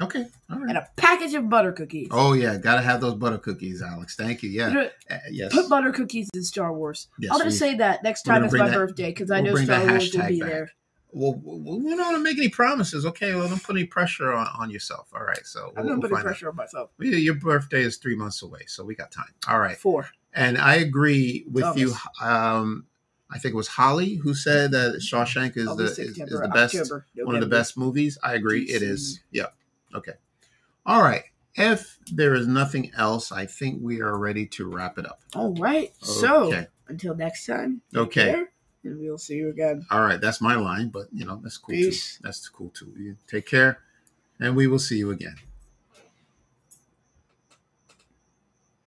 Okay. 0.00 0.26
All 0.48 0.60
right. 0.60 0.68
and 0.68 0.78
a 0.78 0.86
package 0.96 1.34
of 1.34 1.48
butter 1.48 1.72
cookies. 1.72 2.06
Oh 2.12 2.32
yeah, 2.32 2.56
gotta 2.56 2.82
have 2.82 3.00
those 3.00 3.14
butter 3.14 3.38
cookies, 3.38 3.82
Alex. 3.82 4.14
Thank 4.14 4.44
you. 4.44 4.50
You 4.50 4.60
Yeah. 4.60 4.68
know, 4.68 4.88
Uh, 5.10 5.16
yes. 5.32 5.52
Put 5.52 5.68
butter 5.68 5.90
cookies 5.90 6.28
in 6.34 6.44
Star 6.44 6.72
Wars. 6.72 7.08
Yes, 7.18 7.32
I'll 7.32 7.40
just 7.42 7.58
say 7.58 7.74
that 7.76 8.04
next 8.04 8.22
time 8.22 8.44
it's 8.44 8.54
my 8.54 8.68
that- 8.68 8.74
birthday 8.76 9.10
because 9.10 9.32
I 9.32 9.40
know 9.40 9.56
Star 9.56 9.84
Wars 9.88 10.14
will 10.14 10.28
be 10.28 10.38
back. 10.38 10.48
there. 10.48 10.70
Well, 11.12 11.34
we 11.34 11.96
don't 11.96 11.98
want 11.98 12.16
to 12.16 12.22
make 12.22 12.36
any 12.36 12.48
promises, 12.48 13.06
okay? 13.06 13.34
Well, 13.34 13.48
don't 13.48 13.62
put 13.62 13.76
any 13.76 13.86
pressure 13.86 14.32
on, 14.32 14.46
on 14.58 14.70
yourself. 14.70 15.08
All 15.14 15.22
right. 15.22 15.46
So 15.46 15.72
I'm 15.76 15.84
we'll, 15.84 15.94
not 15.94 16.02
we'll 16.02 16.10
putting 16.10 16.24
pressure 16.24 16.48
on 16.50 16.56
myself. 16.56 16.90
Your 16.98 17.34
birthday 17.34 17.82
is 17.82 17.96
three 17.96 18.14
months 18.14 18.42
away, 18.42 18.60
so 18.66 18.84
we 18.84 18.94
got 18.94 19.10
time. 19.10 19.32
All 19.48 19.58
right. 19.58 19.76
Four. 19.76 20.08
And 20.34 20.58
I 20.58 20.76
agree 20.76 21.46
with 21.50 21.64
Thomas. 21.64 21.80
you. 21.80 21.94
Um, 22.20 22.86
I 23.30 23.38
think 23.38 23.54
it 23.54 23.56
was 23.56 23.68
Holly 23.68 24.14
who 24.14 24.34
said 24.34 24.70
that 24.72 25.00
Shawshank 25.00 25.56
is 25.56 25.74
the 25.76 25.84
is, 25.84 25.98
is 25.98 26.16
the 26.16 26.50
best 26.52 26.74
October, 26.74 27.06
one 27.16 27.34
of 27.34 27.40
the 27.40 27.46
best 27.46 27.76
movies. 27.76 28.18
I 28.22 28.34
agree. 28.34 28.64
It 28.64 28.82
is. 28.82 29.20
Yeah. 29.30 29.46
Okay. 29.94 30.12
All 30.86 31.02
right. 31.02 31.24
If 31.54 31.98
there 32.12 32.34
is 32.34 32.46
nothing 32.46 32.92
else, 32.96 33.32
I 33.32 33.46
think 33.46 33.80
we 33.82 34.00
are 34.00 34.16
ready 34.16 34.46
to 34.46 34.68
wrap 34.68 34.98
it 34.98 35.06
up. 35.06 35.20
All 35.34 35.54
right. 35.54 35.92
So 36.00 36.66
until 36.88 37.14
next 37.14 37.46
time. 37.46 37.82
Okay. 37.94 38.32
care, 38.32 38.52
and 38.84 39.00
we'll 39.00 39.18
see 39.18 39.34
you 39.34 39.48
again. 39.50 39.86
All 39.90 40.00
right. 40.02 40.20
That's 40.20 40.40
my 40.40 40.54
line, 40.56 40.88
but 40.88 41.08
you 41.12 41.24
know 41.24 41.40
that's 41.42 41.56
cool 41.58 41.74
Peace. 41.74 42.16
too. 42.16 42.22
That's 42.22 42.48
cool 42.48 42.70
too. 42.70 42.92
You 42.96 43.16
take 43.26 43.46
care, 43.46 43.78
and 44.40 44.56
we 44.56 44.66
will 44.66 44.78
see 44.78 44.98
you 44.98 45.10
again. 45.10 45.36